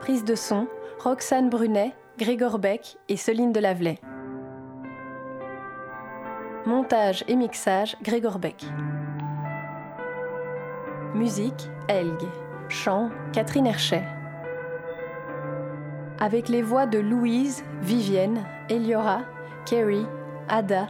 Prise 0.00 0.24
de 0.24 0.34
son, 0.34 0.66
Roxane 0.98 1.50
Brunet, 1.50 1.94
Grégor 2.18 2.58
Beck 2.58 2.96
et 3.08 3.16
Soline 3.16 3.52
Delavelay. 3.52 3.98
Montage 6.66 7.24
et 7.28 7.36
mixage, 7.36 7.94
Grégor 8.02 8.38
Beck. 8.38 8.64
Musique, 11.14 11.68
Elg. 11.88 12.18
Chant, 12.70 13.10
Catherine 13.32 13.66
Herchet. 13.66 14.02
Avec 16.18 16.48
les 16.48 16.62
voix 16.62 16.86
de 16.86 16.98
Louise, 16.98 17.62
Vivienne, 17.82 18.44
Eliora, 18.70 19.20
Kerry, 19.66 20.06
Ada, 20.48 20.86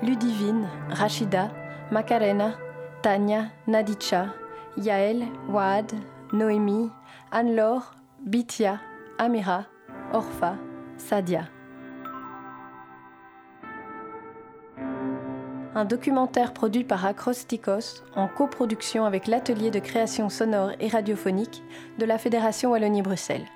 Ludivine, 0.00 0.68
Rachida, 0.90 1.50
Macarena, 1.90 2.56
Tania, 3.02 3.46
Nadicha, 3.66 4.28
Yael, 4.76 5.24
Wad, 5.48 5.92
Noémie, 6.32 6.90
Anne-Laure, 7.32 7.96
Bitia, 8.24 8.78
Amira, 9.18 9.66
Orpha, 10.12 10.56
Sadia. 10.96 11.48
Un 15.76 15.84
documentaire 15.84 16.54
produit 16.54 16.84
par 16.84 17.04
Acrosticos 17.04 18.02
en 18.16 18.28
coproduction 18.28 19.04
avec 19.04 19.26
l'atelier 19.26 19.70
de 19.70 19.78
création 19.78 20.30
sonore 20.30 20.72
et 20.80 20.88
radiophonique 20.88 21.62
de 21.98 22.06
la 22.06 22.16
Fédération 22.16 22.70
Wallonie-Bruxelles 22.70 23.46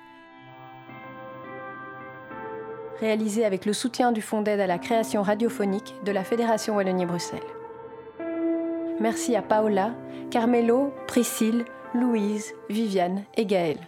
réalisé 3.00 3.46
avec 3.46 3.64
le 3.64 3.72
soutien 3.72 4.12
du 4.12 4.20
Fonds 4.20 4.42
d'aide 4.42 4.60
à 4.60 4.66
la 4.66 4.78
création 4.78 5.22
radiophonique 5.22 5.94
de 6.04 6.12
la 6.12 6.22
Fédération 6.22 6.76
Wallonie-Bruxelles. 6.76 7.40
Merci 9.00 9.34
à 9.34 9.40
Paola, 9.40 9.94
Carmelo, 10.30 10.92
Priscille, 11.06 11.64
Louise, 11.94 12.52
Viviane 12.68 13.24
et 13.36 13.46
Gaëlle. 13.46 13.80